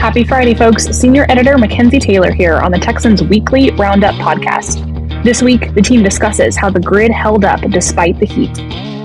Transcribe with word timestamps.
Happy 0.00 0.24
Friday, 0.24 0.54
folks. 0.54 0.86
Senior 0.98 1.26
editor 1.28 1.58
Mackenzie 1.58 1.98
Taylor 1.98 2.32
here 2.32 2.56
on 2.56 2.72
the 2.72 2.78
Texans 2.78 3.22
Weekly 3.22 3.70
Roundup 3.72 4.14
podcast. 4.14 4.82
This 5.22 5.42
week, 5.42 5.74
the 5.74 5.82
team 5.82 6.02
discusses 6.02 6.56
how 6.56 6.70
the 6.70 6.80
grid 6.80 7.10
held 7.10 7.44
up 7.44 7.60
despite 7.70 8.18
the 8.18 8.24
heat, 8.24 8.54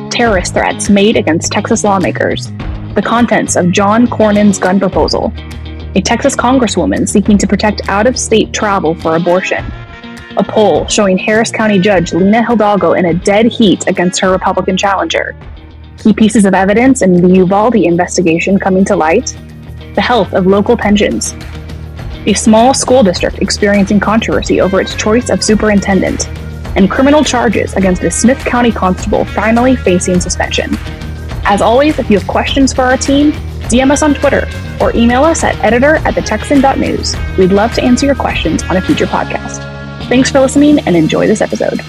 terrorist 0.10 0.54
threats 0.54 0.90
made 0.90 1.18
against 1.18 1.52
Texas 1.52 1.84
lawmakers, 1.84 2.48
the 2.96 3.04
contents 3.06 3.58
of 3.58 3.72
John 3.72 4.08
Cornyn's 4.08 4.58
gun 4.58 4.80
proposal, 4.80 5.34
a 5.96 6.02
Texas 6.02 6.34
congresswoman 6.34 7.10
seeking 7.10 7.38
to 7.40 7.46
protect 7.46 7.90
out 7.90 8.08
of 8.08 8.18
state 8.18 8.54
travel 8.54 8.96
for 8.96 9.18
abortion, 9.18 9.66
a 10.38 10.44
poll 10.46 10.88
showing 10.88 11.18
Harris 11.18 11.52
County 11.52 11.78
Judge 11.78 12.14
Lina 12.14 12.42
Hidalgo 12.42 12.94
in 12.94 13.08
a 13.08 13.14
dead 13.14 13.48
heat 13.48 13.86
against 13.88 14.22
her 14.22 14.32
Republican 14.32 14.78
challenger, 14.78 15.36
key 15.98 16.14
pieces 16.14 16.46
of 16.46 16.54
evidence 16.54 17.02
in 17.02 17.22
the 17.22 17.36
Uvalde 17.36 17.76
investigation 17.76 18.58
coming 18.58 18.86
to 18.86 18.96
light, 18.96 19.36
the 19.96 20.02
health 20.02 20.34
of 20.34 20.46
local 20.46 20.78
pensions, 20.78 21.34
a 22.26 22.34
small 22.34 22.74
school 22.74 23.04
district 23.04 23.40
experiencing 23.40 24.00
controversy 24.00 24.62
over 24.62 24.82
its 24.82 24.96
choice 24.96 25.30
of 25.30 25.44
superintendent, 25.44 26.28
and 26.76 26.92
criminal 26.92 27.24
charges 27.24 27.74
against 27.74 28.04
a 28.04 28.12
Smith 28.12 28.40
County 28.40 28.72
constable 28.72 29.26
finally 29.26 29.76
facing 29.76 30.20
suspension. 30.20 30.76
As 31.46 31.62
always, 31.62 32.00
if 32.00 32.10
you 32.10 32.18
have 32.18 32.28
questions 32.28 32.74
for 32.74 32.82
our 32.82 32.98
team, 32.98 33.32
DM 33.70 33.92
us 33.92 34.04
on 34.04 34.14
Twitter 34.14 34.48
or 34.82 34.96
email 34.96 35.24
us 35.24 35.44
at 35.44 35.56
editor 35.64 35.96
at 35.98 36.14
thetexan.news. 36.16 37.16
We'd 37.38 37.52
love 37.52 37.74
to 37.74 37.84
answer 37.84 38.06
your 38.06 38.16
questions 38.16 38.64
on 38.64 38.78
a 38.78 38.82
future 38.82 39.08
podcast. 39.08 39.60
Thanks 40.08 40.30
for 40.30 40.40
listening 40.40 40.80
and 40.80 40.96
enjoy 40.96 41.28
this 41.28 41.42
episode. 41.42 41.82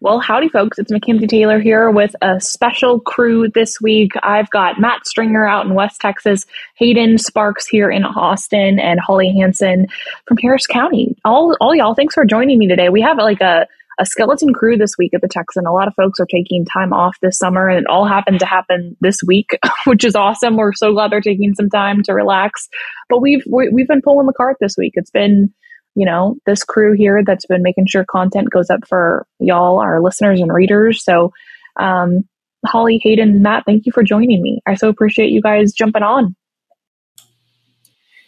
Well, 0.00 0.20
howdy, 0.20 0.50
folks. 0.50 0.78
It's 0.78 0.92
Mackenzie 0.92 1.26
Taylor 1.26 1.58
here 1.58 1.90
with 1.90 2.14
a 2.20 2.38
special 2.38 3.00
crew 3.00 3.48
this 3.54 3.80
week. 3.80 4.12
I've 4.22 4.50
got 4.50 4.78
Matt 4.78 5.06
Stringer 5.06 5.48
out 5.48 5.64
in 5.64 5.72
West 5.72 6.02
Texas, 6.02 6.44
Hayden 6.74 7.16
Sparks 7.16 7.66
here 7.66 7.90
in 7.90 8.04
Austin, 8.04 8.78
and 8.78 9.00
Holly 9.00 9.32
Hanson 9.32 9.86
from 10.26 10.36
Harris 10.36 10.66
County. 10.66 11.16
All, 11.24 11.56
all 11.62 11.74
y'all, 11.74 11.94
thanks 11.94 12.12
for 12.12 12.26
joining 12.26 12.58
me 12.58 12.68
today. 12.68 12.90
We 12.90 13.00
have 13.00 13.16
like 13.16 13.40
a, 13.40 13.66
a 13.98 14.04
skeleton 14.04 14.52
crew 14.52 14.76
this 14.76 14.98
week 14.98 15.14
at 15.14 15.22
the 15.22 15.28
Texan. 15.28 15.64
A 15.64 15.72
lot 15.72 15.88
of 15.88 15.94
folks 15.94 16.20
are 16.20 16.26
taking 16.26 16.66
time 16.66 16.92
off 16.92 17.16
this 17.22 17.38
summer, 17.38 17.66
and 17.66 17.78
it 17.78 17.86
all 17.86 18.04
happened 18.04 18.40
to 18.40 18.46
happen 18.46 18.98
this 19.00 19.20
week, 19.26 19.58
which 19.86 20.04
is 20.04 20.14
awesome. 20.14 20.58
We're 20.58 20.74
so 20.74 20.92
glad 20.92 21.10
they're 21.10 21.22
taking 21.22 21.54
some 21.54 21.70
time 21.70 22.02
to 22.02 22.12
relax. 22.12 22.68
But 23.08 23.22
we've 23.22 23.42
we, 23.50 23.64
have 23.64 23.72
we 23.72 23.80
have 23.80 23.88
been 23.88 24.02
pulling 24.02 24.26
the 24.26 24.34
cart 24.34 24.58
this 24.60 24.76
week. 24.76 24.92
It's 24.96 25.10
been 25.10 25.54
you 25.96 26.04
know, 26.04 26.36
this 26.44 26.62
crew 26.62 26.92
here 26.92 27.22
that's 27.24 27.46
been 27.46 27.62
making 27.62 27.86
sure 27.86 28.04
content 28.04 28.50
goes 28.50 28.68
up 28.68 28.86
for 28.86 29.26
y'all, 29.40 29.80
our 29.80 30.00
listeners 30.00 30.40
and 30.40 30.52
readers. 30.52 31.02
So, 31.02 31.32
um, 31.80 32.28
Holly, 32.66 33.00
Hayden, 33.02 33.42
Matt, 33.42 33.64
thank 33.64 33.86
you 33.86 33.92
for 33.92 34.02
joining 34.02 34.42
me. 34.42 34.60
I 34.66 34.74
so 34.74 34.88
appreciate 34.90 35.30
you 35.30 35.40
guys 35.40 35.72
jumping 35.72 36.02
on. 36.02 36.36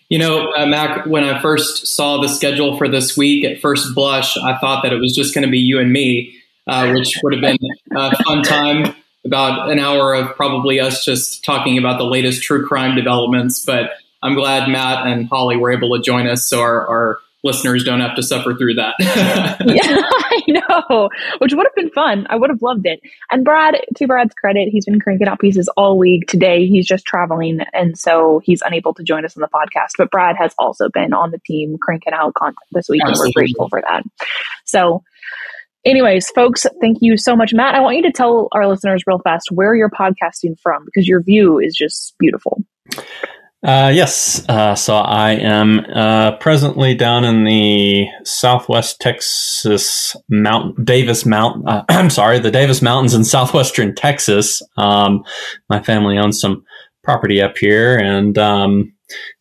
You 0.08 0.18
know, 0.18 0.52
uh, 0.52 0.64
Mac, 0.64 1.04
when 1.04 1.24
I 1.24 1.40
first 1.42 1.86
saw 1.86 2.22
the 2.22 2.28
schedule 2.28 2.78
for 2.78 2.88
this 2.88 3.16
week, 3.16 3.44
at 3.44 3.60
first 3.60 3.94
blush, 3.94 4.38
I 4.38 4.56
thought 4.56 4.82
that 4.82 4.92
it 4.94 4.98
was 4.98 5.14
just 5.14 5.34
going 5.34 5.44
to 5.44 5.50
be 5.50 5.58
you 5.58 5.78
and 5.78 5.92
me, 5.92 6.34
uh, 6.66 6.90
which 6.92 7.18
would 7.22 7.34
have 7.34 7.42
been 7.42 7.58
a 7.94 8.16
fun 8.24 8.42
time. 8.42 8.94
About 9.26 9.70
an 9.70 9.78
hour 9.78 10.14
of 10.14 10.34
probably 10.36 10.80
us 10.80 11.04
just 11.04 11.44
talking 11.44 11.76
about 11.76 11.98
the 11.98 12.04
latest 12.04 12.42
true 12.42 12.66
crime 12.66 12.94
developments. 12.94 13.62
But 13.62 13.90
I'm 14.22 14.34
glad 14.34 14.70
Matt 14.70 15.06
and 15.06 15.28
Holly 15.28 15.56
were 15.56 15.70
able 15.70 15.94
to 15.96 16.02
join 16.02 16.26
us 16.26 16.48
so 16.48 16.60
our, 16.60 16.86
our 16.86 17.18
listeners 17.48 17.82
don't 17.82 18.00
have 18.00 18.14
to 18.16 18.22
suffer 18.22 18.54
through 18.54 18.74
that. 18.74 18.94
yeah, 19.00 20.02
I 20.04 20.42
know, 20.48 21.08
which 21.38 21.54
would 21.54 21.66
have 21.66 21.74
been 21.74 21.90
fun. 21.90 22.26
I 22.28 22.36
would 22.36 22.50
have 22.50 22.62
loved 22.62 22.86
it. 22.86 23.00
And 23.30 23.44
Brad, 23.44 23.76
to 23.96 24.06
Brad's 24.06 24.34
credit, 24.34 24.68
he's 24.68 24.84
been 24.84 25.00
cranking 25.00 25.26
out 25.26 25.40
pieces 25.40 25.68
all 25.76 25.98
week. 25.98 26.28
Today, 26.28 26.66
he's 26.66 26.86
just 26.86 27.06
traveling, 27.06 27.60
and 27.72 27.98
so 27.98 28.40
he's 28.44 28.62
unable 28.62 28.92
to 28.94 29.02
join 29.02 29.24
us 29.24 29.36
on 29.36 29.40
the 29.40 29.48
podcast. 29.48 29.92
But 29.96 30.10
Brad 30.10 30.36
has 30.36 30.54
also 30.58 30.88
been 30.90 31.12
on 31.12 31.30
the 31.30 31.40
team 31.46 31.78
cranking 31.80 32.12
out 32.12 32.34
content 32.34 32.58
this 32.72 32.88
week, 32.88 33.02
Absolutely. 33.04 33.28
and 33.28 33.34
we're 33.34 33.40
grateful 33.42 33.68
for 33.68 33.80
that. 33.80 34.02
So, 34.64 35.02
anyways, 35.84 36.28
folks, 36.30 36.66
thank 36.80 36.98
you 37.00 37.16
so 37.16 37.34
much, 37.34 37.54
Matt. 37.54 37.74
I 37.74 37.80
want 37.80 37.96
you 37.96 38.02
to 38.02 38.12
tell 38.12 38.48
our 38.52 38.68
listeners 38.68 39.04
real 39.06 39.20
fast 39.20 39.48
where 39.50 39.74
you're 39.74 39.90
podcasting 39.90 40.58
from 40.60 40.84
because 40.84 41.08
your 41.08 41.22
view 41.22 41.58
is 41.58 41.74
just 41.74 42.14
beautiful. 42.18 42.62
Uh, 43.62 43.90
yes. 43.92 44.48
Uh, 44.48 44.74
so 44.76 44.94
I 44.94 45.32
am 45.32 45.80
uh, 45.92 46.36
presently 46.36 46.94
down 46.94 47.24
in 47.24 47.42
the 47.42 48.06
southwest 48.22 49.00
Texas 49.00 50.14
Mount 50.28 50.84
Davis 50.84 51.26
Mount. 51.26 51.68
Uh, 51.68 51.82
I'm 51.88 52.10
sorry, 52.10 52.38
the 52.38 52.52
Davis 52.52 52.82
Mountains 52.82 53.14
in 53.14 53.24
southwestern 53.24 53.94
Texas. 53.94 54.62
Um, 54.76 55.24
my 55.68 55.82
family 55.82 56.18
owns 56.18 56.40
some 56.40 56.64
property 57.02 57.42
up 57.42 57.58
here, 57.58 57.96
and 57.96 58.38
um, 58.38 58.92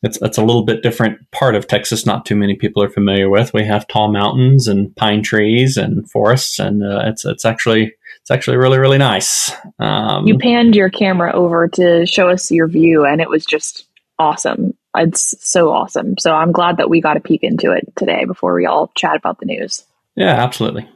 it's 0.02 0.20
it's 0.22 0.38
a 0.40 0.44
little 0.44 0.64
bit 0.64 0.82
different 0.82 1.20
part 1.32 1.54
of 1.54 1.68
Texas. 1.68 2.06
Not 2.06 2.26
too 2.26 2.36
many 2.36 2.56
people 2.56 2.82
are 2.82 2.90
familiar 2.90 3.30
with. 3.30 3.54
We 3.54 3.66
have 3.66 3.88
tall 3.88 4.12
mountains 4.12 4.68
and 4.68 4.96
pine 4.96 5.22
trees 5.22 5.78
and 5.78 6.10
forests, 6.10 6.58
and 6.58 6.84
uh, 6.84 7.02
it's 7.06 7.24
it's 7.24 7.46
actually 7.46 7.94
it's 8.22 8.32
actually 8.32 8.58
really 8.58 8.80
really 8.80 8.98
nice. 8.98 9.52
Um, 9.80 10.26
you 10.26 10.40
panned 10.40 10.76
your 10.76 10.90
camera 10.90 11.34
over 11.34 11.68
to 11.68 12.08
show 12.08 12.30
us 12.30 12.50
your 12.50 12.68
view, 12.68 13.06
and 13.06 13.22
it 13.22 13.30
was 13.30 13.46
just 13.46 13.87
awesome. 14.20 14.74
It's 14.96 15.36
so 15.48 15.72
awesome. 15.72 16.16
So 16.18 16.34
I'm 16.34 16.52
glad 16.52 16.78
that 16.78 16.90
we 16.90 17.02
got 17.02 17.18
a 17.18 17.22
peek 17.22 17.44
into 17.44 17.72
it 17.72 17.94
today 17.96 18.26
before 18.26 18.54
we 18.56 18.66
all 18.66 18.92
chat 18.96 19.16
about 19.16 19.40
the 19.40 19.46
news. 19.46 19.84
Yeah, 20.16 20.44
absolutely. 20.44 20.90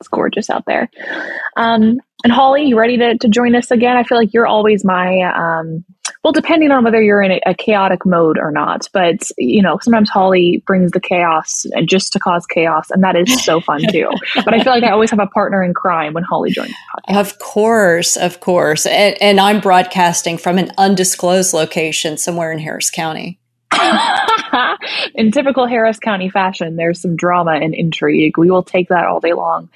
It's 0.00 0.08
gorgeous 0.08 0.50
out 0.50 0.64
there. 0.66 0.90
Um, 1.56 2.00
and 2.24 2.32
Holly, 2.32 2.64
you 2.64 2.78
ready 2.78 2.98
to, 2.98 3.18
to 3.18 3.28
join 3.28 3.54
us 3.54 3.70
again? 3.70 3.96
I 3.96 4.04
feel 4.04 4.18
like 4.18 4.32
you're 4.32 4.46
always 4.46 4.84
my, 4.84 5.20
um, 5.22 5.84
well, 6.26 6.32
depending 6.32 6.72
on 6.72 6.82
whether 6.82 7.00
you're 7.00 7.22
in 7.22 7.30
a, 7.30 7.40
a, 7.46 7.54
chaotic 7.54 8.04
mode 8.04 8.36
or 8.36 8.50
not. 8.50 8.88
But, 8.92 9.30
you 9.38 9.62
know, 9.62 9.78
sometimes 9.80 10.10
Holly 10.10 10.60
brings 10.66 10.90
the 10.90 10.98
chaos 10.98 11.64
just 11.84 12.12
to 12.14 12.18
cause 12.18 12.44
chaos, 12.46 12.90
and 12.90 13.00
that 13.04 13.14
is 13.14 13.44
so 13.44 13.60
fun 13.60 13.80
too. 13.92 14.10
but 14.34 14.52
I 14.52 14.60
feel 14.60 14.72
like 14.72 14.82
I 14.82 14.90
always 14.90 15.10
have 15.10 15.20
a 15.20 15.28
partner 15.28 15.62
in 15.62 15.72
crime 15.72 16.14
when 16.14 16.24
Holly 16.24 16.50
joins 16.50 16.70
the 16.70 17.14
podcast. 17.14 17.20
Of 17.20 17.38
course, 17.38 18.16
of 18.16 18.40
course. 18.40 18.86
And, 18.86 19.16
and 19.22 19.38
I'm 19.38 19.60
broadcasting 19.60 20.36
from 20.36 20.58
an 20.58 20.72
undisclosed 20.76 21.54
location 21.54 22.18
somewhere 22.18 22.50
in 22.50 22.58
Harris 22.58 22.90
County. 22.90 23.38
in 25.14 25.32
typical 25.32 25.66
Harris 25.66 25.98
County 25.98 26.30
fashion, 26.30 26.76
there's 26.76 27.00
some 27.00 27.16
drama 27.16 27.52
and 27.52 27.74
intrigue. 27.74 28.38
We 28.38 28.50
will 28.50 28.62
take 28.62 28.88
that 28.88 29.06
all 29.06 29.20
day 29.20 29.32
long. 29.32 29.68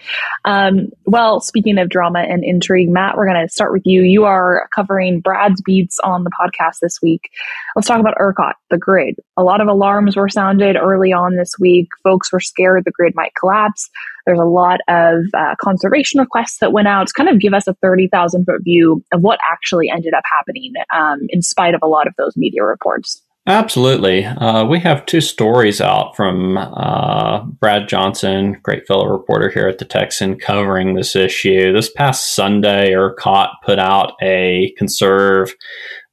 Um, 0.44 0.90
well, 1.06 1.40
speaking 1.40 1.78
of 1.78 1.88
drama 1.88 2.20
and 2.20 2.44
intrigue, 2.44 2.88
Matt, 2.88 3.16
we're 3.16 3.26
going 3.26 3.46
to 3.46 3.52
start 3.52 3.72
with 3.72 3.82
you. 3.84 4.02
You 4.02 4.24
are 4.24 4.68
covering 4.74 5.20
Brad's 5.20 5.60
beats 5.62 5.98
on 6.00 6.24
the 6.24 6.30
podcast 6.30 6.78
this 6.80 7.00
week. 7.02 7.30
Let's 7.74 7.88
talk 7.88 8.00
about 8.00 8.16
ERCOT, 8.18 8.54
the 8.70 8.78
grid. 8.78 9.16
A 9.36 9.42
lot 9.42 9.60
of 9.60 9.68
alarms 9.68 10.16
were 10.16 10.28
sounded 10.28 10.76
early 10.76 11.12
on 11.12 11.36
this 11.36 11.54
week. 11.58 11.88
Folks 12.02 12.32
were 12.32 12.40
scared 12.40 12.84
the 12.84 12.92
grid 12.92 13.14
might 13.14 13.34
collapse. 13.38 13.90
There's 14.26 14.38
a 14.38 14.44
lot 14.44 14.80
of 14.88 15.24
uh, 15.34 15.54
conservation 15.60 16.20
requests 16.20 16.58
that 16.58 16.72
went 16.72 16.88
out 16.88 17.08
to 17.08 17.12
kind 17.14 17.28
of 17.28 17.40
give 17.40 17.54
us 17.54 17.66
a 17.66 17.74
30,000 17.74 18.44
foot 18.44 18.62
view 18.62 19.02
of 19.12 19.22
what 19.22 19.38
actually 19.50 19.90
ended 19.90 20.14
up 20.14 20.24
happening 20.30 20.72
um, 20.94 21.20
in 21.30 21.42
spite 21.42 21.74
of 21.74 21.80
a 21.82 21.88
lot 21.88 22.06
of 22.06 22.14
those 22.16 22.36
media 22.36 22.62
reports. 22.62 23.22
Absolutely. 23.46 24.24
Uh, 24.24 24.66
we 24.66 24.78
have 24.80 25.06
two 25.06 25.22
stories 25.22 25.80
out 25.80 26.14
from 26.14 26.58
uh, 26.58 27.42
Brad 27.42 27.88
Johnson, 27.88 28.58
great 28.62 28.86
fellow 28.86 29.06
reporter 29.06 29.48
here 29.48 29.66
at 29.66 29.78
the 29.78 29.86
Texan, 29.86 30.38
covering 30.38 30.94
this 30.94 31.16
issue. 31.16 31.72
This 31.72 31.90
past 31.90 32.34
Sunday, 32.34 32.92
ERCOT 32.92 33.48
put 33.64 33.78
out 33.78 34.12
a 34.22 34.74
conserve 34.76 35.54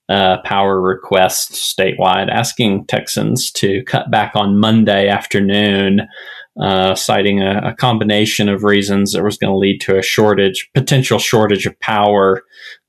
uh, 0.10 0.38
power 0.46 0.82
request 0.82 1.52
statewide 1.52 2.30
asking 2.30 2.86
Texans 2.86 3.52
to 3.52 3.84
cut 3.84 4.10
back 4.10 4.32
on 4.36 4.58
Monday 4.58 5.10
afternoon, 5.10 6.08
uh, 6.62 6.96
citing 6.96 7.42
a, 7.42 7.60
a, 7.66 7.76
combination 7.76 8.48
of 8.48 8.64
reasons 8.64 9.12
that 9.12 9.22
was 9.22 9.38
going 9.38 9.52
to 9.52 9.58
lead 9.58 9.82
to 9.82 9.98
a 9.98 10.02
shortage, 10.02 10.70
potential 10.74 11.20
shortage 11.20 11.66
of 11.66 11.78
power 11.82 12.42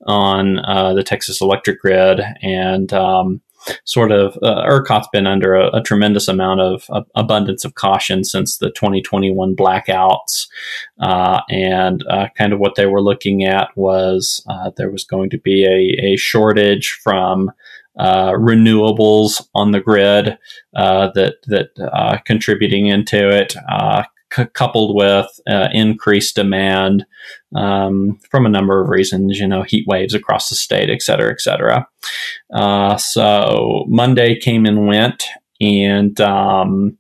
on 0.07 0.61
uh, 0.61 0.95
the 0.95 1.03
Texas 1.03 1.41
electric 1.41 1.81
grid. 1.81 2.21
And 2.41 2.93
um, 2.93 3.41
sort 3.85 4.13
of 4.13 4.37
uh, 4.43 4.63
ERCOT's 4.67 5.09
been 5.13 5.27
under 5.27 5.55
a, 5.55 5.77
a 5.77 5.83
tremendous 5.83 6.29
amount 6.29 6.61
of 6.61 6.85
uh, 6.91 7.03
abundance 7.15 7.65
of 7.65 7.75
caution 7.75 8.25
since 8.25 8.59
the 8.59 8.71
2021 8.71 9.55
blackouts, 9.57 10.47
uh, 11.01 11.41
and 11.51 12.05
uh, 12.09 12.29
kind 12.37 12.53
of 12.53 12.59
what 12.59 12.75
they 12.75 12.87
were 12.87 13.03
looking 13.03 13.45
at 13.45 13.69
was 13.77 14.45
uh, 14.49 14.71
there 14.77 14.91
was 14.91 15.05
going 15.05 15.31
to 15.31 15.39
be 15.39 15.65
a, 15.65 16.13
a 16.13 16.17
shortage 16.17 16.91
from 17.03 17.51
uh, 17.99 18.31
renewables 18.33 19.49
on 19.55 19.73
the 19.73 19.81
grid 19.81 20.39
that 20.73 21.35
that 21.47 22.23
contributing 22.25 22.87
into 22.87 23.29
it, 23.29 23.55
c- 24.33 24.47
coupled 24.47 24.97
with 24.97 25.27
uh, 25.49 25.69
increased 25.73 26.37
demand 26.37 27.07
um, 27.55 28.19
from 28.31 28.47
a 28.47 28.51
number 28.51 28.83
of 28.83 28.89
reasons, 28.89 29.39
you 29.39 29.47
know, 29.47 29.63
heat 29.63 29.87
waves 29.87 30.15
across 30.15 30.49
the 30.49 30.55
state, 30.57 30.91
et 30.91 31.03
cetera, 31.03 31.31
et 31.31 31.41
cetera. 31.41 31.87
Uh, 32.53 32.97
so 32.97 33.85
Monday 33.89 34.39
came 34.39 34.67
and 34.67 34.87
went, 34.87 35.27
and 35.61 36.21
um, 36.21 36.97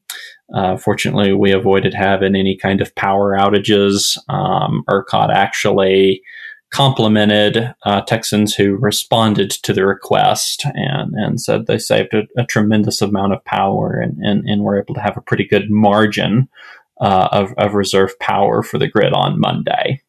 uh, 0.54 0.76
fortunately, 0.76 1.32
we 1.32 1.52
avoided 1.52 1.94
having 1.94 2.34
any 2.34 2.56
kind 2.56 2.80
of 2.80 2.94
power 2.94 3.36
outages. 3.36 4.18
Um, 4.28 4.84
ERCOT 4.88 5.30
actually 5.30 6.22
complimented 6.70 7.74
uh, 7.84 8.02
Texans 8.02 8.54
who 8.54 8.76
responded 8.76 9.50
to 9.50 9.72
the 9.72 9.86
request 9.86 10.66
and, 10.74 11.14
and 11.14 11.40
said 11.40 11.66
they 11.66 11.78
saved 11.78 12.12
a, 12.12 12.24
a 12.36 12.44
tremendous 12.44 13.00
amount 13.00 13.32
of 13.32 13.42
power 13.44 13.98
and, 13.98 14.18
and, 14.18 14.46
and 14.46 14.62
were 14.62 14.78
able 14.78 14.94
to 14.94 15.00
have 15.00 15.16
a 15.16 15.22
pretty 15.22 15.46
good 15.46 15.70
margin 15.70 16.46
uh, 17.00 17.28
of, 17.32 17.52
of 17.56 17.74
reserve 17.74 18.18
power 18.18 18.62
for 18.62 18.78
the 18.78 18.88
grid 18.88 19.12
on 19.12 19.40
Monday. 19.40 20.02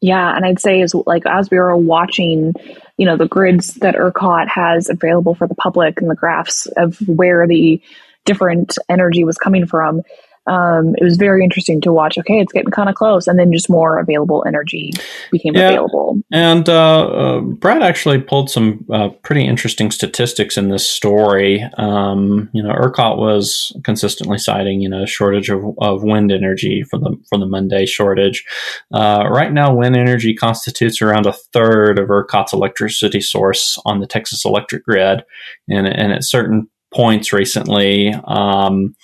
Yeah, 0.00 0.36
and 0.36 0.44
I'd 0.44 0.60
say 0.60 0.80
is 0.80 0.94
like 1.06 1.24
as 1.26 1.50
we 1.50 1.58
were 1.58 1.76
watching, 1.76 2.52
you 2.98 3.06
know, 3.06 3.16
the 3.16 3.26
grids 3.26 3.74
that 3.76 3.94
ERCOT 3.94 4.48
has 4.48 4.90
available 4.90 5.34
for 5.34 5.48
the 5.48 5.54
public 5.54 6.00
and 6.00 6.10
the 6.10 6.14
graphs 6.14 6.66
of 6.76 6.98
where 7.08 7.46
the 7.46 7.80
different 8.26 8.76
energy 8.88 9.24
was 9.24 9.38
coming 9.38 9.66
from, 9.66 10.02
um, 10.46 10.94
it 10.98 11.04
was 11.04 11.16
very 11.16 11.42
interesting 11.42 11.80
to 11.82 11.92
watch. 11.92 12.18
Okay, 12.18 12.40
it's 12.40 12.52
getting 12.52 12.70
kind 12.70 12.88
of 12.88 12.94
close, 12.94 13.26
and 13.26 13.38
then 13.38 13.52
just 13.52 13.70
more 13.70 13.98
available 13.98 14.44
energy 14.46 14.90
became 15.30 15.54
yeah. 15.54 15.68
available. 15.68 16.18
And 16.32 16.68
uh, 16.68 17.06
uh, 17.06 17.40
Brad 17.40 17.82
actually 17.82 18.20
pulled 18.20 18.50
some 18.50 18.84
uh, 18.92 19.08
pretty 19.22 19.46
interesting 19.46 19.90
statistics 19.90 20.58
in 20.58 20.68
this 20.68 20.88
story. 20.88 21.62
Um, 21.78 22.50
you 22.52 22.62
know, 22.62 22.74
ERCOT 22.74 23.16
was 23.16 23.74
consistently 23.84 24.38
citing 24.38 24.80
you 24.80 24.88
know 24.88 25.06
shortage 25.06 25.48
of, 25.48 25.64
of 25.78 26.02
wind 26.02 26.30
energy 26.30 26.82
for 26.82 26.98
the 26.98 27.16
for 27.28 27.38
the 27.38 27.46
Monday 27.46 27.86
shortage. 27.86 28.44
Uh, 28.92 29.26
right 29.30 29.52
now, 29.52 29.74
wind 29.74 29.96
energy 29.96 30.34
constitutes 30.34 31.00
around 31.00 31.26
a 31.26 31.32
third 31.32 31.98
of 31.98 32.08
ERCOT's 32.08 32.52
electricity 32.52 33.20
source 33.20 33.78
on 33.86 34.00
the 34.00 34.06
Texas 34.06 34.44
electric 34.44 34.84
grid, 34.84 35.24
and 35.68 35.86
and 35.86 36.12
at 36.12 36.24
certain 36.24 36.68
points 36.94 37.32
recently. 37.32 38.14
Um, 38.26 38.94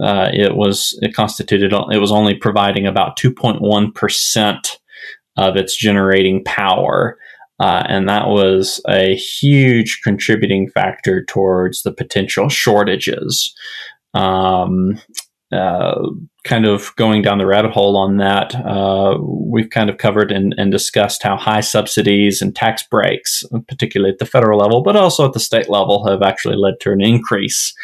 uh, 0.00 0.30
it 0.32 0.56
was 0.56 0.98
it 1.02 1.14
constituted 1.14 1.72
it 1.92 1.98
was 1.98 2.12
only 2.12 2.34
providing 2.34 2.86
about 2.86 3.18
2.1 3.18 3.94
percent 3.94 4.78
of 5.36 5.56
its 5.56 5.76
generating 5.76 6.42
power. 6.44 7.18
Uh, 7.58 7.82
and 7.88 8.06
that 8.08 8.28
was 8.28 8.82
a 8.86 9.16
huge 9.16 10.00
contributing 10.04 10.68
factor 10.68 11.24
towards 11.24 11.82
the 11.82 11.92
potential 11.92 12.50
shortages. 12.50 13.54
Um, 14.12 15.00
uh, 15.52 15.94
kind 16.46 16.64
of 16.64 16.94
going 16.96 17.22
down 17.22 17.38
the 17.38 17.46
rabbit 17.46 17.72
hole 17.72 17.96
on 17.96 18.16
that, 18.16 18.54
uh, 18.54 19.18
we've 19.20 19.70
kind 19.70 19.90
of 19.90 19.98
covered 19.98 20.32
and, 20.32 20.54
and, 20.56 20.72
discussed 20.72 21.22
how 21.22 21.36
high 21.36 21.60
subsidies 21.60 22.40
and 22.40 22.54
tax 22.54 22.82
breaks, 22.82 23.44
particularly 23.68 24.12
at 24.12 24.18
the 24.18 24.26
federal 24.26 24.58
level, 24.58 24.82
but 24.82 24.96
also 24.96 25.26
at 25.26 25.32
the 25.32 25.40
state 25.40 25.68
level, 25.68 26.06
have 26.06 26.22
actually 26.22 26.56
led 26.56 26.80
to 26.80 26.92
an 26.92 27.00
increase 27.00 27.74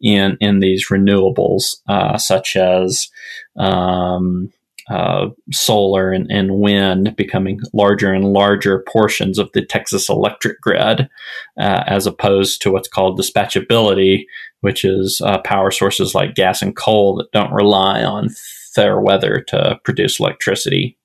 in 0.00 0.36
in 0.40 0.60
these 0.60 0.88
renewables, 0.88 1.76
uh, 1.88 2.16
such 2.16 2.56
as 2.56 3.08
um, 3.58 4.52
uh, 4.90 5.28
solar 5.52 6.10
and, 6.10 6.28
and, 6.30 6.56
wind 6.56 7.14
becoming 7.16 7.60
larger 7.72 8.12
and 8.12 8.32
larger 8.32 8.84
portions 8.88 9.38
of 9.38 9.48
the 9.52 9.64
Texas 9.64 10.08
electric 10.08 10.60
grid, 10.60 11.08
uh, 11.60 11.84
as 11.86 12.06
opposed 12.08 12.60
to 12.60 12.72
what's 12.72 12.88
called 12.88 13.18
dispatchability, 13.18 14.24
which 14.60 14.84
is 14.84 15.20
uh, 15.24 15.38
power 15.38 15.70
sources 15.70 16.14
like 16.14 16.34
gas 16.34 16.62
and 16.62 16.76
coal 16.76 17.16
that 17.16 17.30
don't 17.32 17.52
rely 17.52 18.02
on 18.02 18.28
fair 18.74 19.00
weather 19.00 19.44
to 19.48 19.78
produce 19.84 20.20
electricity. 20.20 20.96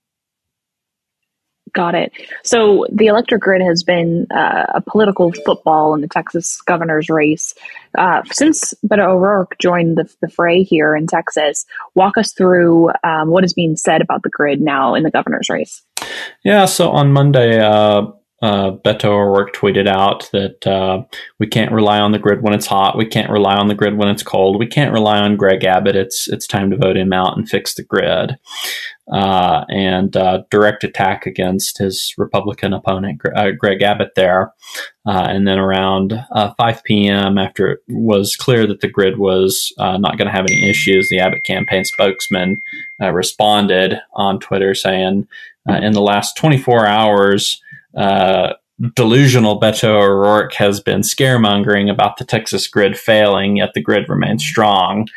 Got 1.74 1.94
it. 1.94 2.14
So 2.44 2.86
the 2.90 3.08
electric 3.08 3.42
grid 3.42 3.62
has 3.62 3.84
been 3.84 4.28
uh, 4.32 4.66
a 4.76 4.82
political 4.82 5.34
football 5.46 5.94
in 5.94 6.00
the 6.00 6.08
Texas 6.08 6.62
governor's 6.62 7.10
race 7.10 7.54
uh, 7.98 8.22
since 8.32 8.74
Beto 8.88 9.10
O'Rourke 9.10 9.58
joined 9.60 9.98
the, 9.98 10.10
the, 10.22 10.30
fray 10.30 10.64
here 10.64 10.96
in 10.96 11.06
Texas. 11.06 11.66
Walk 11.94 12.18
us 12.18 12.32
through 12.32 12.92
um, 13.04 13.28
what 13.28 13.44
is 13.44 13.54
being 13.54 13.76
said 13.76 14.02
about 14.02 14.24
the 14.24 14.30
grid 14.30 14.62
now 14.62 14.96
in 14.96 15.04
the 15.04 15.12
governor's 15.12 15.50
race. 15.50 15.84
Yeah. 16.46 16.64
So 16.64 16.92
on 16.92 17.12
Monday, 17.12 17.60
uh, 18.42 18.56
uh, 18.56 18.72
Beto 18.72 19.06
O'Rourke 19.06 19.54
tweeted 19.54 19.88
out 19.88 20.30
that 20.32 20.66
uh, 20.66 21.04
we 21.40 21.48
can't 21.48 21.72
rely 21.72 22.00
on 22.00 22.12
the 22.12 22.20
grid 22.20 22.42
when 22.42 22.54
it's 22.54 22.66
hot. 22.66 22.98
We 22.98 23.06
can't 23.06 23.30
rely 23.30 23.56
on 23.56 23.68
the 23.68 23.76
grid 23.76 23.98
when 23.98 24.08
it's 24.08 24.24
cold. 24.24 24.60
We 24.60 24.68
can't 24.68 24.94
rely 24.94 25.20
on 25.20 25.38
Greg 25.38 25.64
Abbott. 25.64 25.96
It's 25.96 26.28
it's 26.28 26.48
time 26.48 26.72
to 26.72 26.78
vote 26.78 26.98
him 26.98 27.14
out 27.14 27.38
and 27.38 27.50
fix 27.50 27.76
the 27.76 27.84
grid. 27.84 28.38
Uh, 29.12 29.66
and 29.70 30.18
uh, 30.18 30.44
direct 30.50 30.84
attack 30.84 31.28
against 31.28 31.78
his 31.78 32.14
Republican 32.18 32.74
opponent, 32.74 33.22
uh, 33.36 33.52
Greg 33.52 33.84
Abbott, 33.84 34.16
there. 34.16 34.52
Uh, 35.06 35.28
and 35.30 35.48
then 35.48 35.60
around 35.60 36.14
5 36.58 36.84
p.m., 36.84 37.38
after 37.38 37.74
it 37.74 37.80
was 37.88 38.36
clear 38.36 38.66
that 38.66 38.82
the 38.82 38.90
grid 38.90 39.20
was 39.20 39.72
not 39.78 40.18
going 40.18 40.26
to 40.26 40.32
have 40.32 40.48
any 40.50 40.68
issues, 40.68 41.08
the 41.08 41.20
Abbott 41.20 41.44
campaign 41.44 41.86
spokesman 41.86 42.60
responded 43.00 44.00
on 44.14 44.40
Twitter 44.40 44.74
saying, 44.74 45.28
in 45.68 45.94
the 45.94 46.02
last 46.02 46.36
24 46.36 46.88
hours, 46.88 47.62
uh, 47.96 48.54
delusional 48.96 49.60
Beto 49.60 50.02
O'Rourke 50.02 50.54
has 50.56 50.80
been 50.80 51.02
scaremongering 51.02 51.92
about 51.92 52.18
the 52.18 52.26
Texas 52.26 52.68
grid 52.68 52.98
failing, 52.98 53.58
yet 53.58 53.74
the 53.74 53.82
grid 53.82 54.10
remains 54.10 54.44
strong. 54.44 55.08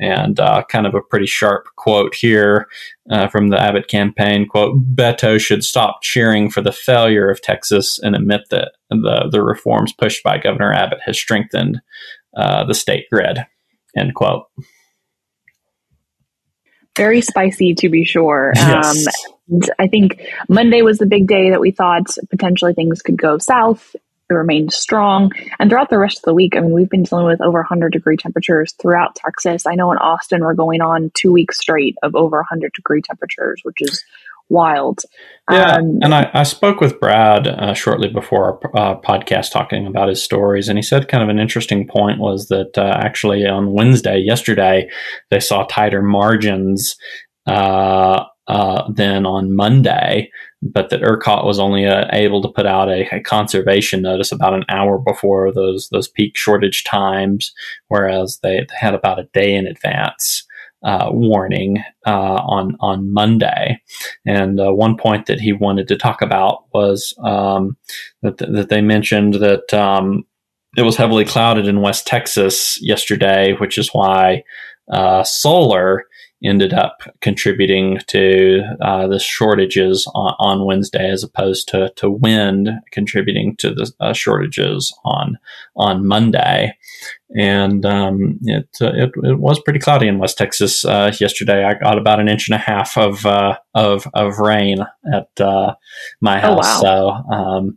And 0.00 0.40
uh, 0.40 0.64
kind 0.70 0.86
of 0.86 0.94
a 0.94 1.02
pretty 1.02 1.26
sharp 1.26 1.66
quote 1.76 2.14
here 2.14 2.66
uh, 3.10 3.28
from 3.28 3.50
the 3.50 3.60
Abbott 3.60 3.88
campaign 3.88 4.48
quote, 4.48 4.74
Beto 4.94 5.38
should 5.38 5.62
stop 5.62 6.02
cheering 6.02 6.50
for 6.50 6.62
the 6.62 6.72
failure 6.72 7.30
of 7.30 7.42
Texas 7.42 7.98
and 8.02 8.16
admit 8.16 8.40
that 8.50 8.72
the, 8.88 9.28
the 9.30 9.44
reforms 9.44 9.92
pushed 9.92 10.22
by 10.24 10.38
Governor 10.38 10.72
Abbott 10.72 11.00
has 11.04 11.18
strengthened 11.18 11.80
uh, 12.34 12.64
the 12.64 12.74
state 12.74 13.04
grid, 13.12 13.44
end 13.96 14.14
quote. 14.14 14.46
Very 16.96 17.20
spicy, 17.20 17.74
to 17.74 17.88
be 17.88 18.04
sure. 18.04 18.52
Yes. 18.56 19.06
Um, 19.06 19.12
I 19.78 19.88
think 19.88 20.22
Monday 20.48 20.82
was 20.82 20.98
the 20.98 21.06
big 21.06 21.26
day 21.26 21.50
that 21.50 21.60
we 21.60 21.70
thought 21.70 22.16
potentially 22.30 22.74
things 22.74 23.02
could 23.02 23.18
go 23.18 23.38
south. 23.38 23.94
It 24.30 24.34
remained 24.34 24.72
strong. 24.72 25.30
And 25.58 25.68
throughout 25.68 25.90
the 25.90 25.98
rest 25.98 26.18
of 26.18 26.22
the 26.22 26.34
week, 26.34 26.56
I 26.56 26.60
mean, 26.60 26.72
we've 26.72 26.88
been 26.88 27.02
dealing 27.02 27.26
with 27.26 27.40
over 27.42 27.58
100 27.58 27.92
degree 27.92 28.16
temperatures 28.16 28.72
throughout 28.80 29.14
Texas. 29.16 29.66
I 29.66 29.74
know 29.74 29.92
in 29.92 29.98
Austin, 29.98 30.42
we're 30.42 30.54
going 30.54 30.80
on 30.80 31.10
two 31.14 31.32
weeks 31.32 31.58
straight 31.58 31.96
of 32.02 32.14
over 32.14 32.38
100 32.38 32.72
degree 32.72 33.02
temperatures, 33.02 33.60
which 33.64 33.82
is 33.82 34.02
wild. 34.48 35.00
Yeah, 35.50 35.76
um, 35.76 35.98
and 36.02 36.14
I, 36.14 36.30
I, 36.32 36.42
spoke 36.44 36.80
with 36.80 37.00
Brad 37.00 37.48
uh, 37.48 37.74
shortly 37.74 38.08
before 38.08 38.60
our 38.74 38.76
uh, 38.76 39.00
podcast 39.00 39.50
talking 39.50 39.86
about 39.86 40.08
his 40.08 40.22
stories, 40.22 40.68
and 40.68 40.78
he 40.78 40.82
said 40.82 41.08
kind 41.08 41.22
of 41.22 41.28
an 41.28 41.38
interesting 41.38 41.86
point 41.88 42.20
was 42.20 42.48
that 42.48 42.78
uh, 42.78 42.98
actually 43.02 43.46
on 43.46 43.72
Wednesday, 43.72 44.18
yesterday, 44.18 44.88
they 45.30 45.40
saw 45.40 45.64
tighter 45.64 46.02
margins 46.02 46.96
uh, 48.48 48.90
than 48.90 49.24
on 49.24 49.54
Monday, 49.54 50.30
but 50.62 50.90
that 50.90 51.02
ERCOT 51.02 51.44
was 51.44 51.58
only 51.58 51.86
uh, 51.86 52.06
able 52.12 52.42
to 52.42 52.48
put 52.48 52.66
out 52.66 52.88
a, 52.88 53.06
a, 53.14 53.20
conservation 53.20 54.02
notice 54.02 54.32
about 54.32 54.54
an 54.54 54.64
hour 54.68 54.98
before 54.98 55.52
those 55.52 55.88
those 55.90 56.08
peak 56.08 56.36
shortage 56.36 56.84
times, 56.84 57.52
whereas 57.88 58.40
they, 58.42 58.66
they 58.68 58.76
had 58.76 58.94
about 58.94 59.20
a 59.20 59.28
day 59.32 59.54
in 59.54 59.66
advance. 59.66 60.46
Uh, 60.84 61.10
warning 61.12 61.78
uh, 62.08 62.42
on 62.42 62.76
on 62.80 63.12
Monday, 63.12 63.80
and 64.26 64.58
uh, 64.58 64.72
one 64.72 64.96
point 64.96 65.26
that 65.26 65.38
he 65.38 65.52
wanted 65.52 65.86
to 65.86 65.96
talk 65.96 66.20
about 66.20 66.64
was 66.74 67.14
um, 67.22 67.76
that, 68.22 68.38
that 68.38 68.68
they 68.68 68.80
mentioned 68.80 69.34
that 69.34 69.72
um, 69.72 70.24
it 70.76 70.82
was 70.82 70.96
heavily 70.96 71.24
clouded 71.24 71.68
in 71.68 71.82
West 71.82 72.04
Texas 72.04 72.78
yesterday, 72.82 73.54
which 73.60 73.78
is 73.78 73.90
why 73.92 74.42
uh, 74.90 75.22
solar 75.22 76.04
ended 76.44 76.72
up 76.72 77.02
contributing 77.20 77.98
to 78.08 78.62
uh, 78.80 79.06
the 79.06 79.18
shortages 79.18 80.10
on, 80.14 80.34
on, 80.38 80.66
Wednesday, 80.66 81.10
as 81.10 81.22
opposed 81.22 81.68
to, 81.68 81.92
to 81.96 82.10
wind 82.10 82.70
contributing 82.90 83.56
to 83.56 83.74
the 83.74 83.92
uh, 84.00 84.12
shortages 84.12 84.96
on 85.04 85.38
on 85.76 86.06
Monday. 86.06 86.76
And 87.36 87.86
um, 87.86 88.38
it, 88.42 88.68
uh, 88.80 88.92
it, 88.94 89.10
it 89.22 89.38
was 89.38 89.60
pretty 89.60 89.78
cloudy 89.78 90.08
in 90.08 90.18
West 90.18 90.36
Texas 90.36 90.84
uh, 90.84 91.12
yesterday. 91.18 91.64
I 91.64 91.74
got 91.74 91.98
about 91.98 92.20
an 92.20 92.28
inch 92.28 92.48
and 92.48 92.54
a 92.54 92.58
half 92.58 92.96
of 92.98 93.24
uh, 93.24 93.58
of 93.74 94.06
of 94.14 94.38
rain 94.38 94.78
at 95.12 95.40
uh, 95.40 95.74
my 96.20 96.38
oh, 96.42 96.56
house. 96.56 96.82
Oh, 96.82 97.06
wow. 97.06 97.74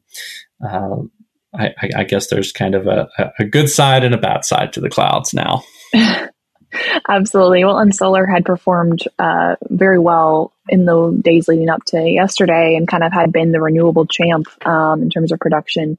So. 0.62 0.67
Um, 0.67 1.12
I, 1.57 1.74
I, 1.95 2.03
guess 2.03 2.27
there's 2.27 2.51
kind 2.51 2.75
of 2.75 2.86
a, 2.86 3.07
a 3.39 3.45
good 3.45 3.69
side 3.69 4.03
and 4.03 4.13
a 4.13 4.17
bad 4.17 4.43
side 4.43 4.74
to 4.74 4.81
the 4.81 4.89
clouds 4.89 5.34
now. 5.34 5.63
Absolutely. 7.10 7.63
Well, 7.63 7.79
and 7.79 7.94
solar 7.94 8.25
had 8.25 8.46
performed 8.46 9.03
uh, 9.20 9.55
very 9.70 10.00
well 10.00 10.53
in 10.70 10.86
the 10.86 11.17
days 11.22 11.48
leading 11.48 11.70
up 11.70 11.84
to 11.86 12.01
yesterday 12.01 12.75
and 12.75 12.88
kind 12.88 13.03
of 13.03 13.13
had 13.13 13.32
been 13.32 13.51
the 13.51 13.62
renewable 13.62 14.05
champ 14.05 14.48
um, 14.65 15.01
in 15.01 15.10
terms 15.10 15.32
of 15.32 15.39
production. 15.39 15.98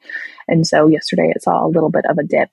And 0.49 0.67
so 0.67 0.89
yesterday 0.89 1.33
it 1.35 1.43
saw 1.43 1.65
a 1.65 1.69
little 1.69 1.91
bit 1.91 2.05
of 2.09 2.19
a 2.19 2.25
dip. 2.25 2.51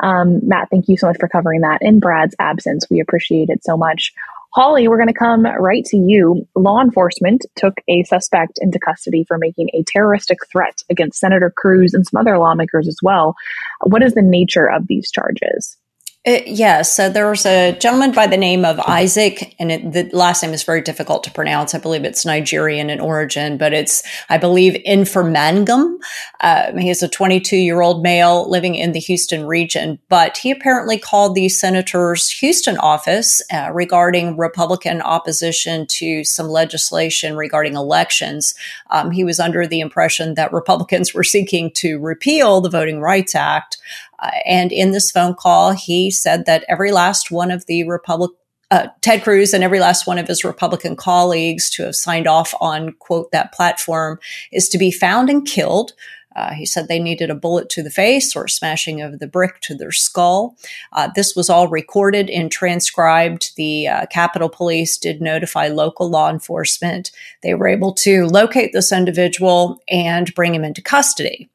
Um, 0.00 0.46
Matt, 0.48 0.68
thank 0.70 0.88
you 0.88 0.96
so 0.96 1.06
much 1.08 1.18
for 1.20 1.28
covering 1.28 1.60
that 1.60 1.82
in 1.82 2.00
Brad's 2.00 2.34
absence. 2.38 2.86
We 2.90 3.00
appreciate 3.00 3.50
it 3.50 3.62
so 3.62 3.76
much. 3.76 4.12
Holly, 4.52 4.88
we're 4.88 4.96
going 4.96 5.08
to 5.08 5.14
come 5.14 5.44
right 5.44 5.84
to 5.86 5.96
you. 5.96 6.46
Law 6.56 6.80
enforcement 6.80 7.46
took 7.54 7.74
a 7.86 8.02
suspect 8.02 8.58
into 8.60 8.80
custody 8.80 9.24
for 9.28 9.38
making 9.38 9.68
a 9.74 9.84
terroristic 9.84 10.38
threat 10.50 10.82
against 10.90 11.20
Senator 11.20 11.52
Cruz 11.54 11.94
and 11.94 12.04
some 12.04 12.20
other 12.20 12.36
lawmakers 12.36 12.88
as 12.88 12.96
well. 13.00 13.36
What 13.82 14.02
is 14.02 14.14
the 14.14 14.22
nature 14.22 14.66
of 14.66 14.88
these 14.88 15.10
charges? 15.12 15.76
It, 16.22 16.48
yes. 16.48 16.94
So 16.94 17.08
there's 17.08 17.46
a 17.46 17.72
gentleman 17.78 18.12
by 18.12 18.26
the 18.26 18.36
name 18.36 18.62
of 18.62 18.78
Isaac, 18.80 19.54
and 19.58 19.72
it, 19.72 19.92
the 19.92 20.14
last 20.14 20.42
name 20.42 20.52
is 20.52 20.64
very 20.64 20.82
difficult 20.82 21.24
to 21.24 21.30
pronounce. 21.30 21.74
I 21.74 21.78
believe 21.78 22.04
it's 22.04 22.26
Nigerian 22.26 22.90
in 22.90 23.00
origin, 23.00 23.56
but 23.56 23.72
it's, 23.72 24.02
I 24.28 24.36
believe, 24.36 24.74
Inframangum. 24.86 25.94
Uh, 26.40 26.76
he 26.76 26.90
is 26.90 27.02
a 27.02 27.08
22 27.08 27.56
year 27.56 27.80
old 27.80 28.02
male 28.02 28.46
living 28.50 28.74
in 28.74 28.92
the 28.92 29.00
Houston 29.00 29.46
region, 29.46 29.98
but 30.10 30.36
he 30.36 30.50
apparently 30.50 30.98
called 30.98 31.34
the 31.34 31.48
senator's 31.48 32.28
Houston 32.32 32.76
office 32.76 33.40
uh, 33.50 33.70
regarding 33.72 34.36
Republican 34.36 35.00
opposition 35.00 35.86
to 35.86 36.22
some 36.24 36.48
legislation 36.48 37.34
regarding 37.34 37.76
elections. 37.76 38.54
Um, 38.90 39.10
he 39.10 39.24
was 39.24 39.40
under 39.40 39.66
the 39.66 39.80
impression 39.80 40.34
that 40.34 40.52
Republicans 40.52 41.14
were 41.14 41.24
seeking 41.24 41.70
to 41.76 41.98
repeal 41.98 42.60
the 42.60 42.68
Voting 42.68 43.00
Rights 43.00 43.34
Act. 43.34 43.78
Uh, 44.20 44.30
and 44.46 44.72
in 44.72 44.92
this 44.92 45.10
phone 45.10 45.34
call, 45.34 45.72
he 45.72 46.10
said 46.10 46.46
that 46.46 46.64
every 46.68 46.92
last 46.92 47.30
one 47.30 47.50
of 47.50 47.66
the 47.66 47.84
Republic, 47.84 48.30
uh, 48.70 48.88
Ted 49.00 49.22
Cruz 49.22 49.52
and 49.52 49.64
every 49.64 49.80
last 49.80 50.06
one 50.06 50.18
of 50.18 50.28
his 50.28 50.44
Republican 50.44 50.96
colleagues 50.96 51.70
to 51.70 51.84
have 51.84 51.96
signed 51.96 52.26
off 52.26 52.54
on, 52.60 52.92
quote, 52.98 53.32
that 53.32 53.52
platform 53.52 54.18
is 54.52 54.68
to 54.68 54.78
be 54.78 54.90
found 54.90 55.30
and 55.30 55.46
killed. 55.46 55.92
Uh, 56.36 56.52
he 56.52 56.64
said 56.64 56.86
they 56.86 57.00
needed 57.00 57.28
a 57.28 57.34
bullet 57.34 57.68
to 57.68 57.82
the 57.82 57.90
face 57.90 58.36
or 58.36 58.46
smashing 58.46 59.00
of 59.00 59.18
the 59.18 59.26
brick 59.26 59.60
to 59.60 59.74
their 59.74 59.90
skull. 59.90 60.56
Uh, 60.92 61.08
this 61.16 61.34
was 61.34 61.50
all 61.50 61.66
recorded 61.66 62.30
and 62.30 62.52
transcribed. 62.52 63.50
The 63.56 63.88
uh, 63.88 64.06
Capitol 64.06 64.48
Police 64.48 64.96
did 64.96 65.20
notify 65.20 65.68
local 65.68 66.08
law 66.08 66.30
enforcement. 66.30 67.10
They 67.42 67.54
were 67.54 67.66
able 67.66 67.92
to 67.94 68.26
locate 68.26 68.72
this 68.72 68.92
individual 68.92 69.82
and 69.88 70.32
bring 70.34 70.54
him 70.54 70.64
into 70.64 70.82
custody. 70.82 71.50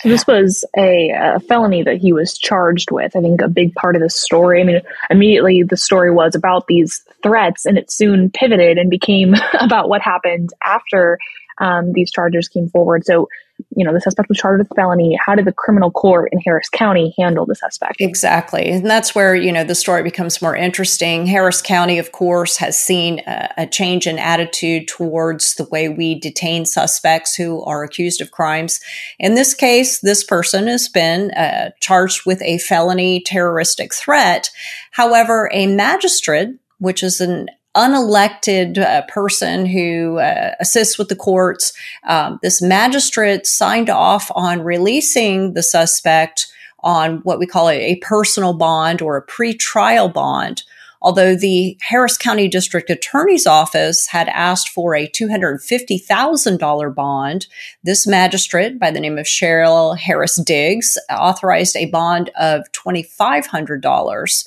So 0.00 0.08
this 0.08 0.26
was 0.26 0.64
a, 0.76 1.10
a, 1.10 1.40
felony 1.40 1.82
that 1.82 1.96
he 1.96 2.12
was 2.12 2.38
charged 2.38 2.92
with. 2.92 3.16
I 3.16 3.20
think 3.20 3.40
a 3.40 3.48
big 3.48 3.74
part 3.74 3.96
of 3.96 4.02
the 4.02 4.10
story. 4.10 4.60
I 4.60 4.64
mean, 4.64 4.80
immediately 5.10 5.64
the 5.64 5.76
story 5.76 6.12
was 6.12 6.36
about 6.36 6.68
these 6.68 7.02
threats, 7.22 7.66
and 7.66 7.76
it 7.76 7.90
soon 7.90 8.30
pivoted 8.30 8.78
and 8.78 8.90
became 8.90 9.34
about 9.60 9.88
what 9.88 10.00
happened 10.00 10.50
after 10.64 11.18
um, 11.58 11.92
these 11.92 12.12
charges 12.12 12.48
came 12.48 12.68
forward. 12.68 13.04
So, 13.04 13.28
you 13.76 13.84
know, 13.84 13.92
the 13.92 14.00
suspect 14.00 14.28
was 14.28 14.38
charged 14.38 14.58
with 14.58 14.76
felony. 14.76 15.16
How 15.24 15.34
did 15.34 15.44
the 15.44 15.52
criminal 15.52 15.90
court 15.90 16.30
in 16.32 16.40
Harris 16.40 16.68
County 16.68 17.14
handle 17.18 17.46
the 17.46 17.54
suspect? 17.54 17.96
Exactly. 18.00 18.70
And 18.70 18.88
that's 18.88 19.14
where, 19.14 19.34
you 19.34 19.52
know, 19.52 19.64
the 19.64 19.74
story 19.74 20.02
becomes 20.02 20.42
more 20.42 20.56
interesting. 20.56 21.26
Harris 21.26 21.62
County, 21.62 21.98
of 21.98 22.12
course, 22.12 22.56
has 22.56 22.78
seen 22.78 23.20
a, 23.26 23.52
a 23.58 23.66
change 23.66 24.06
in 24.06 24.18
attitude 24.18 24.88
towards 24.88 25.54
the 25.54 25.64
way 25.64 25.88
we 25.88 26.18
detain 26.18 26.66
suspects 26.66 27.34
who 27.34 27.62
are 27.64 27.84
accused 27.84 28.20
of 28.20 28.30
crimes. 28.30 28.80
In 29.18 29.34
this 29.34 29.54
case, 29.54 30.00
this 30.00 30.24
person 30.24 30.66
has 30.66 30.88
been 30.88 31.30
uh, 31.32 31.70
charged 31.80 32.26
with 32.26 32.42
a 32.42 32.58
felony 32.58 33.20
terroristic 33.20 33.94
threat. 33.94 34.50
However, 34.92 35.50
a 35.52 35.66
magistrate 35.66 36.50
which 36.78 37.02
is 37.02 37.20
an 37.20 37.48
unelected 37.78 38.78
uh, 38.78 39.02
person 39.06 39.64
who 39.64 40.18
uh, 40.18 40.54
assists 40.58 40.98
with 40.98 41.08
the 41.08 41.16
courts. 41.16 41.72
Um, 42.04 42.38
this 42.42 42.60
magistrate 42.60 43.46
signed 43.46 43.88
off 43.88 44.30
on 44.34 44.62
releasing 44.62 45.54
the 45.54 45.62
suspect 45.62 46.48
on 46.80 47.18
what 47.18 47.38
we 47.38 47.46
call 47.46 47.68
a, 47.68 47.92
a 47.92 47.96
personal 47.96 48.52
bond 48.52 49.00
or 49.00 49.16
a 49.16 49.22
pre-trial 49.22 50.08
bond. 50.08 50.64
Although 51.00 51.36
the 51.36 51.78
Harris 51.80 52.16
County 52.16 52.48
District 52.48 52.90
Attorney's 52.90 53.46
Office 53.46 54.06
had 54.06 54.28
asked 54.28 54.70
for 54.70 54.96
a 54.96 55.08
$250,000 55.08 56.94
bond, 56.94 57.46
this 57.84 58.04
magistrate 58.06 58.80
by 58.80 58.90
the 58.90 58.98
name 58.98 59.16
of 59.16 59.26
Cheryl 59.26 59.96
Harris 59.96 60.36
Diggs 60.42 60.98
authorized 61.08 61.76
a 61.76 61.86
bond 61.86 62.30
of 62.36 62.62
$2,500. 62.72 64.46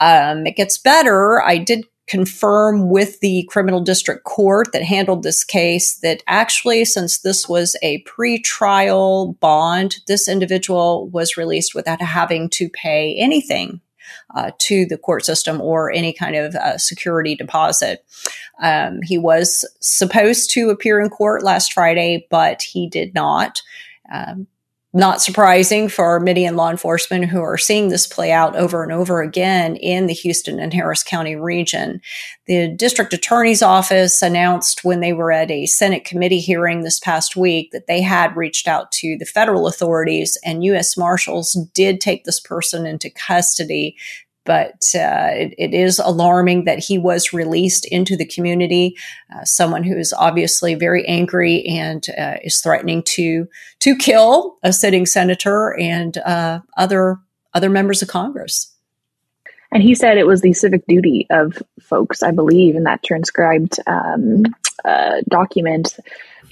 Um, 0.00 0.46
it 0.46 0.54
gets 0.54 0.78
better. 0.78 1.42
I 1.42 1.58
did 1.58 1.84
confirm 2.08 2.88
with 2.88 3.20
the 3.20 3.44
criminal 3.48 3.80
district 3.80 4.24
court 4.24 4.72
that 4.72 4.82
handled 4.82 5.22
this 5.22 5.44
case 5.44 5.96
that 6.00 6.22
actually, 6.26 6.84
since 6.84 7.18
this 7.18 7.48
was 7.48 7.76
a 7.82 7.98
pre-trial 7.98 9.34
bond, 9.34 9.98
this 10.06 10.28
individual 10.28 11.08
was 11.10 11.36
released 11.36 11.74
without 11.74 12.00
having 12.00 12.48
to 12.50 12.68
pay 12.70 13.14
anything 13.18 13.80
uh, 14.34 14.50
to 14.58 14.86
the 14.86 14.98
court 14.98 15.24
system 15.24 15.60
or 15.60 15.92
any 15.92 16.12
kind 16.12 16.34
of 16.36 16.54
uh, 16.54 16.78
security 16.78 17.34
deposit. 17.34 18.04
Um, 18.62 19.00
he 19.02 19.18
was 19.18 19.64
supposed 19.80 20.50
to 20.50 20.70
appear 20.70 21.00
in 21.00 21.10
court 21.10 21.42
last 21.42 21.72
Friday, 21.72 22.26
but 22.30 22.62
he 22.62 22.88
did 22.88 23.14
not. 23.14 23.62
Um, 24.12 24.46
not 24.94 25.20
surprising 25.20 25.88
for 25.88 26.18
many 26.18 26.46
in 26.46 26.56
law 26.56 26.70
enforcement 26.70 27.26
who 27.26 27.42
are 27.42 27.58
seeing 27.58 27.88
this 27.88 28.06
play 28.06 28.32
out 28.32 28.56
over 28.56 28.82
and 28.82 28.90
over 28.90 29.20
again 29.20 29.76
in 29.76 30.06
the 30.06 30.14
Houston 30.14 30.58
and 30.58 30.72
Harris 30.72 31.02
County 31.02 31.36
region. 31.36 32.00
The 32.46 32.68
district 32.68 33.12
attorney's 33.12 33.62
office 33.62 34.22
announced 34.22 34.84
when 34.84 35.00
they 35.00 35.12
were 35.12 35.30
at 35.30 35.50
a 35.50 35.66
Senate 35.66 36.06
committee 36.06 36.40
hearing 36.40 36.80
this 36.80 36.98
past 36.98 37.36
week 37.36 37.70
that 37.72 37.86
they 37.86 38.00
had 38.00 38.34
reached 38.34 38.66
out 38.66 38.90
to 38.92 39.18
the 39.18 39.26
federal 39.26 39.66
authorities 39.66 40.38
and 40.42 40.64
U.S. 40.64 40.96
Marshals 40.96 41.52
did 41.74 42.00
take 42.00 42.24
this 42.24 42.40
person 42.40 42.86
into 42.86 43.10
custody 43.10 43.94
but 44.44 44.82
uh, 44.94 45.28
it, 45.32 45.54
it 45.58 45.74
is 45.74 45.98
alarming 45.98 46.64
that 46.64 46.78
he 46.78 46.98
was 46.98 47.32
released 47.32 47.84
into 47.86 48.16
the 48.16 48.24
community. 48.24 48.96
Uh, 49.34 49.44
someone 49.44 49.84
who 49.84 49.96
is 49.96 50.12
obviously 50.12 50.74
very 50.74 51.06
angry 51.06 51.64
and 51.66 52.06
uh, 52.16 52.36
is 52.42 52.60
threatening 52.60 53.02
to 53.02 53.46
to 53.80 53.94
kill 53.94 54.56
a 54.62 54.72
sitting 54.72 55.06
senator 55.06 55.78
and 55.78 56.18
uh, 56.18 56.60
other 56.76 57.18
other 57.54 57.68
members 57.70 58.02
of 58.02 58.08
Congress. 58.08 58.74
And 59.70 59.82
he 59.82 59.94
said 59.94 60.16
it 60.16 60.26
was 60.26 60.40
the 60.40 60.54
civic 60.54 60.86
duty 60.86 61.26
of 61.30 61.62
folks, 61.82 62.22
I 62.22 62.30
believe, 62.30 62.74
in 62.74 62.84
that 62.84 63.02
transcribed 63.02 63.78
um, 63.86 64.44
uh, 64.82 65.16
document 65.28 65.98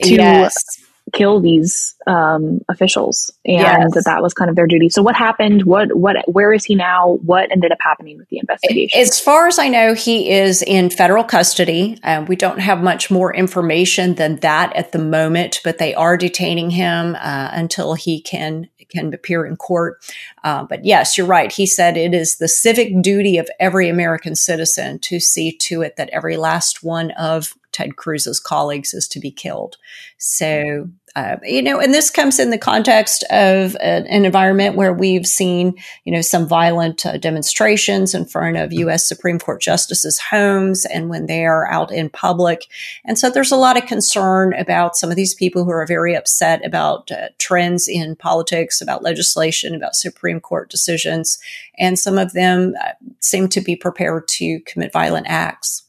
to 0.03 0.15
yes 0.15 0.76
kill 1.17 1.41
these 1.41 1.95
um, 2.07 2.61
officials, 2.69 3.33
and 3.45 3.61
yes. 3.61 3.95
that 3.95 4.05
that 4.05 4.23
was 4.23 4.35
kind 4.35 4.51
of 4.51 4.57
their 4.57 4.67
duty. 4.67 4.89
So, 4.89 5.03
what 5.03 5.17
happened? 5.17 5.65
What 5.65 5.97
what 5.97 6.17
where 6.27 6.53
is 6.53 6.65
he 6.65 6.75
now? 6.75 7.19
What 7.23 7.51
ended 7.51 7.73
up 7.73 7.79
happening 7.81 8.19
with 8.19 8.29
the 8.29 8.39
investigation? 8.39 9.01
As 9.01 9.19
far 9.21 9.47
as 9.47 9.59
I 9.59 9.69
know, 9.69 9.95
he 9.95 10.31
is 10.31 10.63
in 10.63 10.91
federal 10.91 11.25
custody. 11.25 11.99
Um, 12.03 12.27
we 12.27 12.37
don't 12.37 12.59
have 12.59 12.83
much 12.83 13.11
more 13.11 13.35
information 13.35 14.15
than 14.15 14.37
that 14.37 14.75
at 14.77 14.93
the 14.93 14.99
moment, 14.99 15.61
but 15.65 15.79
they 15.79 15.95
are 15.95 16.17
detaining 16.17 16.71
him 16.71 17.17
uh, 17.17 17.51
until 17.53 17.95
he 17.95 18.21
can 18.21 18.69
can 18.89 19.13
appear 19.13 19.45
in 19.45 19.57
court. 19.57 19.99
Uh, 20.45 20.65
but 20.65 20.85
yes, 20.85 21.19
you're 21.19 21.27
right. 21.27 21.51
He 21.51 21.67
said 21.67 21.97
it 21.97 22.15
is 22.15 22.37
the 22.37 22.49
civic 22.49 23.03
duty 23.03 23.39
of 23.39 23.49
every 23.59 23.89
American 23.89 24.37
citizen 24.37 24.99
to 25.01 25.19
see 25.19 25.57
to 25.59 25.83
it 25.83 25.97
that 25.97 26.11
every 26.11 26.37
last 26.37 26.83
one 26.83 27.11
of 27.13 27.55
Ted 27.73 27.97
Cruz's 27.97 28.41
colleagues 28.41 28.95
is 28.95 29.07
to 29.09 29.21
be 29.21 29.31
killed. 29.31 29.77
So, 30.17 30.89
uh, 31.17 31.39
you 31.43 31.63
know, 31.63 31.81
and 31.81 31.95
this 31.95 32.11
comes 32.11 32.39
in 32.39 32.51
the 32.51 32.59
context 32.59 33.25
of 33.31 33.75
a, 33.77 34.05
an 34.07 34.27
environment 34.27 34.77
where 34.77 34.93
we've 34.93 35.27
seen, 35.27 35.75
you 36.05 36.13
know, 36.13 36.21
some 36.21 36.47
violent 36.47 37.07
uh, 37.07 37.17
demonstrations 37.17 38.15
in 38.15 38.27
front 38.27 38.59
of 38.59 38.71
U.S. 38.75 39.09
Supreme 39.09 39.39
Court 39.39 39.63
justices' 39.63 40.19
homes 40.19 40.85
and 40.85 41.09
when 41.09 41.25
they 41.25 41.47
are 41.47 41.67
out 41.73 41.91
in 41.91 42.11
public. 42.11 42.67
And 43.07 43.19
so 43.19 43.31
there's 43.31 43.51
a 43.51 43.57
lot 43.57 43.79
of 43.79 43.87
concern 43.87 44.53
about 44.53 44.95
some 44.95 45.09
of 45.09 45.17
these 45.17 45.35
people 45.35 45.65
who 45.65 45.71
are 45.71 45.87
very 45.87 46.15
upset 46.15 46.63
about 46.67 47.11
uh, 47.11 47.29
trends 47.39 47.89
in 47.89 48.15
politics, 48.17 48.83
about 48.83 49.03
legislation, 49.03 49.75
about 49.75 49.97
Supreme 49.97 50.39
Court 50.39 50.69
decisions. 50.69 51.39
And 51.79 51.99
some 51.99 52.19
of 52.19 52.35
them 52.35 52.75
uh, 52.79 52.91
seem 53.21 53.49
to 53.49 53.63
be 53.63 53.75
prepared 53.75 54.29
to 54.29 54.61
commit 54.67 54.93
violent 54.93 55.29
acts. 55.31 55.86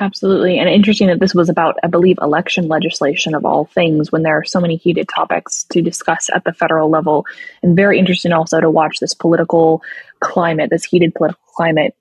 Absolutely. 0.00 0.58
And 0.58 0.68
interesting 0.68 1.06
that 1.06 1.20
this 1.20 1.34
was 1.34 1.48
about, 1.48 1.76
I 1.84 1.86
believe, 1.86 2.18
election 2.20 2.66
legislation 2.66 3.34
of 3.34 3.44
all 3.44 3.66
things 3.66 4.10
when 4.10 4.22
there 4.22 4.36
are 4.36 4.44
so 4.44 4.60
many 4.60 4.76
heated 4.76 5.08
topics 5.08 5.64
to 5.70 5.82
discuss 5.82 6.28
at 6.34 6.44
the 6.44 6.52
federal 6.52 6.90
level. 6.90 7.26
And 7.62 7.76
very 7.76 7.98
interesting 7.98 8.32
also 8.32 8.60
to 8.60 8.70
watch 8.70 8.98
this 8.98 9.14
political 9.14 9.82
climate, 10.18 10.70
this 10.70 10.84
heated 10.84 11.14
political 11.14 11.44
climate 11.54 11.94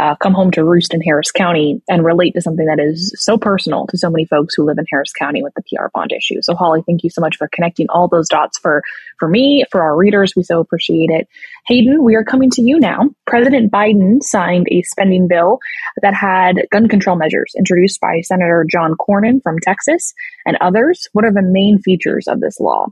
uh, 0.00 0.14
come 0.16 0.32
home 0.32 0.50
to 0.50 0.64
roost 0.64 0.94
in 0.94 1.02
Harris 1.02 1.30
County 1.30 1.82
and 1.86 2.04
relate 2.04 2.32
to 2.32 2.40
something 2.40 2.64
that 2.64 2.80
is 2.80 3.12
so 3.16 3.36
personal 3.36 3.86
to 3.88 3.98
so 3.98 4.08
many 4.08 4.24
folks 4.24 4.54
who 4.54 4.64
live 4.64 4.78
in 4.78 4.86
Harris 4.90 5.12
County 5.12 5.42
with 5.42 5.52
the 5.54 5.62
PR 5.62 5.88
bond 5.92 6.10
issue. 6.10 6.40
So, 6.40 6.54
Holly, 6.54 6.82
thank 6.86 7.04
you 7.04 7.10
so 7.10 7.20
much 7.20 7.36
for 7.36 7.48
connecting 7.52 7.86
all 7.90 8.08
those 8.08 8.28
dots 8.28 8.58
for 8.58 8.82
for 9.18 9.28
me, 9.28 9.64
for 9.70 9.82
our 9.82 9.94
readers. 9.94 10.34
We 10.34 10.42
so 10.42 10.58
appreciate 10.58 11.10
it. 11.10 11.28
Hayden, 11.66 12.02
we 12.02 12.14
are 12.14 12.24
coming 12.24 12.48
to 12.52 12.62
you 12.62 12.80
now. 12.80 13.10
President 13.26 13.70
Biden 13.70 14.22
signed 14.22 14.66
a 14.70 14.80
spending 14.82 15.28
bill 15.28 15.58
that 16.00 16.14
had 16.14 16.66
gun 16.72 16.88
control 16.88 17.16
measures 17.16 17.52
introduced 17.58 18.00
by 18.00 18.22
Senator 18.22 18.64
John 18.70 18.94
Cornyn 18.94 19.42
from 19.42 19.58
Texas 19.60 20.14
and 20.46 20.56
others. 20.62 21.10
What 21.12 21.26
are 21.26 21.32
the 21.32 21.42
main 21.42 21.78
features 21.78 22.26
of 22.26 22.40
this 22.40 22.58
law? 22.58 22.86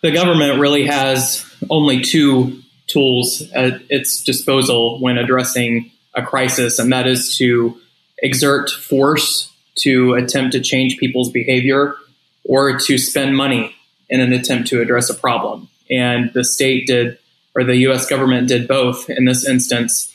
The 0.00 0.12
government 0.12 0.60
really 0.60 0.86
has 0.86 1.44
only 1.68 2.00
two 2.00 2.62
tools 2.94 3.42
at 3.52 3.82
its 3.90 4.22
disposal 4.22 5.00
when 5.00 5.18
addressing 5.18 5.90
a 6.14 6.22
crisis, 6.22 6.78
and 6.78 6.92
that 6.92 7.06
is 7.06 7.36
to 7.36 7.76
exert 8.18 8.70
force 8.70 9.52
to 9.76 10.14
attempt 10.14 10.52
to 10.52 10.60
change 10.60 10.96
people's 10.98 11.30
behavior 11.30 11.96
or 12.44 12.78
to 12.78 12.96
spend 12.96 13.36
money 13.36 13.74
in 14.08 14.20
an 14.20 14.32
attempt 14.32 14.68
to 14.68 14.80
address 14.80 15.10
a 15.10 15.14
problem. 15.14 15.68
and 15.90 16.32
the 16.32 16.44
state 16.44 16.86
did, 16.86 17.18
or 17.54 17.62
the 17.62 17.76
U.S. 17.88 18.06
government 18.06 18.48
did 18.48 18.66
both 18.66 19.10
in 19.10 19.26
this 19.26 19.46
instance. 19.46 20.14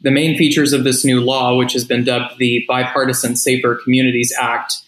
The 0.00 0.10
main 0.10 0.36
features 0.36 0.72
of 0.72 0.82
this 0.82 1.04
new 1.04 1.20
law, 1.20 1.56
which 1.56 1.72
has 1.72 1.84
been 1.84 2.04
dubbed 2.04 2.38
the 2.38 2.64
Bipartisan 2.66 3.36
Safer 3.36 3.76
Communities 3.76 4.34
Act, 4.38 4.82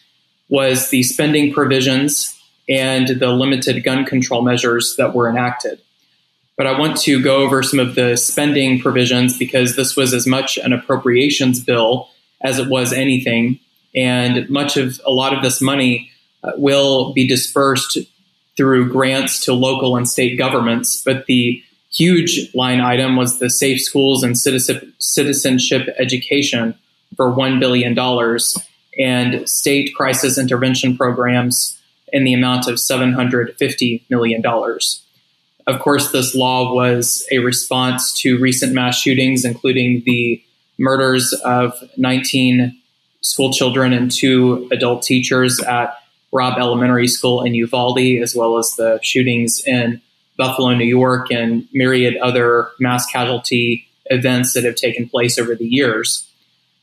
was 0.49 0.90
the 0.90 1.02
spending 1.05 1.52
provisions 1.52 2.37
and 2.69 3.07
the 3.21 3.28
limited 3.28 3.85
gun 3.85 4.05
control 4.05 4.43
measures 4.43 4.97
that 4.99 5.14
were 5.14 5.28
enacted. 5.31 5.81
But 6.57 6.67
I 6.67 6.79
want 6.79 6.97
to 7.03 7.23
go 7.23 7.39
over 7.39 7.63
some 7.63 7.79
of 7.79 7.95
the 7.95 8.17
spending 8.17 8.81
provisions 8.81 9.39
because 9.39 9.77
this 9.77 9.97
was 9.97 10.15
as 10.15 10.27
much 10.27 10.57
an 10.57 10.73
appropriations 10.73 11.63
bill 11.63 12.09
as 12.41 12.59
it 12.59 12.69
was 12.69 12.93
anything. 12.93 13.61
And 13.95 14.49
much 14.49 14.77
of 14.77 15.01
a 15.05 15.11
lot 15.11 15.35
of 15.35 15.43
this 15.43 15.61
money 15.61 16.11
uh, 16.43 16.53
will 16.57 17.13
be 17.13 17.27
dispersed 17.27 17.99
through 18.57 18.91
grants 18.91 19.45
to 19.45 19.53
local 19.53 19.97
and 19.97 20.09
state 20.09 20.39
governments. 20.39 21.03
But 21.03 21.27
the 21.27 21.63
huge 21.93 22.55
line 22.55 22.81
item 22.81 23.17
was 23.17 23.39
the 23.39 23.51
Safe 23.51 23.81
Schools 23.81 24.23
and 24.23 24.39
Citizenship 24.39 25.89
Education 25.99 26.75
for 27.17 27.33
$1 27.33 27.61
billion 27.61 27.99
and 28.99 29.49
state 29.49 29.95
crisis 29.95 30.39
intervention 30.39 30.97
programs 30.97 31.81
in 32.13 32.25
the 32.25 32.35
amount 32.35 32.67
of 32.67 32.77
$750 32.77 34.03
million. 34.09 34.43
Of 35.67 35.81
course, 35.81 36.13
this 36.13 36.35
law 36.35 36.73
was 36.73 37.27
a 37.33 37.39
response 37.39 38.13
to 38.21 38.39
recent 38.39 38.73
mass 38.73 39.01
shootings, 39.01 39.45
including 39.45 40.03
the 40.07 40.43
murders 40.79 41.33
of 41.45 41.73
19 41.97 42.81
school 43.21 43.53
children 43.53 43.93
and 43.93 44.11
two 44.11 44.69
adult 44.71 45.03
teachers 45.03 45.59
at 45.61 45.99
Robb 46.33 46.59
Elementary 46.59 47.09
School 47.09 47.43
in 47.43 47.55
Uvalde, 47.55 48.21
as 48.23 48.35
well 48.37 48.59
as 48.59 48.71
the 48.77 49.01
shootings 49.03 49.63
in 49.67 50.01
Buffalo, 50.37 50.75
New 50.75 50.85
York, 50.85 51.33
and 51.33 51.67
myriad 51.73 52.17
other 52.19 52.69
mass 52.79 53.07
casualty 53.07 53.89
events 54.07 54.53
that 54.53 54.65
have 54.65 54.77
taken 54.77 55.09
place 55.09 55.39
over 55.39 55.55
the 55.57 55.67
years. 55.67 56.29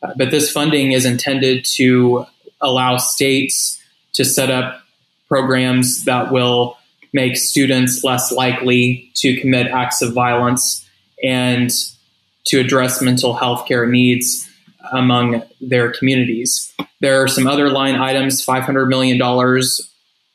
Uh, 0.02 0.13
but 0.18 0.32
this 0.32 0.52
funding 0.52 0.92
is 0.92 1.06
intended 1.06 1.63
to 1.63 2.25
allow 2.60 2.98
states 2.98 3.80
to 4.13 4.25
set 4.25 4.50
up 4.50 4.82
programs 5.30 6.04
that 6.06 6.32
will 6.32 6.78
make 7.13 7.38
students 7.38 8.03
less 8.03 8.32
likely 8.32 9.12
to 9.15 9.39
commit 9.39 9.67
acts 9.67 10.01
of 10.01 10.13
violence 10.13 10.88
and 11.24 11.72
to 12.46 12.60
address 12.60 13.01
mental 13.01 13.34
health 13.34 13.67
care 13.67 13.88
needs 13.88 14.50
among 14.91 15.43
their 15.62 15.91
communities. 15.91 16.74
There 17.00 17.22
are 17.22 17.27
some 17.27 17.48
other 17.48 17.70
line 17.70 17.96
items. 17.96 18.46
$500 18.46 18.88
million 18.89 19.17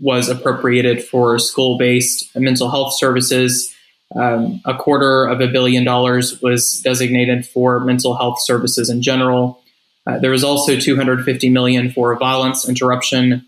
was 0.00 0.28
appropriated 0.28 1.04
for 1.04 1.38
school 1.38 1.76
based 1.76 2.34
mental 2.36 2.70
health 2.70 2.94
services. 2.96 3.74
Um, 4.16 4.60
a 4.64 4.74
quarter 4.74 5.26
of 5.26 5.40
a 5.40 5.48
billion 5.48 5.84
dollars 5.84 6.40
was 6.40 6.80
designated 6.80 7.46
for 7.46 7.80
mental 7.80 8.16
health 8.16 8.38
services 8.40 8.88
in 8.88 9.02
general. 9.02 9.62
Uh, 10.06 10.18
there 10.18 10.30
was 10.30 10.44
also 10.44 10.78
250 10.78 11.50
million 11.50 11.90
for 11.90 12.16
violence 12.16 12.66
interruption, 12.66 13.44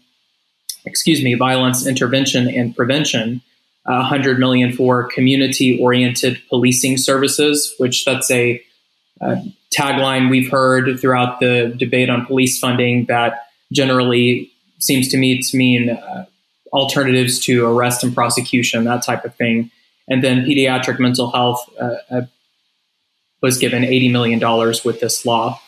excuse 0.84 1.22
me, 1.22 1.34
violence 1.34 1.87
intervention 1.87 2.49
and 2.49 2.75
prevention. 2.75 3.42
Uh, 3.87 4.04
100 4.04 4.38
million 4.38 4.72
for 4.72 5.04
community 5.04 5.80
oriented 5.80 6.40
policing 6.50 6.99
services, 6.99 7.75
which 7.78 8.04
that's 8.04 8.30
a 8.30 8.62
uh, 9.22 9.37
tagline 9.75 10.30
we've 10.30 10.50
heard 10.50 11.00
throughout 11.00 11.40
the 11.40 11.75
debate 11.78 12.10
on 12.10 12.26
police 12.26 12.58
funding 12.58 13.06
that 13.06 13.46
generally 13.72 14.52
seems 14.78 15.08
to 15.08 15.16
me 15.16 15.40
to 15.40 15.56
mean 15.56 15.90
uh, 15.90 16.26
alternatives 16.72 17.38
to 17.38 17.66
arrest 17.66 18.04
and 18.04 18.14
prosecution, 18.14 18.84
that 18.84 19.02
type 19.02 19.25
of 19.25 19.34
thing. 19.34 19.70
And 20.08 20.22
then 20.22 20.44
pediatric 20.44 20.99
mental 20.99 21.30
health 21.30 21.68
uh, 21.80 21.94
uh 22.10 22.22
was 23.42 23.56
given 23.56 23.82
$80 23.82 24.12
million 24.12 24.38
with 24.84 25.00
this 25.00 25.25
law. 25.25 25.58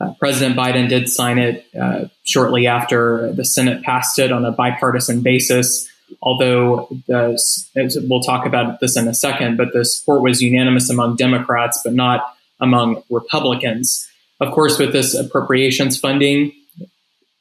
Uh, 0.00 0.12
President 0.20 0.56
Biden 0.56 0.88
did 0.88 1.08
sign 1.08 1.38
it 1.38 1.66
uh, 1.80 2.06
shortly 2.22 2.66
after 2.66 3.32
the 3.32 3.44
Senate 3.44 3.82
passed 3.82 4.18
it 4.18 4.30
on 4.30 4.44
a 4.44 4.52
bipartisan 4.52 5.22
basis. 5.22 5.88
Although 6.22 6.88
the, 7.06 8.06
we'll 8.08 8.22
talk 8.22 8.46
about 8.46 8.80
this 8.80 8.96
in 8.96 9.08
a 9.08 9.14
second, 9.14 9.56
but 9.56 9.72
the 9.72 9.84
support 9.84 10.22
was 10.22 10.40
unanimous 10.40 10.88
among 10.88 11.16
Democrats, 11.16 11.80
but 11.84 11.94
not 11.94 12.34
among 12.60 13.02
Republicans. 13.10 14.08
Of 14.40 14.52
course, 14.52 14.78
with 14.78 14.92
this 14.92 15.14
appropriations 15.14 15.98
funding, 15.98 16.52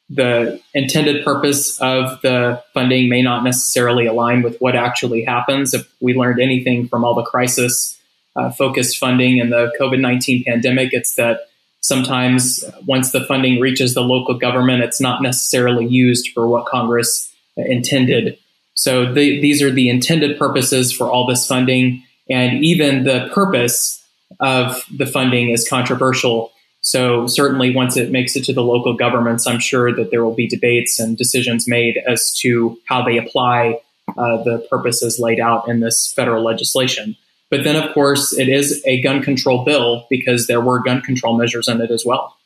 the 0.09 0.61
intended 0.73 1.23
purpose 1.23 1.79
of 1.81 2.21
the 2.21 2.63
funding 2.73 3.09
may 3.09 3.21
not 3.21 3.43
necessarily 3.43 4.05
align 4.05 4.41
with 4.41 4.57
what 4.59 4.75
actually 4.75 5.23
happens. 5.23 5.73
If 5.73 5.87
we 5.99 6.13
learned 6.13 6.39
anything 6.39 6.87
from 6.87 7.03
all 7.03 7.13
the 7.13 7.23
crisis 7.23 7.99
uh, 8.35 8.51
focused 8.51 8.97
funding 8.97 9.37
in 9.37 9.49
the 9.49 9.73
COVID 9.79 9.99
19 9.99 10.43
pandemic, 10.43 10.93
it's 10.93 11.15
that 11.15 11.46
sometimes 11.81 12.63
once 12.85 13.11
the 13.11 13.23
funding 13.25 13.59
reaches 13.59 13.93
the 13.93 14.01
local 14.01 14.37
government, 14.37 14.83
it's 14.83 15.01
not 15.01 15.21
necessarily 15.21 15.85
used 15.85 16.31
for 16.33 16.47
what 16.47 16.65
Congress 16.65 17.33
intended. 17.55 18.37
So 18.73 19.11
the, 19.11 19.41
these 19.41 19.61
are 19.61 19.71
the 19.71 19.89
intended 19.89 20.37
purposes 20.37 20.91
for 20.91 21.09
all 21.09 21.25
this 21.25 21.47
funding. 21.47 22.03
And 22.29 22.63
even 22.63 23.03
the 23.03 23.29
purpose 23.33 24.03
of 24.39 24.83
the 24.95 25.05
funding 25.05 25.49
is 25.49 25.67
controversial. 25.67 26.51
So 26.81 27.27
certainly, 27.27 27.73
once 27.73 27.97
it 27.97 28.11
makes 28.11 28.35
it 28.35 28.43
to 28.45 28.53
the 28.53 28.63
local 28.63 28.95
governments, 28.95 29.47
I'm 29.47 29.59
sure 29.59 29.93
that 29.95 30.11
there 30.11 30.23
will 30.23 30.35
be 30.35 30.47
debates 30.47 30.99
and 30.99 31.17
decisions 31.17 31.67
made 31.67 31.97
as 32.07 32.33
to 32.41 32.77
how 32.85 33.03
they 33.03 33.17
apply 33.17 33.81
uh, 34.17 34.43
the 34.43 34.65
purposes 34.69 35.19
laid 35.19 35.39
out 35.39 35.67
in 35.67 35.79
this 35.79 36.13
federal 36.15 36.43
legislation. 36.43 37.15
But 37.49 37.63
then, 37.63 37.75
of 37.75 37.93
course, 37.93 38.37
it 38.37 38.49
is 38.49 38.83
a 38.85 39.01
gun 39.01 39.21
control 39.21 39.63
bill 39.63 40.05
because 40.09 40.47
there 40.47 40.61
were 40.61 40.83
gun 40.83 41.01
control 41.01 41.37
measures 41.37 41.67
in 41.67 41.79
it 41.81 41.91
as 41.91 42.03
well. 42.05 42.37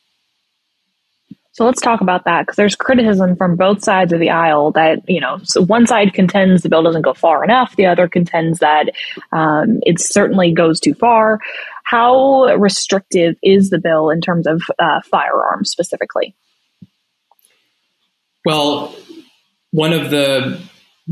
So 1.54 1.66
let's 1.66 1.82
talk 1.82 2.00
about 2.00 2.24
that 2.24 2.42
because 2.42 2.56
there's 2.56 2.74
criticism 2.74 3.36
from 3.36 3.56
both 3.56 3.84
sides 3.84 4.12
of 4.12 4.20
the 4.20 4.30
aisle 4.30 4.70
that, 4.72 5.06
you 5.06 5.20
know, 5.20 5.38
so 5.42 5.62
one 5.62 5.86
side 5.86 6.14
contends 6.14 6.62
the 6.62 6.70
bill 6.70 6.82
doesn't 6.82 7.02
go 7.02 7.12
far 7.12 7.44
enough, 7.44 7.76
the 7.76 7.84
other 7.84 8.08
contends 8.08 8.60
that 8.60 8.90
um, 9.32 9.80
it 9.82 10.00
certainly 10.00 10.52
goes 10.52 10.80
too 10.80 10.94
far. 10.94 11.40
How 11.84 12.54
restrictive 12.56 13.36
is 13.42 13.68
the 13.68 13.78
bill 13.78 14.08
in 14.08 14.22
terms 14.22 14.46
of 14.46 14.62
uh, 14.78 15.02
firearms 15.02 15.70
specifically? 15.70 16.34
Well, 18.46 18.96
one 19.72 19.92
of 19.92 20.10
the 20.10 20.58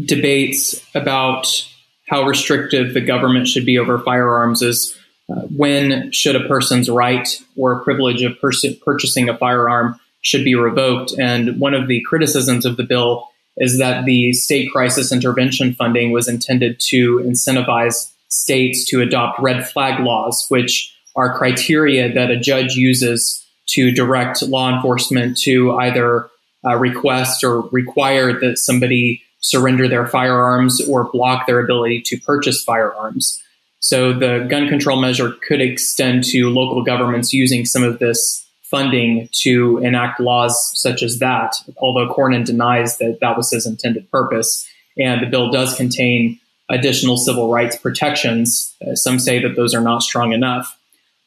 debates 0.07 0.83
about 0.94 1.68
how 2.11 2.25
restrictive 2.25 2.92
the 2.92 3.01
government 3.01 3.46
should 3.46 3.64
be 3.64 3.79
over 3.79 4.01
firearms 4.01 4.62
is 4.62 4.99
uh, 5.31 5.42
when 5.57 6.11
should 6.11 6.35
a 6.35 6.49
person's 6.49 6.90
right 6.90 7.29
or 7.57 7.85
privilege 7.85 8.23
of 8.23 8.38
pers- 8.40 8.66
purchasing 8.85 9.29
a 9.29 9.38
firearm 9.38 9.99
should 10.20 10.44
be 10.44 10.57
revoked. 10.57 11.12
And 11.18 11.61
one 11.61 11.73
of 11.73 11.87
the 11.87 12.03
criticisms 12.09 12.66
of 12.66 12.77
the 12.77 12.83
bill 12.83 13.29
is 13.59 13.79
that 13.79 14.07
the 14.07 14.33
state 14.33 14.73
crisis 14.73 15.12
intervention 15.12 15.73
funding 15.73 16.11
was 16.11 16.27
intended 16.27 16.81
to 16.88 17.18
incentivize 17.18 18.11
states 18.29 18.85
to 18.87 19.01
adopt 19.01 19.40
red 19.40 19.68
flag 19.68 20.01
laws, 20.01 20.46
which 20.49 20.92
are 21.14 21.38
criteria 21.38 22.12
that 22.12 22.31
a 22.31 22.38
judge 22.38 22.75
uses 22.75 23.46
to 23.68 23.92
direct 23.92 24.42
law 24.42 24.75
enforcement 24.75 25.38
to 25.38 25.73
either 25.79 26.29
uh, 26.64 26.75
request 26.77 27.44
or 27.44 27.61
require 27.68 28.38
that 28.40 28.59
somebody 28.59 29.23
surrender 29.40 29.88
their 29.88 30.07
firearms 30.07 30.81
or 30.88 31.11
block 31.11 31.46
their 31.46 31.61
ability 31.61 32.03
to 32.07 32.20
purchase 32.20 32.62
firearms. 32.62 33.42
So 33.81 34.12
the 34.12 34.46
gun 34.48 34.68
control 34.68 35.00
measure 35.00 35.33
could 35.46 35.61
extend 35.61 36.24
to 36.24 36.50
local 36.50 36.85
governments 36.85 37.33
using 37.33 37.64
some 37.64 37.83
of 37.83 37.98
this 37.98 38.46
funding 38.62 39.29
to 39.33 39.79
enact 39.79 40.20
laws 40.20 40.70
such 40.74 41.03
as 41.03 41.18
that, 41.18 41.55
although 41.79 42.12
Cornyn 42.14 42.44
denies 42.44 42.98
that 42.98 43.18
that 43.20 43.37
was 43.37 43.50
his 43.50 43.66
intended 43.66 44.09
purpose. 44.11 44.68
And 44.96 45.22
the 45.22 45.26
bill 45.26 45.50
does 45.50 45.74
contain 45.74 46.38
additional 46.68 47.16
civil 47.16 47.50
rights 47.50 47.76
protections. 47.76 48.76
Uh, 48.87 48.94
some 48.94 49.18
say 49.18 49.40
that 49.42 49.57
those 49.57 49.74
are 49.74 49.81
not 49.81 50.03
strong 50.03 50.33
enough. 50.33 50.79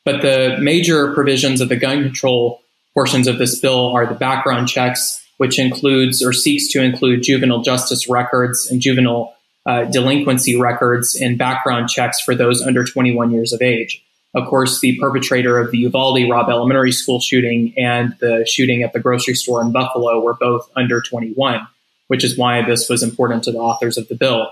But 0.06 0.22
the 0.22 0.58
major 0.62 1.14
provisions 1.14 1.60
of 1.60 1.70
the 1.70 1.76
gun 1.76 2.04
control 2.04 2.62
portions 2.94 3.28
of 3.28 3.40
this 3.40 3.60
bill 3.60 3.88
are 3.92 4.06
the 4.06 4.14
background 4.14 4.68
checks, 4.68 5.23
which 5.44 5.60
includes 5.60 6.24
or 6.24 6.32
seeks 6.32 6.70
to 6.70 6.82
include 6.82 7.22
juvenile 7.22 7.62
justice 7.62 8.08
records 8.08 8.72
and 8.72 8.80
juvenile 8.80 9.36
uh, 9.66 9.84
delinquency 9.84 10.58
records 10.58 11.18
and 11.18 11.38
background 11.38 11.90
checks 11.90 12.22
for 12.22 12.34
those 12.34 12.62
under 12.62 12.86
21 12.86 13.30
years 13.30 13.52
of 13.52 13.62
age. 13.62 14.02
Of 14.34 14.48
course, 14.48 14.80
the 14.80 14.98
perpetrator 15.02 15.60
of 15.60 15.72
the 15.72 15.80
Uvalde 15.80 16.30
Robb 16.32 16.48
Elementary 16.48 16.94
School 16.94 17.20
shooting 17.20 17.74
and 17.76 18.16
the 18.22 18.46
shooting 18.48 18.84
at 18.84 18.94
the 18.94 19.02
grocery 19.02 19.36
store 19.36 19.62
in 19.62 19.74
Buffalo 19.74 20.22
were 20.22 20.34
both 20.34 20.72
under 20.78 21.02
21, 21.02 21.68
which 22.08 22.24
is 22.24 22.38
why 22.38 22.66
this 22.66 22.88
was 22.88 23.04
important 23.04 23.44
to 23.44 23.52
the 23.52 23.58
authors 23.58 23.98
of 23.98 24.08
the 24.08 24.16
bill. 24.16 24.48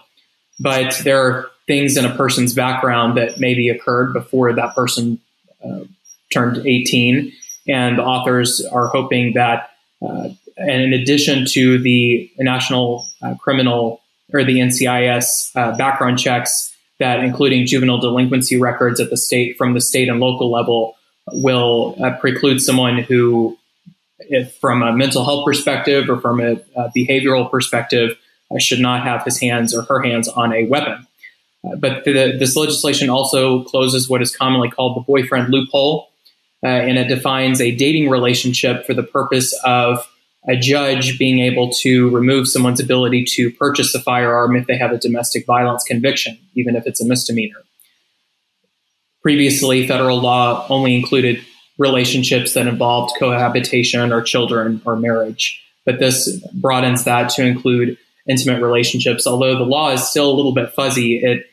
But 0.59 0.99
there 1.05 1.23
are 1.23 1.51
things 1.67 1.95
in 1.95 2.03
a 2.03 2.13
person's 2.17 2.53
background 2.53 3.15
that 3.15 3.39
maybe 3.39 3.69
occurred 3.69 4.11
before 4.11 4.51
that 4.51 4.75
person 4.75 5.21
uh, 5.63 5.85
turned 6.33 6.67
18, 6.67 7.31
and 7.69 7.97
the 7.97 8.03
authors 8.03 8.65
are 8.65 8.87
hoping 8.87 9.35
that, 9.35 9.69
uh, 10.01 10.29
in 10.67 10.93
addition 10.93 11.45
to 11.51 11.79
the 11.79 12.31
National 12.39 13.07
uh, 13.21 13.35
Criminal 13.35 14.01
or 14.33 14.43
the 14.43 14.61
NICS 14.61 15.51
uh, 15.55 15.75
background 15.77 16.19
checks, 16.19 16.75
that 16.99 17.23
including 17.23 17.65
juvenile 17.65 17.99
delinquency 17.99 18.57
records 18.59 18.99
at 18.99 19.09
the 19.09 19.17
state 19.17 19.57
from 19.57 19.73
the 19.73 19.81
state 19.81 20.07
and 20.07 20.19
local 20.19 20.51
level 20.51 20.95
will 21.27 21.95
uh, 22.03 22.11
preclude 22.19 22.61
someone 22.61 22.99
who, 22.99 23.57
if 24.19 24.55
from 24.57 24.83
a 24.83 24.95
mental 24.95 25.23
health 25.23 25.45
perspective 25.45 26.09
or 26.09 26.19
from 26.19 26.39
a, 26.39 26.53
a 26.75 26.91
behavioral 26.95 27.49
perspective, 27.49 28.17
uh, 28.51 28.59
should 28.59 28.79
not 28.79 29.03
have 29.03 29.23
his 29.23 29.39
hands 29.39 29.75
or 29.75 29.83
her 29.83 30.01
hands 30.01 30.27
on 30.27 30.53
a 30.53 30.65
weapon. 30.65 31.07
Uh, 31.65 31.75
but 31.75 32.03
the, 32.05 32.35
this 32.37 32.55
legislation 32.55 33.09
also 33.09 33.63
closes 33.63 34.09
what 34.09 34.21
is 34.21 34.35
commonly 34.35 34.69
called 34.69 34.95
the 34.95 35.01
boyfriend 35.01 35.49
loophole, 35.49 36.09
uh, 36.63 36.67
and 36.67 36.97
it 36.97 37.07
defines 37.07 37.59
a 37.61 37.75
dating 37.75 38.09
relationship 38.09 38.85
for 38.85 38.93
the 38.93 39.03
purpose 39.03 39.53
of 39.63 40.07
a 40.47 40.55
judge 40.55 41.19
being 41.19 41.39
able 41.39 41.71
to 41.81 42.09
remove 42.09 42.47
someone's 42.47 42.79
ability 42.79 43.25
to 43.35 43.51
purchase 43.51 43.93
a 43.93 43.99
firearm 44.01 44.55
if 44.55 44.65
they 44.67 44.77
have 44.77 44.91
a 44.91 44.97
domestic 44.97 45.45
violence 45.45 45.83
conviction, 45.83 46.37
even 46.55 46.75
if 46.75 46.87
it's 46.87 47.01
a 47.01 47.05
misdemeanor. 47.05 47.63
Previously, 49.21 49.87
federal 49.87 50.19
law 50.19 50.65
only 50.69 50.95
included 50.95 51.43
relationships 51.77 52.53
that 52.53 52.67
involved 52.67 53.13
cohabitation 53.19 54.11
or 54.11 54.21
children 54.21 54.81
or 54.83 54.95
marriage, 54.95 55.63
but 55.85 55.99
this 55.99 56.43
broadens 56.53 57.03
that 57.03 57.29
to 57.29 57.45
include 57.45 57.97
intimate 58.27 58.61
relationships. 58.63 59.27
Although 59.27 59.57
the 59.57 59.63
law 59.63 59.91
is 59.91 60.07
still 60.07 60.31
a 60.31 60.33
little 60.33 60.53
bit 60.53 60.71
fuzzy, 60.71 61.17
it 61.17 61.45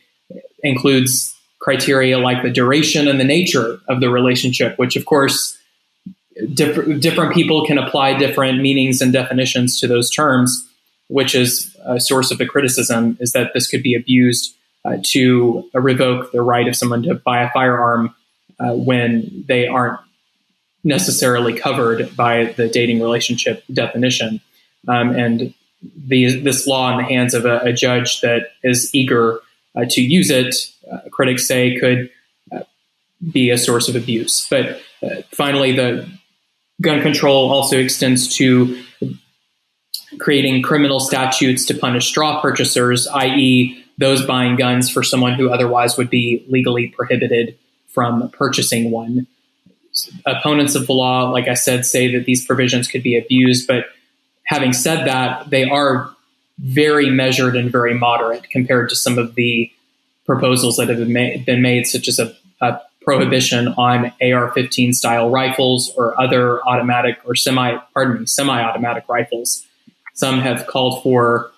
includes 0.62 1.35
criteria 1.59 2.18
like 2.18 2.42
the 2.42 2.51
duration 2.51 3.09
and 3.09 3.20
the 3.20 3.24
nature 3.24 3.81
of 3.88 4.01
the 4.01 4.09
relationship, 4.09 4.79
which 4.79 4.96
of 4.96 5.05
course 5.05 5.58
different 6.55 7.03
different 7.03 7.35
people 7.35 7.66
can 7.66 7.79
apply 7.79 8.16
different 8.18 8.61
meanings 8.61 9.01
and 9.01 9.12
definitions 9.12 9.81
to 9.81 9.87
those 9.87 10.11
terms, 10.11 10.68
which 11.09 11.35
is 11.35 11.77
a 11.85 12.01
source 12.01 12.31
of 12.31 12.38
the 12.38 12.46
criticism 12.46 13.16
is 13.20 13.33
that 13.33 13.53
this 13.55 13.66
could 13.66 13.83
be 13.83 13.94
abused 13.94 14.55
uh, 14.85 14.98
to 15.03 15.68
revoke 15.74 16.33
the 16.33 16.42
right 16.42 16.68
of 16.68 16.77
someone 16.77 17.03
to 17.03 17.14
buy 17.14 17.42
a 17.42 17.51
firearm 17.51 18.14
uh, 18.61 18.72
when 18.74 19.44
they 19.46 19.66
aren't 19.66 20.01
necessarily 20.85 21.53
covered 21.53 22.14
by 22.16 22.44
the 22.57 22.68
dating 22.68 23.01
relationship 23.01 23.64
definition. 23.72 24.40
Um, 24.87 25.11
and 25.11 25.55
the, 25.96 26.40
this 26.40 26.66
law 26.66 26.92
in 26.92 26.98
the 26.98 27.05
hands 27.05 27.35
of 27.35 27.44
a, 27.44 27.59
a 27.61 27.72
judge 27.72 28.20
that 28.20 28.53
is 28.62 28.94
eager 28.94 29.40
uh, 29.77 29.85
to 29.90 30.01
use 30.01 30.31
it, 30.31 30.55
uh, 30.90 31.01
critics 31.11 31.46
say, 31.46 31.79
could 31.79 32.11
uh, 32.53 32.61
be 33.33 33.51
a 33.51 33.59
source 33.59 33.88
of 33.88 33.96
abuse. 33.96 34.46
But 34.48 34.81
uh, 35.03 35.22
finally, 35.31 35.72
the 35.72 36.09
gun 36.81 37.03
control 37.03 37.51
also 37.51 37.79
extends 37.79 38.37
to 38.37 38.83
creating 40.19 40.62
criminal 40.62 41.01
statutes 41.01 41.64
to 41.67 41.75
punish 41.75 42.09
straw 42.09 42.41
purchasers, 42.41 43.07
i.e., 43.09 43.85
those 43.99 44.25
buying 44.25 44.57
guns 44.57 44.88
for 44.88 45.03
someone 45.03 45.35
who 45.35 45.51
otherwise 45.51 45.97
would 45.97 46.09
be 46.09 46.45
legally 46.49 46.88
prohibited 46.88 47.59
from 47.88 48.31
purchasing 48.31 48.91
one. 48.91 49.27
Opponents 50.25 50.77
of 50.77 50.87
the 50.87 50.93
law, 50.93 51.31
like 51.31 51.49
I 51.49 51.55
said, 51.55 51.85
say 51.85 52.12
that 52.14 52.25
these 52.25 52.47
provisions 52.47 52.87
could 52.87 53.03
be 53.03 53.19
abused, 53.19 53.67
but 53.67 53.87
having 54.45 54.73
said 54.73 55.07
that, 55.07 55.51
they 55.51 55.69
are 55.69 56.11
very 56.59 57.11
measured 57.11 57.57
and 57.57 57.71
very 57.71 57.95
moderate 57.95 58.49
compared 58.51 58.88
to 58.91 58.97
some 58.97 59.19
of 59.19 59.35
the 59.35 59.71
proposals 60.27 60.77
that 60.77 60.88
have 60.88 60.99
been 60.99 61.62
made, 61.62 61.87
such 61.87 62.07
as 62.07 62.19
a, 62.19 62.37
a 62.61 62.81
prohibition 63.09 63.68
on 63.79 64.05
AR-15 64.21 64.92
style 64.92 65.31
rifles 65.31 65.90
or 65.97 66.21
other 66.21 66.61
automatic 66.68 67.18
or 67.25 67.35
semi, 67.35 67.75
pardon 67.94 68.21
me, 68.21 68.27
semi-automatic 68.27 69.05
rifles. 69.09 69.64
Some 70.12 70.40
have 70.40 70.66
called 70.66 71.03
for 71.03 71.51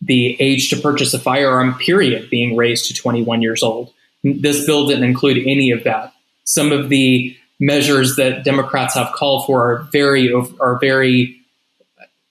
the 0.00 0.40
age 0.40 0.70
to 0.70 0.76
purchase 0.76 1.12
a 1.14 1.18
firearm 1.18 1.74
period 1.74 2.30
being 2.30 2.56
raised 2.56 2.86
to 2.86 2.94
21 2.94 3.42
years 3.42 3.64
old. 3.64 3.92
This 4.22 4.66
bill 4.66 4.86
didn't 4.86 5.02
include 5.02 5.38
any 5.38 5.72
of 5.72 5.82
that. 5.82 6.12
Some 6.44 6.70
of 6.70 6.90
the 6.90 7.36
measures 7.58 8.14
that 8.14 8.44
Democrats 8.44 8.94
have 8.94 9.12
called 9.12 9.46
for 9.46 9.72
are 9.72 9.78
very 9.90 10.32
are 10.60 10.78
very 10.80 11.40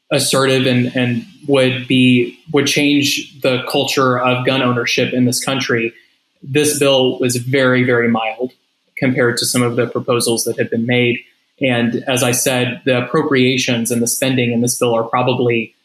assertive 0.09 0.65
and, 0.65 0.95
and 0.95 1.25
would 1.49 1.85
be 1.85 2.39
would 2.53 2.65
change 2.65 3.41
the 3.41 3.65
culture 3.69 4.17
of 4.17 4.45
gun 4.45 4.61
ownership 4.61 5.13
in 5.13 5.25
this 5.25 5.43
country. 5.43 5.91
This 6.41 6.79
bill 6.79 7.19
was 7.19 7.37
very 7.37 7.83
very 7.83 8.09
mild 8.09 8.53
compared 8.97 9.37
to 9.37 9.45
some 9.45 9.61
of 9.61 9.75
the 9.75 9.87
proposals 9.87 10.43
that 10.45 10.57
have 10.57 10.69
been 10.69 10.85
made. 10.85 11.19
And 11.61 12.03
as 12.07 12.23
I 12.23 12.31
said, 12.31 12.81
the 12.85 13.05
appropriations 13.05 13.91
and 13.91 14.01
the 14.01 14.07
spending 14.07 14.51
in 14.51 14.61
this 14.61 14.77
bill 14.77 14.95
are 14.95 15.03
probably 15.03 15.75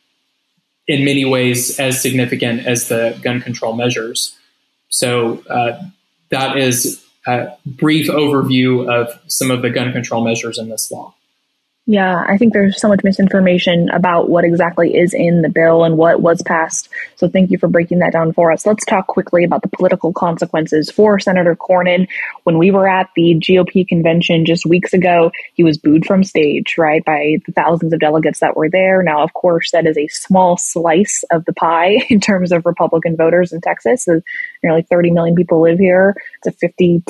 in 0.87 1.05
many 1.05 1.25
ways 1.25 1.79
as 1.79 2.01
significant 2.01 2.67
as 2.67 2.89
the 2.89 3.19
gun 3.23 3.41
control 3.41 3.75
measures. 3.75 4.37
So 4.89 5.43
uh, 5.49 5.83
that 6.31 6.57
is 6.57 7.03
a 7.27 7.57
brief 7.65 8.09
overview 8.09 8.89
of 8.91 9.19
some 9.29 9.51
of 9.51 9.63
the 9.63 9.71
gun 9.71 9.93
control 9.93 10.25
measures 10.25 10.59
in 10.59 10.69
this 10.69 10.91
law. 10.91 11.15
Yeah, 11.87 12.23
I 12.29 12.39
think 12.39 12.53
there's 12.53 12.81
so 12.81 12.87
much 12.87 13.03
misinformation 13.03 13.91
about 13.91 14.31
what 14.31 14.45
exactly 14.45 14.97
is 14.97 15.13
in 15.13 15.43
the 15.43 15.49
bill 15.49 15.83
and 15.83 15.97
what 15.97 16.23
was 16.23 16.41
passed. 16.41 16.89
So 17.17 17.29
thank 17.29 17.51
you 17.51 17.59
for 17.59 17.67
breaking 17.67 17.99
that 17.99 18.13
down 18.13 18.33
for 18.33 18.53
us. 18.53 18.65
Let's 18.65 18.85
talk 18.85 19.09
quickly 19.09 19.43
about 19.43 19.63
the 19.63 19.69
political 19.69 20.13
consequences 20.13 20.93
for 20.93 21.19
Senator 21.19 21.57
Cornyn. 21.57 22.07
When 22.45 22.59
we 22.59 22.71
were 22.71 22.87
at 22.87 23.09
the 23.17 23.35
GOP 23.35 23.87
convention 23.89 24.45
just 24.45 24.65
weeks 24.65 24.93
ago, 24.93 25.33
he 25.55 25.65
was 25.65 25.77
booed 25.77 26.07
from 26.07 26.23
stage, 26.23 26.77
right, 26.79 27.05
by 27.05 27.39
the 27.47 27.53
thousands 27.53 27.93
of 27.93 27.99
delegates 27.99 28.39
that 28.39 28.57
were 28.57 28.71
there. 28.71 29.03
Now, 29.03 29.25
of 29.25 29.33
course, 29.35 29.73
that 29.73 29.85
is 29.85 29.99
a 29.99 30.07
small 30.07 30.57
slice 30.57 31.25
of 31.33 31.45
the 31.47 31.53
pie 31.53 31.97
in 32.09 32.21
terms 32.21 32.53
of 32.53 32.65
Republican 32.65 33.17
voters 33.17 33.53
in 33.53 33.61
Texas. 33.61 34.05
So 34.05 34.21
nearly 34.63 34.83
30 34.83 35.11
million 35.11 35.35
people 35.35 35.61
live 35.61 35.81
here. 35.81 36.15
It's 36.45 36.63
a 36.63 36.69
52% 36.69 37.03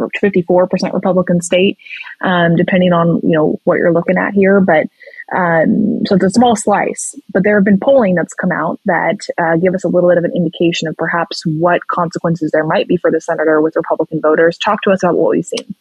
or 0.00 0.10
54% 0.10 0.92
Republican 0.92 1.40
state, 1.40 1.78
um, 2.20 2.56
depending 2.56 2.92
on, 2.92 3.20
you 3.22 3.36
know, 3.36 3.60
what 3.62 3.78
you're 3.78 3.91
looking 3.92 4.18
at 4.18 4.34
here. 4.34 4.60
But 4.60 4.86
um, 5.34 6.02
so 6.06 6.16
it's 6.16 6.24
a 6.24 6.30
small 6.30 6.56
slice. 6.56 7.14
But 7.32 7.44
there 7.44 7.56
have 7.56 7.64
been 7.64 7.80
polling 7.80 8.14
that's 8.14 8.34
come 8.34 8.52
out 8.52 8.80
that 8.86 9.18
uh, 9.38 9.56
give 9.56 9.74
us 9.74 9.84
a 9.84 9.88
little 9.88 10.10
bit 10.10 10.18
of 10.18 10.24
an 10.24 10.32
indication 10.34 10.88
of 10.88 10.96
perhaps 10.96 11.42
what 11.46 11.86
consequences 11.88 12.50
there 12.52 12.64
might 12.64 12.88
be 12.88 12.96
for 12.96 13.10
the 13.10 13.20
senator 13.20 13.60
with 13.60 13.76
Republican 13.76 14.20
voters. 14.20 14.58
Talk 14.58 14.82
to 14.82 14.90
us 14.90 15.02
about 15.02 15.16
what 15.16 15.30
we've 15.30 15.44
seen. 15.44 15.74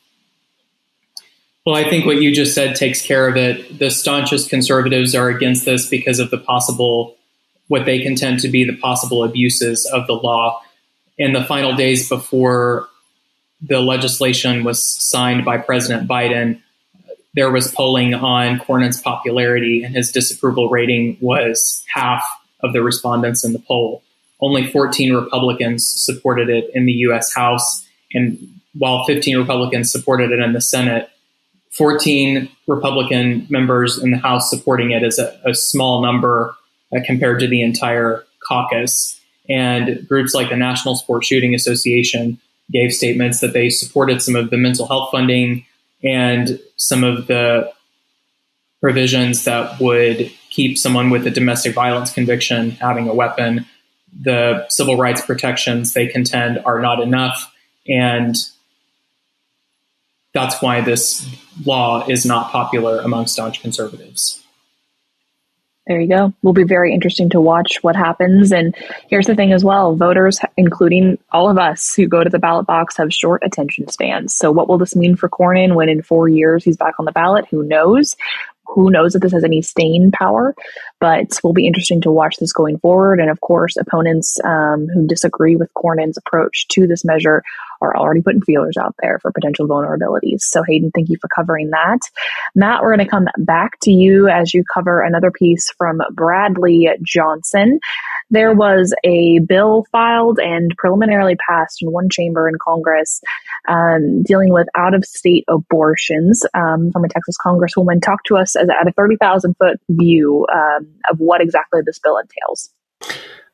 Well, 1.65 1.76
I 1.76 1.88
think 1.88 2.06
what 2.06 2.21
you 2.21 2.34
just 2.34 2.56
said 2.56 2.76
takes 2.76 3.02
care 3.02 3.28
of 3.28 3.38
it. 3.38 3.78
The 3.78 3.91
staunchest 3.91 4.50
conservatives 4.50 5.13
are 5.13 5.30
against 5.30 5.63
this 5.63 5.88
because 5.88 6.19
of 6.19 6.32
the 6.32 6.39
possible, 6.39 7.15
what 7.67 7.86
they 7.86 8.00
contend 8.00 8.39
to 8.39 8.47
be 8.47 8.63
the 8.63 8.76
possible 8.78 9.24
abuses 9.24 9.86
of 9.93 10.08
the 10.08 10.13
law. 10.13 10.62
In 11.19 11.34
the 11.34 11.43
final 11.43 11.76
days 11.76 12.10
before 12.10 12.88
the 13.62 13.80
legislation 13.80 14.63
was 14.63 14.84
signed 14.84 15.45
by 15.45 15.60
President 15.60 16.10
Biden, 16.10 16.62
there 17.34 17.52
was 17.52 17.72
polling 17.72 18.13
on 18.13 18.60
Cornyn's 18.60 19.02
popularity, 19.02 19.84
and 19.84 19.96
his 19.96 20.12
disapproval 20.12 20.70
rating 20.70 21.17
was 21.22 21.84
half 21.94 22.24
of 22.62 22.74
the 22.74 22.84
respondents 22.84 23.44
in 23.44 23.54
the 23.54 23.60
poll. 23.60 24.04
Only 24.39 24.70
14 24.70 25.13
Republicans 25.13 25.89
supported 25.89 26.50
it 26.50 26.70
in 26.74 26.86
the 26.86 26.91
U.S. 26.94 27.34
House, 27.34 27.88
and 28.13 28.38
while 28.74 29.06
15 29.06 29.38
Republicans 29.38 29.91
supported 29.91 30.32
it 30.32 30.39
in 30.39 30.54
the 30.54 30.62
Senate, 30.62 31.10
14 31.72 32.50
Republican 32.67 33.48
members 33.50 33.98
in 33.98 34.12
the 34.12 34.17
House 34.17 34.50
supporting 34.50 34.91
it 34.91 35.04
is 35.04 35.20
a, 35.20 35.39
a 35.46 35.54
small 35.54 36.02
number 36.02 36.56
uh, 36.94 37.00
compared 37.06 37.39
to 37.39 37.48
the 37.48 37.62
entire 37.62 38.26
caucus. 38.46 39.20
And 39.50 40.08
groups 40.08 40.34
like 40.34 40.50
the 40.50 40.58
National 40.58 40.96
Sports 40.96 41.28
Shooting 41.28 41.56
Association 41.56 42.39
gave 42.72 42.94
statements 42.94 43.39
that 43.39 43.54
they 43.54 43.70
supported 43.70 44.22
some 44.22 44.36
of 44.36 44.50
the 44.50 44.58
mental 44.58 44.88
health 44.88 45.10
funding 45.12 45.65
and 46.04 46.60
some 46.78 47.04
of 47.04 47.28
the 47.28 47.72
provisions 48.80 49.44
that 49.46 49.80
would 49.80 50.32
keep 50.50 50.78
someone 50.78 51.10
with 51.10 51.26
a 51.28 51.32
domestic 51.32 51.74
violence 51.74 52.12
conviction 52.12 52.72
having 52.72 53.08
a 53.08 53.14
weapon. 53.14 53.66
The 54.20 54.68
civil 54.70 54.98
rights 54.98 55.26
protections 55.26 55.94
they 55.94 56.08
contend 56.08 56.60
are 56.66 56.82
not 56.82 57.00
enough. 57.00 57.54
And 57.88 58.36
that's 60.34 60.62
why 60.62 60.82
this 60.82 61.28
law 61.66 62.08
is 62.08 62.26
not 62.26 62.52
popular 62.52 63.00
among 63.00 63.28
staunch 63.28 63.62
conservatives 63.62 64.42
there 65.88 66.00
you 66.00 66.08
go. 66.08 66.32
Will 66.44 66.54
be 66.54 66.63
very 66.63 66.94
interesting 66.94 67.30
to 67.32 67.41
watch 67.41 67.80
what 67.82 67.96
happens. 67.96 68.52
And 68.52 68.76
here's 69.10 69.26
the 69.26 69.36
thing 69.36 69.52
as 69.52 69.63
well 69.63 69.96
voters, 69.96 70.39
including 70.56 71.17
all 71.32 71.50
of 71.50 71.58
us 71.58 71.96
who 71.96 72.08
go 72.08 72.24
to 72.24 72.30
the 72.30 72.39
ballot 72.39 72.67
box, 72.67 72.98
have 72.98 73.13
short 73.13 73.41
attention 73.44 73.88
spans. 73.88 74.36
So, 74.36 74.52
what 74.52 74.67
will 74.67 74.78
this 74.78 74.96
mean 74.96 75.15
for 75.15 75.28
Cornyn 75.28 75.76
when 75.76 75.89
in 75.89 76.04
four 76.04 76.30
years 76.30 76.63
he's 76.63 76.78
back 76.78 76.96
on 77.00 77.06
the 77.06 77.12
ballot? 77.12 77.46
Who 77.50 77.63
knows? 77.63 78.15
Who 78.67 78.89
knows 78.89 79.15
if 79.15 79.22
this 79.22 79.34
has 79.34 79.44
any 79.44 79.62
staying 79.62 80.12
power? 80.12 80.56
But 81.00 81.39
will 81.44 81.52
be 81.52 81.67
interesting 81.67 82.00
to 82.02 82.12
watch 82.12 82.38
this 82.38 82.54
going 82.54 82.78
forward. 82.80 83.20
And 83.20 83.30
of 83.30 83.41
course, 83.41 83.76
opponents 83.76 84.39
um, 84.46 84.88
who 84.94 85.08
disagree 85.08 85.56
with 85.56 85.74
Cornyn's 85.74 86.17
approach 86.17 86.67
to 86.70 86.88
this 86.88 87.04
measure 87.04 87.44
are 87.82 87.96
already 87.96 88.22
putting 88.22 88.41
feelers 88.41 88.78
out 88.78 88.96
there 89.02 89.20
for 89.22 89.32
potential 89.32 89.67
vulnerabilities. 89.67 90.41
So, 90.41 90.63
Hayden, 90.63 90.91
thank 90.94 91.10
you 91.10 91.17
for 91.20 91.30
covering 91.36 91.70
that. 91.72 92.00
Matt, 92.56 92.82
we're 92.82 92.96
going 92.96 93.06
to 93.06 93.12
come 93.12 93.28
back 93.38 93.80
to 93.82 93.91
you 93.91 94.28
as 94.28 94.54
you 94.54 94.63
cover 94.74 95.02
another 95.02 95.32
piece 95.32 95.72
from 95.78 96.02
Bradley 96.13 96.89
Johnson. 97.04 97.80
there 98.30 98.54
was 98.54 98.94
a 99.04 99.39
bill 99.39 99.86
filed 99.91 100.39
and 100.39 100.74
preliminarily 100.78 101.36
passed 101.50 101.82
in 101.82 101.91
one 101.91 102.10
chamber 102.10 102.48
in 102.48 102.56
Congress 102.62 103.22
um, 103.67 104.24
dealing 104.24 104.54
with 104.54 104.67
out 104.76 104.94
of 104.94 105.06
state 105.06 105.44
abortions 105.48 106.46
um, 106.54 106.91
from 106.91 107.04
a 107.04 107.10
Texas 107.10 107.36
Congresswoman. 107.46 108.02
Talk 108.02 108.24
to 108.26 108.38
us 108.38 108.56
as, 108.56 108.70
at 108.70 108.88
a 108.88 108.91
30,000 108.91 109.56
foot 109.58 109.80
view 109.89 110.48
um, 110.54 110.88
of 111.10 111.20
what 111.20 111.41
exactly 111.41 111.82
this 111.86 112.00
bill 112.00 112.17
entails. 112.17 112.70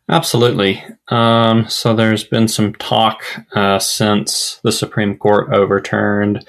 Absolutely. 0.10 0.84
Um, 1.10 1.68
so 1.68 1.94
there's 1.94 2.24
been 2.24 2.48
some 2.48 2.74
talk 2.76 3.24
uh, 3.54 3.78
since 3.80 4.60
the 4.64 4.72
Supreme 4.72 5.18
Court 5.18 5.54
overturned 5.54 6.46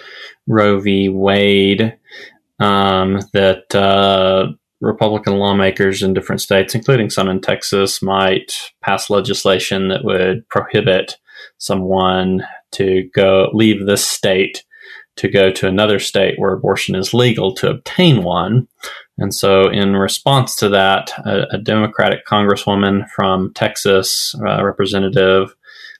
Roe 0.46 0.78
v. 0.78 1.08
Wade 1.08 1.96
um, 2.60 3.20
that 3.32 3.74
uh, 3.74 4.52
Republican 4.80 5.38
lawmakers 5.38 6.02
in 6.02 6.14
different 6.14 6.40
states, 6.40 6.74
including 6.74 7.10
some 7.10 7.28
in 7.28 7.40
Texas, 7.40 8.00
might 8.00 8.52
pass 8.80 9.10
legislation 9.10 9.88
that 9.88 10.04
would 10.04 10.48
prohibit 10.48 11.16
someone 11.58 12.44
to 12.72 13.10
go 13.12 13.50
leave 13.52 13.86
this 13.86 14.06
state 14.06 14.64
to 15.18 15.28
go 15.28 15.50
to 15.50 15.66
another 15.66 15.98
state 15.98 16.38
where 16.38 16.52
abortion 16.52 16.94
is 16.94 17.12
legal 17.12 17.54
to 17.56 17.70
obtain 17.70 18.22
one. 18.22 18.66
And 19.18 19.34
so, 19.34 19.68
in 19.68 19.96
response 19.96 20.54
to 20.56 20.68
that, 20.70 21.10
a, 21.26 21.46
a 21.56 21.58
Democratic 21.58 22.24
Congresswoman 22.26 23.08
from 23.10 23.52
Texas, 23.54 24.34
uh, 24.46 24.64
Representative 24.64 25.54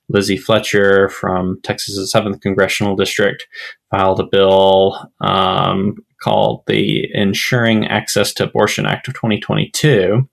Lizzie 0.09 0.37
Fletcher 0.37 1.09
from 1.09 1.61
Texas's 1.63 2.13
7th 2.15 2.41
Congressional 2.41 2.97
District, 2.97 3.47
filed 3.91 4.21
a 4.21 4.27
bill 4.27 5.11
um, 5.21 5.97
called 6.23 6.63
the 6.67 7.09
Ensuring 7.13 7.87
Access 7.87 8.33
to 8.35 8.45
Abortion 8.45 8.87
Act 8.87 9.09
of 9.09 9.15
2022. 9.15 10.29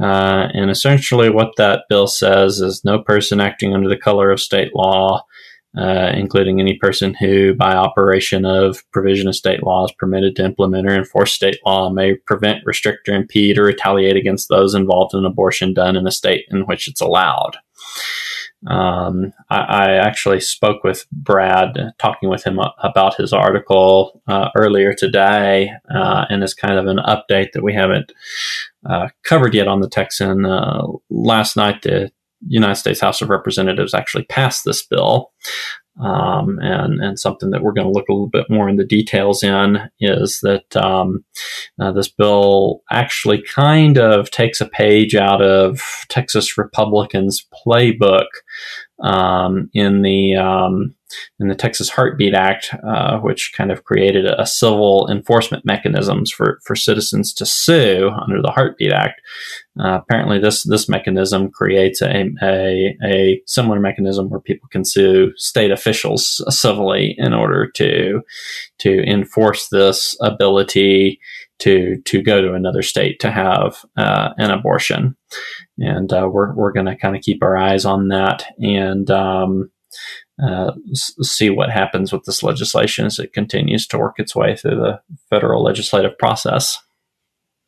Uh, 0.00 0.48
and 0.52 0.70
essentially, 0.70 1.30
what 1.30 1.52
that 1.58 1.84
bill 1.88 2.06
says 2.06 2.60
is 2.60 2.84
no 2.84 3.00
person 3.00 3.40
acting 3.40 3.74
under 3.74 3.88
the 3.88 3.96
color 3.96 4.30
of 4.30 4.40
state 4.40 4.74
law 4.74 5.22
uh, 5.78 6.10
including 6.14 6.60
any 6.60 6.76
person 6.76 7.14
who, 7.14 7.54
by 7.54 7.72
operation 7.74 8.44
of 8.44 8.82
provision 8.90 9.28
of 9.28 9.36
state 9.36 9.62
law, 9.62 9.84
is 9.84 9.92
permitted 9.92 10.34
to 10.36 10.44
implement 10.44 10.88
or 10.88 10.94
enforce 10.94 11.32
state 11.32 11.58
law, 11.64 11.88
may 11.88 12.14
prevent, 12.14 12.66
restrict, 12.66 13.08
or 13.08 13.14
impede 13.14 13.58
or 13.58 13.64
retaliate 13.64 14.16
against 14.16 14.48
those 14.48 14.74
involved 14.74 15.14
in 15.14 15.24
abortion 15.24 15.72
done 15.72 15.96
in 15.96 16.06
a 16.06 16.10
state 16.10 16.46
in 16.50 16.62
which 16.62 16.88
it's 16.88 17.00
allowed. 17.00 17.58
Um, 18.66 19.32
I, 19.50 19.58
I, 19.58 19.92
actually 19.94 20.40
spoke 20.40 20.82
with 20.82 21.06
Brad, 21.12 21.92
talking 21.98 22.28
with 22.28 22.42
him 22.42 22.58
about 22.78 23.14
his 23.14 23.32
article 23.32 24.20
uh, 24.26 24.48
earlier 24.56 24.94
today, 24.94 25.70
uh, 25.94 26.24
and 26.28 26.42
it's 26.42 26.54
kind 26.54 26.76
of 26.76 26.86
an 26.86 26.96
update 26.96 27.52
that 27.52 27.62
we 27.62 27.72
haven't 27.72 28.12
uh, 28.84 29.08
covered 29.22 29.54
yet 29.54 29.68
on 29.68 29.80
the 29.80 29.88
Texan. 29.88 30.44
Uh, 30.44 30.88
last 31.08 31.56
night, 31.56 31.82
the 31.82 32.10
United 32.46 32.76
States 32.76 33.00
House 33.00 33.20
of 33.20 33.30
Representatives 33.30 33.94
actually 33.94 34.24
passed 34.24 34.64
this 34.64 34.84
bill. 34.86 35.32
Um, 36.00 36.60
and, 36.62 37.02
and 37.02 37.18
something 37.18 37.50
that 37.50 37.62
we're 37.62 37.72
going 37.72 37.88
to 37.88 37.92
look 37.92 38.08
a 38.08 38.12
little 38.12 38.28
bit 38.28 38.46
more 38.48 38.68
in 38.68 38.76
the 38.76 38.84
details 38.84 39.42
in 39.42 39.78
is 39.98 40.38
that 40.42 40.76
um, 40.76 41.24
uh, 41.80 41.90
this 41.90 42.06
bill 42.06 42.82
actually 42.88 43.42
kind 43.42 43.98
of 43.98 44.30
takes 44.30 44.60
a 44.60 44.68
page 44.68 45.16
out 45.16 45.42
of 45.42 45.80
Texas 46.08 46.56
Republicans' 46.56 47.44
playbook 47.66 48.26
um, 49.02 49.70
in 49.74 50.02
the 50.02 50.36
um, 50.36 50.94
in 51.40 51.48
the 51.48 51.54
Texas 51.54 51.88
Heartbeat 51.88 52.34
Act, 52.34 52.74
uh, 52.86 53.18
which 53.18 53.52
kind 53.56 53.70
of 53.70 53.84
created 53.84 54.26
a, 54.26 54.46
civil 54.46 55.08
enforcement 55.10 55.64
mechanisms 55.64 56.30
for, 56.30 56.58
for 56.64 56.76
citizens 56.76 57.32
to 57.34 57.46
sue 57.46 58.10
under 58.10 58.42
the 58.42 58.50
Heartbeat 58.50 58.92
Act. 58.92 59.20
Uh, 59.80 60.00
apparently, 60.02 60.38
this 60.38 60.64
this 60.64 60.88
mechanism 60.88 61.50
creates 61.50 62.02
a, 62.02 62.26
a, 62.42 62.96
a 63.04 63.42
similar 63.46 63.80
mechanism 63.80 64.28
where 64.28 64.40
people 64.40 64.68
can 64.70 64.84
sue 64.84 65.32
state 65.36 65.70
officials 65.70 66.44
civilly 66.48 67.14
in 67.18 67.32
order 67.32 67.70
to 67.76 68.20
to 68.78 69.02
enforce 69.04 69.68
this 69.68 70.16
ability 70.20 71.20
to 71.60 72.00
to 72.04 72.22
go 72.22 72.40
to 72.40 72.54
another 72.54 72.82
state 72.82 73.20
to 73.20 73.30
have 73.30 73.84
uh, 73.96 74.30
an 74.38 74.50
abortion, 74.50 75.16
and 75.78 76.12
uh, 76.12 76.28
we're 76.30 76.54
we're 76.54 76.72
going 76.72 76.86
to 76.86 76.96
kind 76.96 77.16
of 77.16 77.22
keep 77.22 77.42
our 77.42 77.56
eyes 77.56 77.84
on 77.84 78.08
that 78.08 78.44
and. 78.58 79.10
Um, 79.10 79.70
uh, 80.40 80.72
see 80.94 81.50
what 81.50 81.70
happens 81.70 82.12
with 82.12 82.22
this 82.24 82.44
legislation 82.44 83.06
as 83.06 83.18
it 83.18 83.32
continues 83.32 83.86
to 83.88 83.98
work 83.98 84.14
its 84.18 84.36
way 84.36 84.54
through 84.54 84.76
the 84.76 85.00
federal 85.30 85.64
legislative 85.64 86.16
process. 86.16 86.78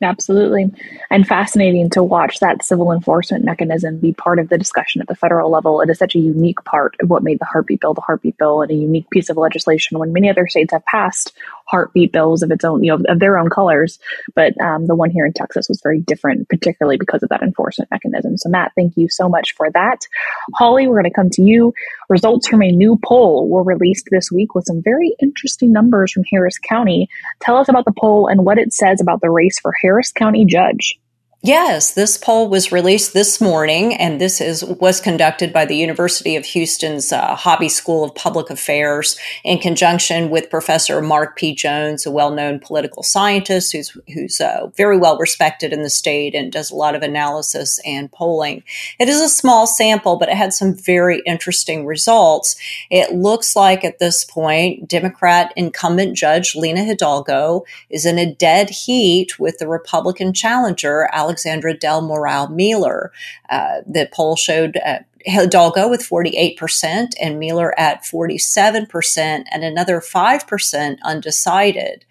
Absolutely. 0.02 0.72
And 1.10 1.26
fascinating 1.26 1.90
to 1.90 2.02
watch 2.02 2.40
that 2.40 2.64
civil 2.64 2.90
enforcement 2.90 3.44
mechanism 3.44 3.98
be 3.98 4.14
part 4.14 4.38
of 4.38 4.48
the 4.48 4.56
discussion 4.56 5.02
at 5.02 5.08
the 5.08 5.14
federal 5.14 5.50
level. 5.50 5.82
It 5.82 5.90
is 5.90 5.98
such 5.98 6.14
a 6.14 6.18
unique 6.18 6.64
part 6.64 6.96
of 7.02 7.10
what 7.10 7.22
made 7.22 7.38
the 7.38 7.44
heartbeat 7.44 7.80
bill 7.80 7.92
the 7.92 8.00
heartbeat 8.00 8.38
bill 8.38 8.62
and 8.62 8.70
a 8.70 8.74
unique 8.74 9.10
piece 9.10 9.28
of 9.28 9.36
legislation 9.36 9.98
when 9.98 10.14
many 10.14 10.30
other 10.30 10.46
states 10.46 10.72
have 10.72 10.84
passed 10.86 11.34
heartbeat 11.66 12.12
bills 12.12 12.42
of 12.42 12.50
its 12.50 12.64
own, 12.64 12.82
you 12.82 12.96
know, 12.96 13.04
of 13.08 13.20
their 13.20 13.38
own 13.38 13.50
colors. 13.50 13.98
But 14.34 14.58
um, 14.60 14.86
the 14.86 14.94
one 14.94 15.10
here 15.10 15.26
in 15.26 15.34
Texas 15.34 15.68
was 15.68 15.80
very 15.82 16.00
different, 16.00 16.48
particularly 16.48 16.96
because 16.96 17.22
of 17.22 17.28
that 17.28 17.42
enforcement 17.42 17.90
mechanism. 17.90 18.38
So, 18.38 18.48
Matt, 18.48 18.72
thank 18.74 18.96
you 18.96 19.08
so 19.08 19.28
much 19.28 19.54
for 19.54 19.70
that. 19.70 20.06
Holly, 20.54 20.88
we're 20.88 21.00
going 21.00 21.10
to 21.10 21.14
come 21.14 21.30
to 21.30 21.42
you. 21.42 21.74
Results 22.10 22.48
from 22.48 22.60
a 22.60 22.72
new 22.72 22.98
poll 23.04 23.48
were 23.48 23.62
released 23.62 24.08
this 24.10 24.32
week 24.32 24.56
with 24.56 24.66
some 24.66 24.82
very 24.82 25.14
interesting 25.22 25.70
numbers 25.70 26.10
from 26.10 26.24
Harris 26.30 26.58
County. 26.58 27.08
Tell 27.40 27.56
us 27.56 27.68
about 27.68 27.84
the 27.84 27.94
poll 27.96 28.26
and 28.26 28.44
what 28.44 28.58
it 28.58 28.72
says 28.72 29.00
about 29.00 29.20
the 29.20 29.30
race 29.30 29.60
for 29.60 29.72
Harris 29.80 30.10
County 30.10 30.44
judge. 30.44 30.99
Yes, 31.42 31.94
this 31.94 32.18
poll 32.18 32.50
was 32.50 32.70
released 32.70 33.14
this 33.14 33.40
morning, 33.40 33.94
and 33.94 34.20
this 34.20 34.42
is 34.42 34.62
was 34.62 35.00
conducted 35.00 35.54
by 35.54 35.64
the 35.64 35.74
University 35.74 36.36
of 36.36 36.44
Houston's 36.44 37.12
uh, 37.12 37.34
Hobby 37.34 37.70
School 37.70 38.04
of 38.04 38.14
Public 38.14 38.50
Affairs 38.50 39.18
in 39.42 39.56
conjunction 39.56 40.28
with 40.28 40.50
Professor 40.50 41.00
Mark 41.00 41.38
P. 41.38 41.54
Jones, 41.54 42.04
a 42.04 42.10
well-known 42.10 42.58
political 42.58 43.02
scientist 43.02 43.72
who's 43.72 43.96
who's 44.12 44.38
uh, 44.38 44.66
very 44.76 44.98
well 44.98 45.16
respected 45.16 45.72
in 45.72 45.82
the 45.82 45.88
state 45.88 46.34
and 46.34 46.52
does 46.52 46.70
a 46.70 46.76
lot 46.76 46.94
of 46.94 47.00
analysis 47.00 47.80
and 47.86 48.12
polling. 48.12 48.62
It 48.98 49.08
is 49.08 49.22
a 49.22 49.28
small 49.30 49.66
sample, 49.66 50.16
but 50.16 50.28
it 50.28 50.36
had 50.36 50.52
some 50.52 50.74
very 50.74 51.22
interesting 51.24 51.86
results. 51.86 52.54
It 52.90 53.14
looks 53.14 53.56
like 53.56 53.82
at 53.82 53.98
this 53.98 54.26
point, 54.26 54.88
Democrat 54.88 55.54
incumbent 55.56 56.18
Judge 56.18 56.54
Lina 56.54 56.84
Hidalgo 56.84 57.64
is 57.88 58.04
in 58.04 58.18
a 58.18 58.30
dead 58.34 58.68
heat 58.68 59.38
with 59.38 59.56
the 59.56 59.68
Republican 59.68 60.34
challenger. 60.34 61.08
Alex 61.14 61.29
Alexandra 61.30 61.74
Del 61.74 62.02
Moral 62.02 62.48
Mealer. 62.48 63.12
Uh, 63.48 63.82
the 63.86 64.08
poll 64.12 64.34
showed 64.34 64.76
uh, 64.84 64.98
Hidalgo 65.26 65.88
with 65.88 66.02
48% 66.02 67.12
and 67.20 67.38
Mealer 67.38 67.78
at 67.78 68.02
47% 68.02 69.44
and 69.48 69.64
another 69.64 70.00
5% 70.00 70.96
undecided. 71.04 72.04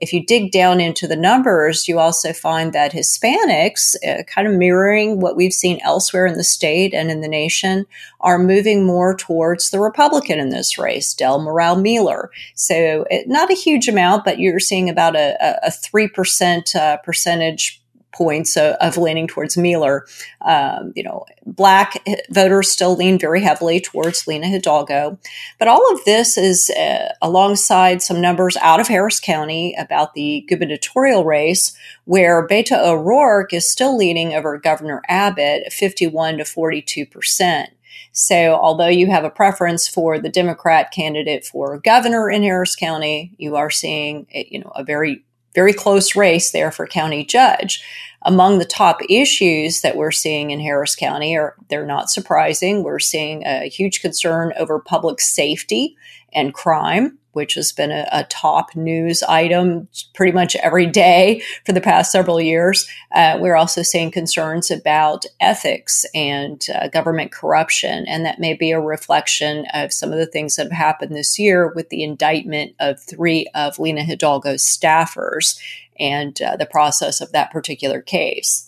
If 0.00 0.12
you 0.12 0.24
dig 0.24 0.52
down 0.52 0.80
into 0.80 1.08
the 1.08 1.16
numbers, 1.16 1.88
you 1.88 1.98
also 1.98 2.32
find 2.32 2.72
that 2.72 2.92
Hispanics, 2.92 3.96
uh, 4.06 4.22
kind 4.24 4.46
of 4.46 4.54
mirroring 4.54 5.18
what 5.18 5.34
we've 5.34 5.52
seen 5.52 5.80
elsewhere 5.82 6.26
in 6.26 6.34
the 6.34 6.44
state 6.44 6.94
and 6.94 7.10
in 7.10 7.20
the 7.20 7.26
nation, 7.26 7.86
are 8.20 8.38
moving 8.38 8.86
more 8.86 9.16
towards 9.16 9.70
the 9.70 9.80
Republican 9.80 10.38
in 10.38 10.50
this 10.50 10.78
race, 10.78 11.14
Del 11.14 11.40
Moral 11.40 11.76
Mealer. 11.76 12.30
So, 12.54 13.06
it, 13.10 13.26
not 13.26 13.50
a 13.50 13.56
huge 13.56 13.88
amount, 13.88 14.24
but 14.24 14.38
you're 14.38 14.60
seeing 14.60 14.88
about 14.88 15.16
a, 15.16 15.36
a, 15.40 15.66
a 15.66 15.70
3% 15.70 16.76
uh, 16.76 16.98
percentage 16.98 17.82
points 18.12 18.56
of, 18.56 18.74
of 18.80 18.96
leaning 18.96 19.26
towards 19.26 19.56
Mealer. 19.56 20.06
Um, 20.40 20.92
you 20.96 21.02
know, 21.02 21.24
black 21.46 22.02
voters 22.30 22.70
still 22.70 22.96
lean 22.96 23.18
very 23.18 23.42
heavily 23.42 23.80
towards 23.80 24.26
Lina 24.26 24.48
Hidalgo. 24.48 25.18
But 25.58 25.68
all 25.68 25.92
of 25.92 26.04
this 26.04 26.36
is 26.38 26.70
uh, 26.70 27.12
alongside 27.22 28.02
some 28.02 28.20
numbers 28.20 28.56
out 28.58 28.80
of 28.80 28.88
Harris 28.88 29.20
County 29.20 29.74
about 29.78 30.14
the 30.14 30.44
gubernatorial 30.48 31.24
race, 31.24 31.76
where 32.04 32.46
Beto 32.46 32.78
O'Rourke 32.78 33.52
is 33.52 33.70
still 33.70 33.96
leading 33.96 34.34
over 34.34 34.58
Governor 34.58 35.02
Abbott 35.08 35.72
51 35.72 36.38
to 36.38 36.44
42 36.44 37.06
percent. 37.06 37.70
So, 38.12 38.54
although 38.54 38.88
you 38.88 39.06
have 39.10 39.24
a 39.24 39.30
preference 39.30 39.86
for 39.86 40.18
the 40.18 40.28
Democrat 40.28 40.90
candidate 40.90 41.44
for 41.44 41.78
governor 41.78 42.30
in 42.30 42.42
Harris 42.42 42.74
County, 42.74 43.32
you 43.38 43.54
are 43.56 43.70
seeing, 43.70 44.26
you 44.32 44.58
know, 44.60 44.72
a 44.74 44.82
very 44.82 45.24
very 45.58 45.72
close 45.72 46.14
race 46.14 46.52
there 46.52 46.70
for 46.70 46.86
county 46.86 47.24
judge. 47.24 47.82
Among 48.22 48.60
the 48.60 48.64
top 48.64 49.00
issues 49.10 49.80
that 49.80 49.96
we're 49.96 50.12
seeing 50.12 50.52
in 50.52 50.60
Harris 50.60 50.94
County 50.94 51.36
are 51.36 51.56
they're 51.68 51.84
not 51.84 52.10
surprising. 52.10 52.84
We're 52.84 53.00
seeing 53.00 53.44
a 53.44 53.68
huge 53.68 54.00
concern 54.00 54.52
over 54.56 54.78
public 54.78 55.20
safety 55.20 55.96
and 56.32 56.54
crime 56.54 57.18
which 57.38 57.54
has 57.54 57.70
been 57.70 57.92
a, 57.92 58.04
a, 58.10 58.24
top 58.24 58.74
news 58.74 59.22
item 59.22 59.86
pretty 60.12 60.32
much 60.32 60.56
every 60.56 60.86
day 60.86 61.40
for 61.64 61.72
the 61.72 61.80
past 61.80 62.10
several 62.10 62.40
years. 62.40 62.88
Uh, 63.12 63.38
we're 63.40 63.54
also 63.54 63.80
seeing 63.80 64.10
concerns 64.10 64.72
about 64.72 65.24
ethics 65.38 66.04
and 66.16 66.66
uh, 66.74 66.88
government 66.88 67.30
corruption, 67.30 68.04
and 68.08 68.26
that 68.26 68.40
may 68.40 68.54
be 68.54 68.72
a 68.72 68.80
reflection 68.80 69.66
of 69.72 69.92
some 69.92 70.12
of 70.12 70.18
the 70.18 70.26
things 70.26 70.56
that 70.56 70.64
have 70.64 70.72
happened 70.72 71.14
this 71.14 71.38
year 71.38 71.72
with 71.76 71.90
the 71.90 72.02
indictment 72.02 72.74
of 72.80 73.00
three 73.00 73.46
of 73.54 73.78
Lina 73.78 74.02
Hidalgo's 74.02 74.64
staffers 74.64 75.60
and 76.00 76.42
uh, 76.42 76.56
the 76.56 76.66
process 76.66 77.20
of 77.20 77.30
that 77.30 77.52
particular 77.52 78.02
case. 78.02 78.67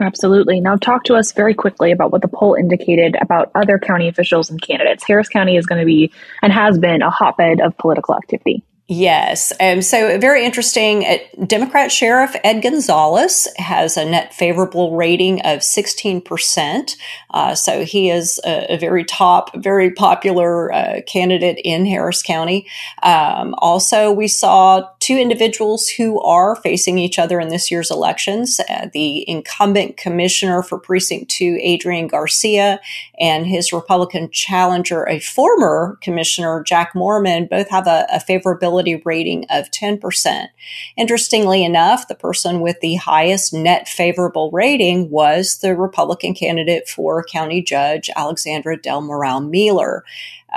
Absolutely. 0.00 0.60
Now, 0.60 0.76
talk 0.76 1.04
to 1.04 1.14
us 1.14 1.32
very 1.32 1.54
quickly 1.54 1.92
about 1.92 2.10
what 2.10 2.22
the 2.22 2.28
poll 2.28 2.54
indicated 2.54 3.16
about 3.20 3.50
other 3.54 3.78
county 3.78 4.08
officials 4.08 4.50
and 4.50 4.60
candidates. 4.60 5.04
Harris 5.06 5.28
County 5.28 5.56
is 5.56 5.66
going 5.66 5.80
to 5.80 5.86
be 5.86 6.10
and 6.42 6.52
has 6.52 6.78
been 6.78 7.00
a 7.02 7.10
hotbed 7.10 7.60
of 7.60 7.76
political 7.78 8.16
activity. 8.16 8.64
Yes. 8.86 9.50
Um, 9.60 9.80
so, 9.80 10.18
very 10.18 10.44
interesting. 10.44 11.06
Uh, 11.06 11.16
Democrat 11.46 11.90
Sheriff 11.90 12.36
Ed 12.44 12.60
Gonzalez 12.60 13.48
has 13.56 13.96
a 13.96 14.04
net 14.04 14.34
favorable 14.34 14.94
rating 14.94 15.40
of 15.40 15.60
16%. 15.60 16.96
Uh, 17.30 17.54
so, 17.54 17.86
he 17.86 18.10
is 18.10 18.38
a, 18.44 18.74
a, 18.74 18.76
very 18.76 19.02
top, 19.02 19.56
very 19.56 19.90
popular 19.90 20.70
uh, 20.70 21.00
candidate 21.06 21.58
in 21.64 21.86
Harris 21.86 22.22
County. 22.22 22.66
Um, 23.02 23.54
also, 23.56 24.12
we 24.12 24.28
saw 24.28 24.86
two 25.04 25.18
individuals 25.18 25.86
who 25.86 26.18
are 26.22 26.56
facing 26.56 26.96
each 26.96 27.18
other 27.18 27.38
in 27.38 27.48
this 27.48 27.70
year's 27.70 27.90
elections 27.90 28.58
uh, 28.70 28.88
the 28.94 29.28
incumbent 29.28 29.98
commissioner 29.98 30.62
for 30.62 30.78
Precinct 30.78 31.30
2, 31.30 31.58
Adrian 31.60 32.06
Garcia, 32.06 32.80
and 33.20 33.46
his 33.46 33.70
Republican 33.70 34.30
challenger, 34.30 35.06
a 35.06 35.20
former 35.20 35.98
commissioner, 36.00 36.62
Jack 36.62 36.94
Morman, 36.94 37.46
both 37.50 37.68
have 37.68 37.86
a, 37.86 38.06
a 38.10 38.18
favorability 38.18 39.04
rating 39.04 39.44
of 39.50 39.70
10%. 39.70 40.48
Interestingly 40.96 41.64
enough, 41.64 42.08
the 42.08 42.14
person 42.14 42.60
with 42.60 42.80
the 42.80 42.94
highest 42.94 43.52
net 43.52 43.86
favorable 43.86 44.50
rating 44.52 45.10
was 45.10 45.58
the 45.58 45.76
Republican 45.76 46.32
candidate 46.32 46.88
for 46.88 47.22
county 47.24 47.60
judge, 47.60 48.08
Alexandra 48.16 48.80
Del 48.80 49.02
Moral 49.02 49.40
Mealer. 49.40 50.02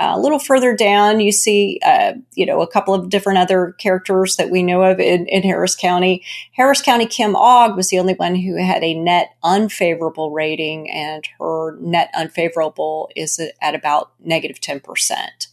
A 0.00 0.18
little 0.18 0.38
further 0.38 0.76
down, 0.76 1.20
you 1.20 1.32
see, 1.32 1.80
uh, 1.84 2.12
you 2.34 2.46
know, 2.46 2.62
a 2.62 2.66
couple 2.66 2.94
of 2.94 3.08
different 3.08 3.38
other 3.38 3.72
characters 3.78 4.36
that 4.36 4.48
we 4.50 4.62
know 4.62 4.82
of 4.82 5.00
in, 5.00 5.26
in 5.26 5.42
Harris 5.42 5.74
County. 5.74 6.22
Harris 6.52 6.80
County 6.80 7.06
Kim 7.06 7.34
Ogg 7.34 7.76
was 7.76 7.88
the 7.88 7.98
only 7.98 8.14
one 8.14 8.36
who 8.36 8.56
had 8.56 8.84
a 8.84 8.94
net 8.94 9.30
unfavorable 9.42 10.30
rating, 10.30 10.88
and 10.90 11.26
her 11.40 11.76
net 11.80 12.10
unfavorable 12.14 13.10
is 13.16 13.40
at 13.60 13.74
about 13.74 14.12
negative 14.20 14.60
10%. 14.60 15.48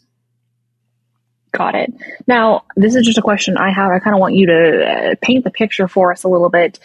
Got 1.51 1.75
it. 1.75 1.93
Now, 2.27 2.65
this 2.75 2.95
is 2.95 3.05
just 3.05 3.17
a 3.17 3.21
question 3.21 3.57
I 3.57 3.71
have. 3.71 3.89
I 3.89 3.99
kind 3.99 4.13
of 4.13 4.19
want 4.19 4.35
you 4.35 4.45
to 4.47 4.85
uh, 4.85 5.15
paint 5.21 5.45
the 5.45 5.51
picture 5.51 5.87
for 5.87 6.11
us 6.11 6.23
a 6.23 6.27
little 6.27 6.49
bit. 6.49 6.79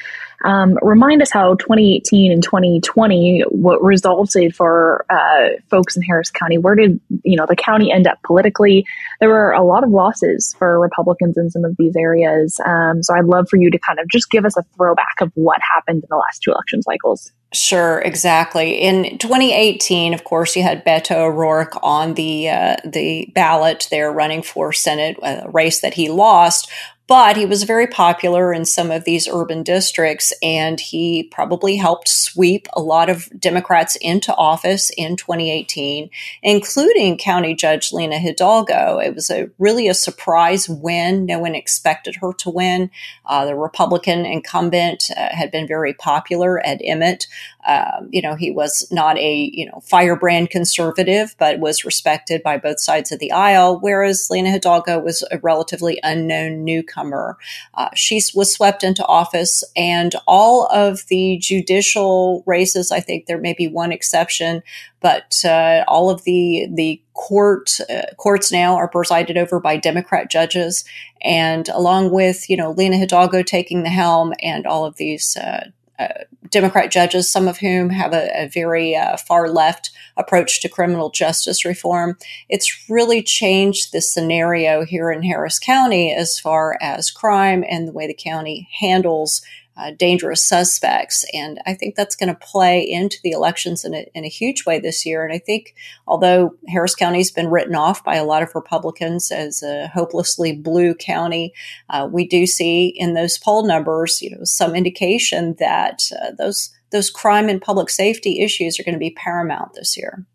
Um, 0.44 0.79
remind 0.83 1.22
us 1.22 1.31
how 1.31 1.55
2018 1.55 2.33
and 2.33 2.42
2020 2.42 3.42
what 3.48 3.83
resulted 3.83 4.55
for 4.55 5.05
uh, 5.11 5.61
folks 5.68 5.96
in 5.96 6.03
Harris 6.03 6.31
County. 6.31 6.59
Where 6.59 6.74
did 6.74 7.00
you 7.24 7.37
know 7.37 7.46
the 7.46 7.57
county 7.57 7.92
end 7.92 8.07
up 8.07 8.18
politically? 8.24 8.87
There 9.20 9.29
were 9.29 9.53
a 9.53 9.62
lot 9.62 9.85
of 9.85 9.90
losses 9.90 10.55
for 10.59 10.81
Republicans 10.81 11.37
in 11.37 11.50
some 11.50 11.64
of 11.64 11.76
these 11.79 11.94
areas. 11.96 12.59
Um, 12.64 13.03
so 13.03 13.14
I'd 13.14 13.24
love 13.24 13.48
for 13.48 13.57
you 13.57 13.70
to 13.70 13.79
kind 13.79 13.98
of 13.98 14.09
just 14.09 14.31
give 14.31 14.44
us 14.44 14.57
a 14.57 14.62
throwback 14.76 15.20
of 15.20 15.31
what 15.35 15.59
happened 15.74 16.03
in 16.03 16.09
the 16.09 16.16
last 16.16 16.42
two 16.42 16.53
election 16.53 16.83
cycles. 16.83 17.33
Sure, 17.53 17.98
exactly. 18.00 18.74
In 18.74 19.18
2018, 19.18 20.14
of 20.14 20.22
course, 20.22 20.55
you 20.55 20.62
had 20.62 20.85
Beto 20.85 21.16
O'Rourke 21.16 21.76
on 21.83 22.14
the 22.14 22.48
uh, 22.48 22.76
the 22.85 23.31
ballot 23.35 23.88
there, 23.90 24.12
running 24.12 24.42
for 24.42 24.72
Senate, 24.72 25.18
a 25.22 25.50
race 25.50 25.81
that 25.81 25.94
he 25.94 26.09
lost 26.09 26.70
but 27.11 27.37
he 27.37 27.44
was 27.44 27.64
very 27.64 27.88
popular 27.88 28.53
in 28.53 28.64
some 28.64 28.92
of 28.92 29.03
these 29.03 29.27
urban 29.27 29.64
districts, 29.64 30.33
and 30.44 30.79
he 30.79 31.25
probably 31.25 31.75
helped 31.75 32.07
sweep 32.07 32.68
a 32.73 32.81
lot 32.81 33.11
of 33.11 33.29
Democrats 33.37 33.96
into 33.96 34.33
office 34.37 34.92
in 34.96 35.16
2018, 35.16 36.09
including 36.44 37.18
County 37.18 37.53
Judge 37.53 37.92
Lina 37.92 38.20
Hidalgo. 38.20 39.01
It 39.01 39.16
was 39.16 39.29
a 39.29 39.51
really 39.59 39.88
a 39.88 39.94
surprise 39.94 40.68
win. 40.68 41.27
No 41.27 41.40
one 41.40 41.57
expected 41.57 42.14
her 42.20 42.33
to 42.35 42.49
win. 42.49 42.92
Uh, 43.27 43.44
the 43.44 43.57
Republican 43.57 44.25
incumbent 44.25 45.11
uh, 45.16 45.35
had 45.35 45.51
been 45.51 45.66
very 45.66 45.92
popular 45.92 46.64
Ed 46.64 46.81
Emmett. 46.85 47.27
Um, 47.66 48.09
you 48.12 48.23
know, 48.23 48.37
he 48.37 48.53
was 48.53 48.87
not 48.92 49.18
a, 49.18 49.51
you 49.53 49.66
know, 49.66 49.81
firebrand 49.83 50.51
conservative, 50.51 51.35
but 51.40 51.59
was 51.59 51.85
respected 51.85 52.40
by 52.44 52.57
both 52.57 52.79
sides 52.79 53.11
of 53.11 53.18
the 53.18 53.33
aisle, 53.33 53.81
whereas 53.81 54.31
Lina 54.31 54.53
Hidalgo 54.53 55.01
was 55.01 55.25
a 55.33 55.38
relatively 55.38 55.99
unknown 56.05 56.62
newcomer. 56.64 56.99
Uh, 57.74 57.88
she 57.94 58.20
was 58.34 58.52
swept 58.52 58.84
into 58.84 59.04
office, 59.06 59.64
and 59.76 60.14
all 60.26 60.66
of 60.66 61.06
the 61.08 61.38
judicial 61.40 62.42
races, 62.46 62.90
I 62.90 63.00
think 63.00 63.26
there 63.26 63.38
may 63.38 63.54
be 63.54 63.68
one 63.68 63.92
exception, 63.92 64.62
but 65.00 65.42
uh, 65.44 65.84
all 65.88 66.10
of 66.10 66.24
the 66.24 66.66
the 66.72 67.00
court 67.14 67.78
uh, 67.88 68.14
courts 68.16 68.50
now 68.50 68.76
are 68.76 68.88
presided 68.88 69.36
over 69.36 69.60
by 69.60 69.76
Democrat 69.76 70.30
judges, 70.30 70.84
and 71.22 71.68
along 71.68 72.10
with 72.10 72.48
you 72.50 72.56
know 72.56 72.72
Lina 72.72 72.96
Hidalgo 72.96 73.42
taking 73.42 73.82
the 73.82 73.90
helm 73.90 74.32
and 74.42 74.66
all 74.66 74.84
of 74.84 74.96
these 74.96 75.36
uh, 75.36 75.70
Democrat 76.48 76.90
judges, 76.90 77.30
some 77.30 77.48
of 77.48 77.58
whom 77.58 77.90
have 77.90 78.12
a, 78.12 78.28
a 78.34 78.48
very 78.48 78.96
uh, 78.96 79.16
far 79.16 79.48
left 79.48 79.90
approach 80.16 80.60
to 80.60 80.68
criminal 80.68 81.10
justice 81.10 81.64
reform. 81.64 82.16
It's 82.48 82.88
really 82.88 83.22
changed 83.22 83.92
the 83.92 84.00
scenario 84.00 84.84
here 84.84 85.10
in 85.10 85.22
Harris 85.22 85.58
County 85.58 86.12
as 86.12 86.38
far 86.38 86.76
as 86.80 87.10
crime 87.10 87.64
and 87.68 87.86
the 87.86 87.92
way 87.92 88.06
the 88.06 88.14
county 88.14 88.68
handles 88.80 89.42
uh, 89.81 89.93
dangerous 89.99 90.47
suspects. 90.47 91.25
And 91.33 91.61
I 91.66 91.75
think 91.75 91.95
that's 91.95 92.16
going 92.16 92.29
to 92.29 92.38
play 92.40 92.81
into 92.81 93.19
the 93.23 93.31
elections 93.31 93.85
in 93.85 93.95
a, 93.95 94.07
in 94.14 94.25
a 94.25 94.29
huge 94.29 94.66
way 94.66 94.79
this 94.79 95.07
year. 95.07 95.25
And 95.25 95.33
I 95.33 95.38
think, 95.38 95.75
although 96.07 96.55
Harris 96.69 96.95
County's 96.95 97.31
been 97.31 97.51
written 97.51 97.75
off 97.75 98.05
by 98.05 98.16
a 98.16 98.25
lot 98.25 98.43
of 98.43 98.55
Republicans 98.55 99.31
as 99.31 99.62
a 99.62 99.88
hopelessly 99.88 100.53
blue 100.53 100.95
county, 100.95 101.55
uh, 101.88 102.09
we 102.11 102.27
do 102.27 102.47
see 102.47 102.88
in 102.88 103.14
those 103.14 103.38
poll 103.38 103.66
numbers, 103.66 104.21
you 104.21 104.31
know, 104.31 104.45
some 104.45 104.75
indication 104.75 105.57
that 105.59 106.03
uh, 106.21 106.33
those 106.37 106.71
those 106.90 107.09
crime 107.09 107.49
and 107.49 107.62
public 107.62 107.88
safety 107.88 108.40
issues 108.40 108.79
are 108.79 108.83
going 108.83 108.95
to 108.95 108.99
be 108.99 109.11
paramount 109.11 109.75
this 109.75 109.97
year. 109.97 110.27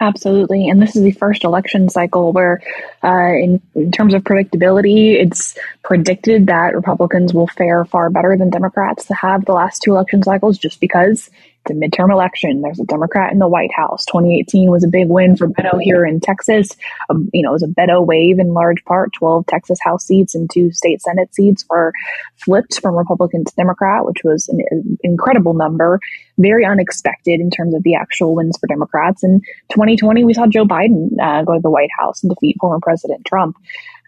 Absolutely. 0.00 0.68
And 0.68 0.82
this 0.82 0.96
is 0.96 1.02
the 1.02 1.12
first 1.12 1.44
election 1.44 1.88
cycle 1.88 2.32
where, 2.32 2.60
uh, 3.02 3.32
in, 3.32 3.62
in, 3.74 3.92
terms 3.92 4.12
of 4.12 4.22
predictability, 4.22 5.14
it's 5.14 5.56
predicted 5.84 6.48
that 6.48 6.74
Republicans 6.74 7.32
will 7.32 7.46
fare 7.46 7.84
far 7.84 8.10
better 8.10 8.36
than 8.36 8.50
Democrats 8.50 9.06
to 9.06 9.14
have 9.14 9.44
the 9.44 9.52
last 9.52 9.82
two 9.82 9.92
election 9.92 10.22
cycles 10.22 10.58
just 10.58 10.80
because 10.80 11.30
it's 11.64 11.70
a 11.70 11.74
midterm 11.74 12.10
election. 12.10 12.60
There's 12.60 12.80
a 12.80 12.84
Democrat 12.84 13.32
in 13.32 13.38
the 13.38 13.48
White 13.48 13.72
House. 13.72 14.04
2018 14.06 14.70
was 14.70 14.84
a 14.84 14.88
big 14.88 15.08
win 15.08 15.36
for 15.36 15.48
Beto 15.48 15.80
here 15.80 16.04
in 16.04 16.20
Texas. 16.20 16.70
Um, 17.08 17.30
you 17.32 17.42
know, 17.42 17.50
it 17.50 17.52
was 17.52 17.62
a 17.62 17.68
Beto 17.68 18.04
wave 18.04 18.38
in 18.38 18.52
large 18.52 18.84
part. 18.84 19.12
12 19.14 19.46
Texas 19.46 19.78
House 19.82 20.04
seats 20.04 20.34
and 20.34 20.50
two 20.50 20.72
state 20.72 21.00
Senate 21.00 21.34
seats 21.34 21.64
were 21.70 21.92
flipped 22.36 22.80
from 22.80 22.96
Republican 22.96 23.44
to 23.44 23.54
Democrat, 23.56 24.04
which 24.04 24.22
was 24.24 24.48
an, 24.48 24.60
an 24.70 24.98
incredible 25.02 25.54
number. 25.54 26.00
Very 26.38 26.64
unexpected 26.64 27.40
in 27.40 27.50
terms 27.50 27.74
of 27.74 27.82
the 27.82 27.94
actual 27.94 28.34
wins 28.34 28.58
for 28.58 28.66
Democrats. 28.66 29.22
In 29.22 29.40
2020, 29.70 30.24
we 30.24 30.34
saw 30.34 30.46
Joe 30.46 30.64
Biden 30.64 31.10
uh, 31.22 31.42
go 31.44 31.54
to 31.54 31.60
the 31.60 31.70
White 31.70 31.90
House 31.98 32.22
and 32.22 32.30
defeat 32.30 32.56
former 32.60 32.80
President 32.82 33.24
Trump. 33.24 33.56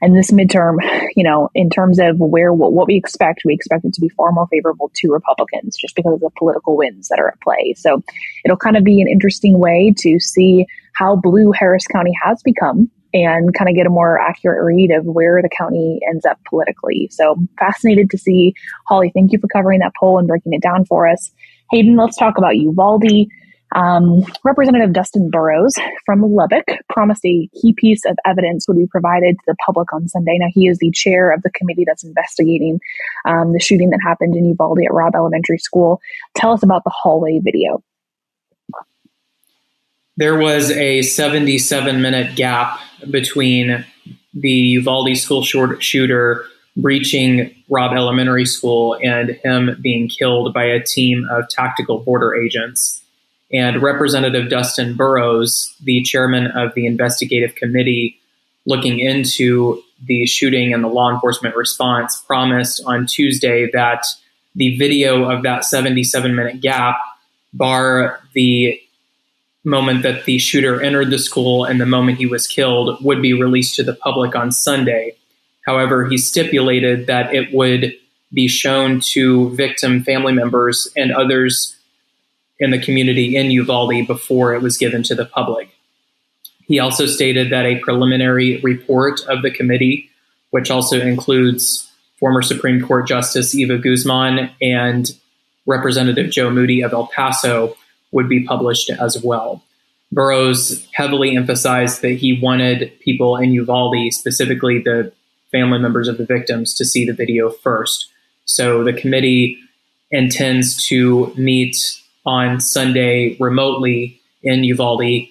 And 0.03 0.17
this 0.17 0.31
midterm, 0.31 0.77
you 1.17 1.23
know, 1.23 1.51
in 1.55 1.71
terms 1.71 1.99
of 1.99 2.19
where 2.19 2.53
what, 2.53 2.73
what 2.73 2.87
we 2.87 2.97
expect, 2.97 3.43
we 3.45 3.55
expect 3.55 3.85
it 3.85 3.95
to 3.95 4.01
be 4.01 4.09
far 4.11 4.33
more 4.33 4.49
favorable 4.49 4.91
to 4.95 5.13
Republicans 5.13 5.77
just 5.77 5.95
because 5.95 6.15
of 6.15 6.21
the 6.21 6.31
political 6.37 6.77
wins 6.77 7.09
that 7.09 7.19
are 7.19 7.29
at 7.29 7.41
play. 7.41 7.75
So 7.77 8.03
it'll 8.45 8.57
kind 8.57 8.77
of 8.77 8.85
be 8.85 9.01
an 9.01 9.09
interesting 9.09 9.59
way 9.59 9.95
to 9.99 10.19
see 10.19 10.67
how 10.95 11.17
blue 11.17 11.53
Harris 11.53 11.87
County 11.87 12.13
has 12.25 12.43
become 12.43 12.91
and 13.15 13.55
kind 13.55 13.71
of 13.71 13.77
get 13.77 13.87
a 13.87 13.91
more 13.91 14.19
accurate 14.19 14.63
read 14.65 14.91
of 14.91 15.05
where 15.05 15.41
the 15.41 15.49
county 15.49 16.01
ends 16.09 16.27
up 16.27 16.39
politically. 16.49 17.09
So 17.11 17.37
fascinated 17.59 18.11
to 18.11 18.19
see. 18.19 18.55
Holly, 18.87 19.11
thank 19.15 19.33
you 19.33 19.39
for 19.39 19.49
covering 19.49 19.81
that 19.81 19.95
poll 19.99 20.19
and 20.19 20.29
breaking 20.29 20.53
it 20.53 20.63
down 20.63 20.85
for 20.85 21.09
us. 21.09 21.31
Hayden, 21.71 21.97
let's 21.97 22.17
talk 22.17 22.39
about 22.39 22.57
Uvalde. 22.57 23.29
Um, 23.75 24.25
Representative 24.45 24.93
Dustin 24.93 25.29
Burrows 25.29 25.75
from 26.05 26.23
Lubbock 26.23 26.67
promised 26.89 27.25
a 27.27 27.49
key 27.61 27.75
piece 27.77 28.05
of 28.07 28.17
evidence 28.25 28.69
would 28.69 28.79
be 28.79 28.87
provided 28.87 29.35
to 29.35 29.45
the 29.49 29.57
public 29.65 29.93
on 29.93 30.09
Sunday. 30.09 30.39
Now, 30.39 30.47
he 30.51 30.69
is 30.69 30.79
the 30.79 30.91
chair 30.93 31.33
of 31.33 31.43
the 31.43 31.51
committee 31.51 31.85
that's 31.85 32.05
investigating 32.05 32.81
um, 33.25 33.53
the 33.53 33.61
shooting 33.61 33.91
that 33.91 34.01
happened 34.05 34.37
in 34.37 34.47
Uvalde 34.47 34.79
at 34.87 34.95
Robb 34.95 35.15
Elementary 35.17 35.59
School. 35.59 36.01
Tell 36.37 36.53
us 36.53 36.63
about 36.63 36.85
the 36.85 36.93
hallway 36.95 37.41
video. 37.43 37.83
There 40.17 40.39
was 40.39 40.71
a 40.71 41.03
77 41.03 42.01
minute 42.01 42.37
gap 42.37 42.79
between 43.11 43.85
the 44.33 44.51
Uvalde 44.51 45.17
school 45.17 45.43
shooter 45.43 46.47
breaching 46.77 47.55
Robb 47.69 47.97
Elementary 47.97 48.45
School 48.45 48.99
and 49.03 49.31
him 49.43 49.79
being 49.81 50.09
killed 50.09 50.53
by 50.53 50.65
a 50.65 50.83
team 50.83 51.27
of 51.31 51.49
tactical 51.49 51.99
border 52.01 52.35
agents. 52.35 53.03
And 53.53 53.81
Representative 53.81 54.51
Dustin 54.51 54.95
Burrows, 54.95 55.75
the 55.83 56.03
chairman 56.03 56.49
of 56.49 56.75
the 56.75 56.87
investigative 56.87 57.55
committee 57.55 58.19
looking 58.67 58.99
into 58.99 59.83
the 60.05 60.27
shooting 60.27 60.75
and 60.75 60.85
the 60.85 60.89
law 60.89 61.11
enforcement 61.11 61.57
response, 61.57 62.21
promised 62.23 62.83
on 62.85 63.07
Tuesday 63.07 63.71
that 63.73 64.05
the 64.55 64.77
video 64.77 65.31
of 65.31 65.43
that 65.45 65.65
77 65.65 66.35
minute 66.35 66.61
gap, 66.61 66.97
bar 67.53 68.21
the 68.35 68.81
moment 69.65 70.03
that 70.03 70.25
the 70.25 70.39
shooter 70.39 70.81
entered 70.81 71.11
the 71.11 71.19
school 71.19 71.65
and 71.65 71.81
the 71.81 71.87
moment 71.87 72.19
he 72.19 72.27
was 72.27 72.47
killed, 72.47 73.03
would 73.03 73.23
be 73.23 73.33
released 73.33 73.77
to 73.77 73.83
the 73.83 73.95
public 73.95 74.35
on 74.35 74.53
Sunday. 74.53 75.17
However, 75.67 76.07
he 76.07 76.17
stipulated 76.17 77.09
that 77.09 77.35
it 77.35 77.53
would 77.53 77.93
be 78.33 78.49
shown 78.49 79.01
to 79.01 79.51
victim 79.51 80.03
family 80.03 80.33
members 80.33 80.89
and 80.97 81.13
others 81.13 81.77
in 82.59 82.71
the 82.71 82.79
community 82.79 83.37
in 83.37 83.51
Uvalde 83.51 84.07
before 84.07 84.55
it 84.55 84.63
was 84.63 84.79
given 84.79 85.03
to 85.05 85.15
the 85.15 85.27
public. 85.27 85.69
He 86.67 86.79
also 86.79 87.07
stated 87.07 87.51
that 87.51 87.67
a 87.67 87.81
preliminary 87.81 88.61
report 88.61 89.21
of 89.29 89.43
the 89.43 89.51
committee, 89.51 90.11
which 90.51 90.71
also 90.71 91.01
includes 91.01 91.91
former 92.19 92.43
Supreme 92.43 92.85
Court 92.85 93.07
Justice 93.07 93.55
Eva 93.55 93.79
Guzman 93.79 94.51
and 94.61 95.11
Representative 95.67 96.31
Joe 96.31 96.51
Moody 96.51 96.83
of 96.83 96.93
El 96.93 97.09
Paso, 97.09 97.77
would 98.13 98.29
be 98.29 98.45
published 98.45 98.89
as 98.91 99.23
well. 99.23 99.63
Burrows 100.13 100.87
heavily 100.93 101.37
emphasized 101.37 102.03
that 102.03 102.13
he 102.13 102.41
wanted 102.41 102.99
people 103.01 103.37
in 103.37 103.53
Uvalde, 103.53 104.13
specifically 104.13 104.81
the 104.81 105.13
family 105.53 105.79
members 105.79 106.09
of 106.09 106.19
the 106.19 106.27
victims, 106.27 106.75
to 106.75 106.85
see 106.85 107.05
the 107.05 107.13
video 107.13 107.51
first. 107.51 108.11
So 108.45 108.85
the 108.85 108.93
committee 108.93 109.59
intends 110.11 110.87
to 110.89 111.33
meet 111.37 111.77
on 112.25 112.61
Sunday 112.61 113.37
remotely 113.39 114.21
in 114.43 114.65
Uvalde 114.65 115.29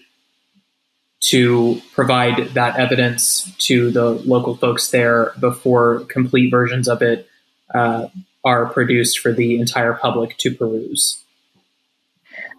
to 1.21 1.81
provide 1.93 2.49
that 2.53 2.77
evidence 2.77 3.51
to 3.57 3.89
the 3.91 4.11
local 4.11 4.55
folks 4.55 4.91
there 4.91 5.33
before 5.39 6.01
complete 6.01 6.51
versions 6.51 6.87
of 6.87 7.01
it 7.01 7.27
uh, 7.73 8.07
are 8.43 8.67
produced 8.67 9.19
for 9.19 9.33
the 9.33 9.59
entire 9.59 9.93
public 9.93 10.37
to 10.37 10.53
peruse. 10.53 11.23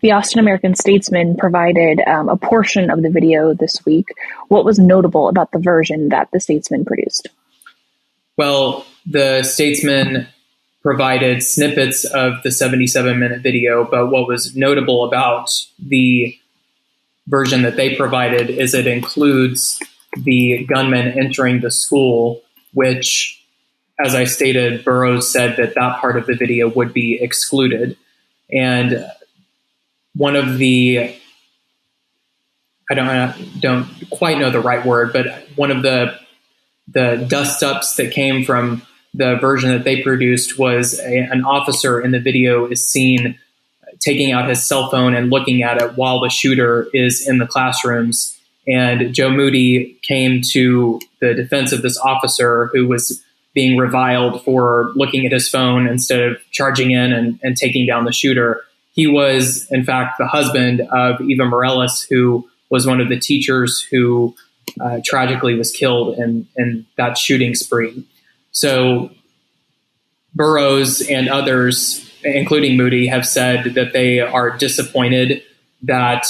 The 0.02 0.12
Austin 0.12 0.40
American 0.40 0.74
Statesman 0.74 1.36
provided 1.36 2.00
um, 2.07 2.28
a 2.28 2.36
portion 2.36 2.90
of 2.90 3.02
the 3.02 3.11
video 3.11 3.54
this 3.54 3.84
week. 3.86 4.09
What 4.48 4.64
was 4.64 4.78
notable 4.78 5.28
about 5.28 5.52
the 5.52 5.59
version 5.59 6.09
that 6.11 6.28
the 6.32 6.40
Statesman 6.40 6.84
produced? 6.84 7.28
Well, 8.37 8.84
the 9.07 9.43
Statesman 9.43 10.28
provided 10.82 11.43
snippets 11.43 12.05
of 12.05 12.43
the 12.43 12.51
77 12.51 13.18
minute 13.18 13.43
video, 13.43 13.84
but 13.84 14.09
what 14.09 14.28
was 14.28 14.55
notable 14.55 15.05
about 15.05 15.51
the 15.78 16.39
version 17.26 17.62
that 17.62 17.76
they 17.76 17.97
provided 17.97 18.51
is 18.51 18.74
it 18.74 18.87
includes 18.87 19.80
the 20.16 20.64
gunman 20.64 21.18
entering 21.18 21.61
the 21.61 21.70
school, 21.70 22.43
which, 22.72 23.43
as 23.99 24.14
I 24.14 24.24
stated, 24.24 24.84
Burrows 24.84 25.30
said 25.30 25.57
that 25.57 25.74
that 25.74 26.01
part 26.01 26.16
of 26.16 26.26
the 26.26 26.34
video 26.34 26.68
would 26.68 26.93
be 26.93 27.20
excluded. 27.20 27.97
And 28.53 29.05
one 30.14 30.37
of 30.37 30.59
the 30.59 31.14
I 32.89 32.95
don't 32.95 33.09
I 33.09 33.37
don't 33.59 33.89
quite 34.11 34.39
know 34.39 34.51
the 34.51 34.61
right 34.61 34.84
word, 34.87 35.12
but 35.12 35.26
one 35.57 35.70
of 35.70 35.82
the 35.82 36.16
the 36.89 37.26
dust 37.28 37.62
ups 37.62 37.97
that 37.97 38.12
came 38.12 38.45
from 38.45 38.82
the 39.14 39.37
version 39.37 39.70
that 39.70 39.84
they 39.84 40.03
produced 40.03 40.59
was 40.59 41.01
a, 41.01 41.18
an 41.18 41.45
officer 41.45 42.01
in 42.01 42.12
the 42.12 42.20
video 42.20 42.66
is 42.66 42.87
seen 42.87 43.39
taking 43.99 44.32
out 44.32 44.49
his 44.49 44.62
cell 44.62 44.91
phone 44.91 45.14
and 45.14 45.30
looking 45.30 45.62
at 45.62 45.80
it 45.80 45.97
while 45.97 46.20
the 46.20 46.28
shooter 46.28 46.87
is 46.93 47.26
in 47.26 47.39
the 47.39 47.47
classrooms. 47.47 48.39
And 48.68 49.14
Joe 49.14 49.30
Moody 49.30 49.99
came 50.03 50.43
to 50.51 51.01
the 51.20 51.34
defense 51.34 51.72
of 51.72 51.82
this 51.82 51.99
officer 51.99 52.68
who 52.72 52.87
was 52.87 53.22
being 53.55 53.78
reviled 53.78 54.45
for 54.45 54.93
looking 54.97 55.24
at 55.24 55.32
his 55.32 55.49
phone 55.49 55.89
instead 55.89 56.20
of 56.20 56.39
charging 56.51 56.91
in 56.91 57.12
and, 57.12 57.41
and 57.43 57.57
taking 57.57 57.87
down 57.87 58.05
the 58.05 58.12
shooter. 58.12 58.62
He 58.93 59.07
was, 59.07 59.66
in 59.70 59.84
fact, 59.84 60.18
the 60.18 60.26
husband 60.26 60.82
of 60.93 61.20
Eva 61.22 61.47
Morales, 61.47 62.03
who 62.03 62.49
was 62.68 62.87
one 62.87 63.01
of 63.01 63.09
the 63.09 63.18
teachers 63.18 63.80
who 63.91 64.34
uh, 64.80 65.00
tragically 65.04 65.54
was 65.54 65.70
killed 65.70 66.18
in, 66.18 66.46
in 66.56 66.86
that 66.96 67.16
shooting 67.18 67.54
spree. 67.54 68.06
So 68.52 69.10
Burrows 70.34 71.00
and 71.00 71.28
others, 71.28 72.10
including 72.22 72.76
Moody, 72.76 73.06
have 73.06 73.26
said 73.26 73.74
that 73.74 73.92
they 73.92 74.20
are 74.20 74.56
disappointed 74.56 75.42
that 75.82 76.26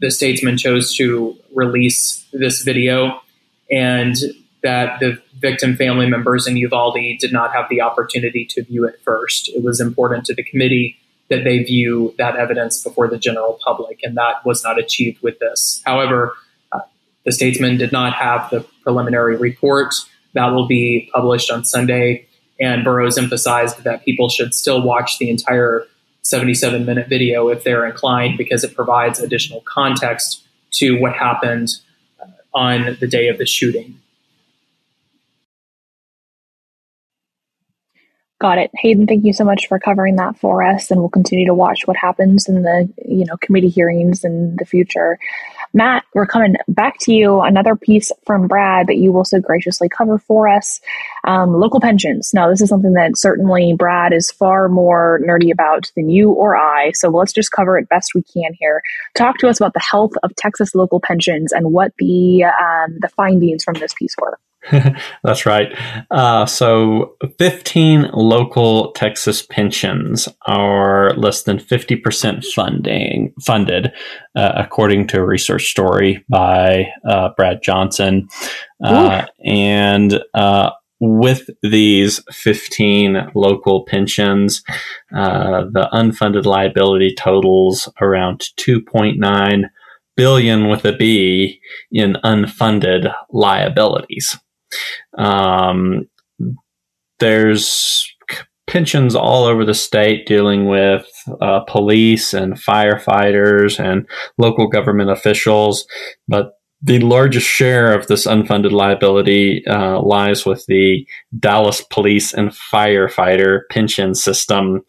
the 0.00 0.10
statesman 0.10 0.56
chose 0.56 0.94
to 0.96 1.36
release 1.54 2.26
this 2.32 2.62
video 2.62 3.20
and 3.70 4.16
that 4.62 4.98
the 5.00 5.20
victim 5.38 5.76
family 5.76 6.08
members 6.08 6.46
in 6.46 6.56
Uvalde 6.56 7.18
did 7.18 7.32
not 7.32 7.52
have 7.52 7.66
the 7.68 7.80
opportunity 7.80 8.44
to 8.46 8.62
view 8.64 8.84
it 8.84 9.00
first. 9.04 9.48
It 9.48 9.62
was 9.62 9.80
important 9.80 10.24
to 10.26 10.34
the 10.34 10.42
committee 10.42 10.96
that 11.28 11.44
they 11.44 11.62
view 11.62 12.14
that 12.18 12.36
evidence 12.36 12.82
before 12.82 13.08
the 13.08 13.18
general 13.18 13.58
public, 13.64 14.00
and 14.02 14.16
that 14.16 14.44
was 14.44 14.62
not 14.62 14.78
achieved 14.78 15.22
with 15.22 15.38
this. 15.38 15.82
However, 15.84 16.34
the 17.24 17.32
statesman 17.32 17.76
did 17.76 17.92
not 17.92 18.14
have 18.14 18.50
the 18.50 18.66
preliminary 18.82 19.36
report 19.36 19.94
that 20.34 20.48
will 20.48 20.66
be 20.66 21.10
published 21.14 21.50
on 21.50 21.64
Sunday, 21.64 22.26
and 22.60 22.84
Burrows 22.84 23.18
emphasized 23.18 23.82
that 23.84 24.04
people 24.04 24.28
should 24.28 24.54
still 24.54 24.82
watch 24.82 25.18
the 25.18 25.30
entire 25.30 25.86
77 26.22 26.84
minute 26.84 27.08
video 27.08 27.48
if 27.48 27.64
they're 27.64 27.86
inclined 27.86 28.38
because 28.38 28.64
it 28.64 28.74
provides 28.74 29.20
additional 29.20 29.62
context 29.62 30.42
to 30.72 30.98
what 30.98 31.14
happened 31.14 31.68
uh, 32.20 32.26
on 32.54 32.96
the 33.00 33.06
day 33.06 33.28
of 33.28 33.38
the 33.38 33.46
shooting. 33.46 34.00
Got 38.40 38.58
it. 38.58 38.70
Hayden, 38.74 39.06
thank 39.06 39.24
you 39.24 39.32
so 39.32 39.44
much 39.44 39.68
for 39.68 39.78
covering 39.78 40.16
that 40.16 40.36
for 40.38 40.62
us 40.62 40.90
and 40.90 41.00
we'll 41.00 41.08
continue 41.08 41.46
to 41.46 41.54
watch 41.54 41.86
what 41.86 41.96
happens 41.96 42.48
in 42.48 42.62
the, 42.62 42.92
you 43.06 43.24
know, 43.24 43.36
committee 43.38 43.68
hearings 43.68 44.24
in 44.24 44.56
the 44.56 44.66
future. 44.66 45.18
Matt, 45.76 46.04
we're 46.14 46.26
coming 46.26 46.54
back 46.68 46.98
to 47.00 47.12
you. 47.12 47.40
Another 47.40 47.74
piece 47.74 48.12
from 48.24 48.46
Brad 48.46 48.86
that 48.86 48.96
you 48.96 49.12
will 49.12 49.24
so 49.24 49.40
graciously 49.40 49.88
cover 49.88 50.18
for 50.18 50.48
us. 50.48 50.80
Um, 51.24 51.52
local 51.52 51.80
pensions. 51.80 52.30
Now, 52.32 52.48
this 52.48 52.60
is 52.60 52.68
something 52.68 52.92
that 52.92 53.18
certainly 53.18 53.74
Brad 53.76 54.12
is 54.12 54.30
far 54.30 54.68
more 54.68 55.20
nerdy 55.26 55.50
about 55.52 55.90
than 55.96 56.08
you 56.08 56.30
or 56.30 56.56
I. 56.56 56.92
So 56.92 57.08
let's 57.08 57.32
just 57.32 57.50
cover 57.50 57.76
it 57.76 57.88
best 57.88 58.14
we 58.14 58.22
can 58.22 58.52
here. 58.54 58.82
Talk 59.16 59.38
to 59.38 59.48
us 59.48 59.58
about 59.58 59.74
the 59.74 59.80
health 59.80 60.12
of 60.22 60.34
Texas 60.36 60.76
local 60.76 61.00
pensions 61.00 61.52
and 61.52 61.72
what 61.72 61.92
the 61.98 62.44
um, 62.44 62.98
the 63.00 63.08
findings 63.08 63.64
from 63.64 63.74
this 63.74 63.94
piece 63.94 64.14
were. 64.16 64.38
That's 65.22 65.46
right. 65.46 65.76
Uh, 66.10 66.46
so, 66.46 67.16
15 67.38 68.10
local 68.14 68.92
Texas 68.92 69.42
pensions 69.42 70.28
are 70.46 71.12
less 71.16 71.42
than 71.42 71.58
50% 71.58 72.44
funding 72.44 73.34
funded, 73.40 73.92
uh, 74.34 74.52
according 74.56 75.08
to 75.08 75.18
a 75.18 75.24
research 75.24 75.70
story 75.70 76.24
by 76.28 76.86
uh, 77.08 77.30
Brad 77.36 77.62
Johnson. 77.62 78.28
Uh, 78.82 79.26
and 79.44 80.20
uh, 80.34 80.70
with 81.00 81.50
these 81.62 82.20
15 82.30 83.32
local 83.34 83.84
pensions, 83.84 84.62
uh, 85.14 85.64
the 85.70 85.88
unfunded 85.92 86.44
liability 86.44 87.14
totals 87.14 87.88
around 88.00 88.40
2.9 88.56 89.64
billion 90.16 90.68
with 90.68 90.84
a 90.84 90.92
B 90.92 91.60
in 91.90 92.16
unfunded 92.24 93.12
liabilities. 93.30 94.38
Um, 95.16 96.08
there's 97.20 98.10
pensions 98.66 99.14
all 99.14 99.44
over 99.44 99.64
the 99.64 99.74
state 99.74 100.26
dealing 100.26 100.66
with 100.66 101.06
uh, 101.40 101.60
police 101.60 102.32
and 102.32 102.54
firefighters 102.54 103.78
and 103.78 104.06
local 104.38 104.68
government 104.68 105.10
officials, 105.10 105.86
but 106.26 106.54
the 106.82 106.98
largest 106.98 107.46
share 107.46 107.94
of 107.98 108.08
this 108.08 108.26
unfunded 108.26 108.70
liability 108.70 109.66
uh, 109.66 110.02
lies 110.02 110.44
with 110.44 110.66
the 110.66 111.06
Dallas 111.38 111.80
Police 111.80 112.34
and 112.34 112.50
Firefighter 112.50 113.60
pension 113.70 114.14
system, 114.14 114.84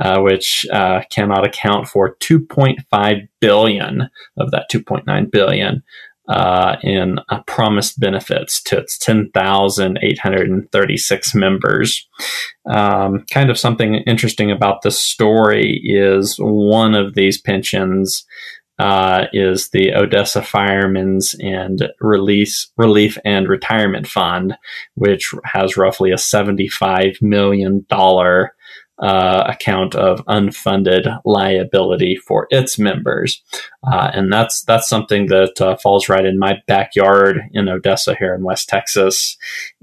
uh, 0.00 0.20
which 0.20 0.66
uh, 0.72 1.02
cannot 1.10 1.46
account 1.46 1.86
for 1.86 2.16
2.5 2.16 3.28
billion 3.40 4.10
of 4.36 4.50
that 4.50 4.66
2.9 4.72 5.30
billion 5.30 5.84
uh, 6.28 6.76
in 6.82 7.18
uh, 7.30 7.40
promised 7.46 7.98
benefits 7.98 8.62
to 8.62 8.76
its 8.78 8.98
10,836 8.98 11.34
members. 11.34 12.06
Um, 12.70 13.24
kind 13.32 13.48
of 13.50 13.58
something 13.58 13.94
interesting 14.06 14.50
about 14.50 14.82
this 14.82 15.00
story 15.00 15.80
is 15.84 16.36
one 16.38 16.94
of 16.94 17.14
these 17.14 17.40
pensions 17.40 18.26
uh, 18.78 19.24
is 19.32 19.70
the 19.70 19.92
Odessa 19.92 20.42
Firemen's 20.42 21.34
and 21.40 21.88
Release 22.00 22.70
Relief 22.76 23.18
and 23.24 23.48
Retirement 23.48 24.06
Fund, 24.06 24.56
which 24.94 25.34
has 25.44 25.76
roughly 25.76 26.12
a 26.12 26.16
$75 26.16 27.20
million 27.20 27.84
uh, 29.00 29.44
account 29.46 29.94
of 29.94 30.24
unfunded 30.26 31.20
liability 31.24 32.16
for 32.16 32.46
its 32.50 32.78
members, 32.78 33.42
uh, 33.86 34.10
and 34.12 34.32
that's 34.32 34.62
that's 34.62 34.88
something 34.88 35.26
that 35.26 35.60
uh, 35.60 35.76
falls 35.76 36.08
right 36.08 36.24
in 36.24 36.38
my 36.38 36.56
backyard 36.66 37.40
in 37.52 37.68
Odessa 37.68 38.14
here 38.14 38.34
in 38.34 38.42
West 38.42 38.68
Texas, 38.68 39.36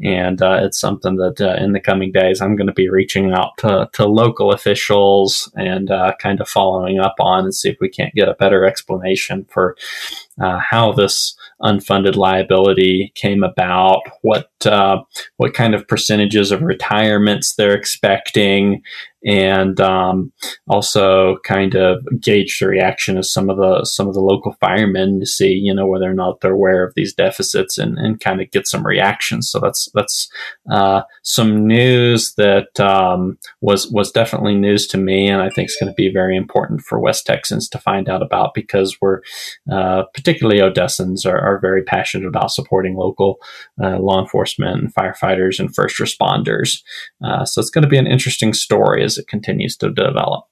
and 0.04 0.42
uh, 0.42 0.60
it's 0.62 0.80
something 0.80 1.16
that 1.16 1.40
uh, 1.40 1.56
in 1.64 1.74
the 1.74 1.80
coming 1.80 2.12
days 2.12 2.42
I'm 2.42 2.56
going 2.56 2.68
to 2.68 2.74
be 2.74 2.90
reaching 2.90 3.32
out 3.32 3.58
to, 3.60 3.90
to 3.94 4.06
local 4.06 4.52
officials 4.52 5.52
and 5.56 5.90
kind 6.20 6.42
of 6.42 6.50
following 6.50 7.00
up 7.00 7.16
on 7.20 7.46
and 7.46 7.56
see 7.56 7.70
if 7.70 7.78
we 7.80 7.90
can't 7.90 8.14
get 8.14 8.30
a 8.30 8.34
better 8.34 8.66
explanation 8.66 9.46
for 9.50 9.76
how 10.40 10.92
this 10.92 11.36
unfunded 11.62 12.16
liability 12.16 13.12
came 13.16 13.44
about, 13.44 14.02
what 14.22 14.50
uh, 14.66 14.98
what 15.38 15.54
kind 15.54 15.74
of 15.74 15.88
percentages 15.88 16.52
of 16.52 16.62
retirements 16.62 17.56
they're 17.56 17.76
expecting, 17.76 18.82
and 19.26 19.80
um, 19.82 20.32
also 20.68 21.38
kind 21.44 21.76
of 21.76 22.06
gauge 22.22 22.60
the 22.60 22.68
reaction 22.68 23.18
of 23.18 23.26
some 23.26 23.50
of 23.50 23.58
the 23.58 23.84
some 23.84 24.08
of 24.08 24.14
the 24.14 24.22
local 24.22 24.56
firemen 24.60 25.20
to 25.20 25.26
see 25.26 25.52
you 25.52 25.74
know 25.74 25.88
whether 25.88 26.10
or 26.10 26.14
not 26.14 26.42
they're 26.42 26.54
aware 26.54 26.86
of 26.86 26.94
these 26.96 27.14
deficits 27.14 27.78
and, 27.78 27.98
and 27.98 28.20
kind 28.20 28.42
of 28.42 28.52
get 28.52 28.68
some 28.68 28.86
reactions. 28.86 29.50
So 29.50 29.60
that's 29.60 29.90
that's 29.94 30.30
uh, 30.72 31.02
some 31.24 31.68
news 31.68 32.36
that 32.36 32.80
um, 32.80 33.38
was 33.62 33.92
was 33.92 34.12
definitely 34.12 34.56
news 34.56 34.88
to 34.88 34.98
me, 34.98 35.28
and 35.28 35.42
I 35.42 35.50
think 35.50 35.68
it's 35.68 35.80
going 35.80 35.92
to 35.92 35.96
be 35.96 36.12
very 36.12 36.38
important 36.38 36.82
for 36.82 37.00
West 37.00 37.26
Texans 37.26 37.68
to 37.70 37.80
find 37.80 38.08
out 38.08 38.22
about 38.22 38.54
because 38.54 38.98
we're 39.02 39.22
uh, 39.72 40.04
particularly 40.14 40.62
Odessans 40.62 41.26
are, 41.26 41.40
are, 41.40 41.60
very 41.60 41.84
passionate 41.84 42.28
about 42.28 42.52
supporting 42.52 42.96
local 42.96 43.38
uh, 43.82 43.98
law 43.98 44.22
enforcement, 44.22 44.94
firefighters, 44.94 45.60
and 45.60 45.74
first 45.74 45.98
responders. 45.98 46.82
Uh, 47.24 47.46
so 47.46 47.60
it's 47.60 47.70
going 47.70 47.82
to 47.82 47.90
be 47.90 47.98
an 47.98 48.06
interesting 48.06 48.54
story 48.54 49.04
as 49.04 49.15
it 49.18 49.28
continues 49.28 49.78
to 49.78 49.90
develop. 49.90 50.46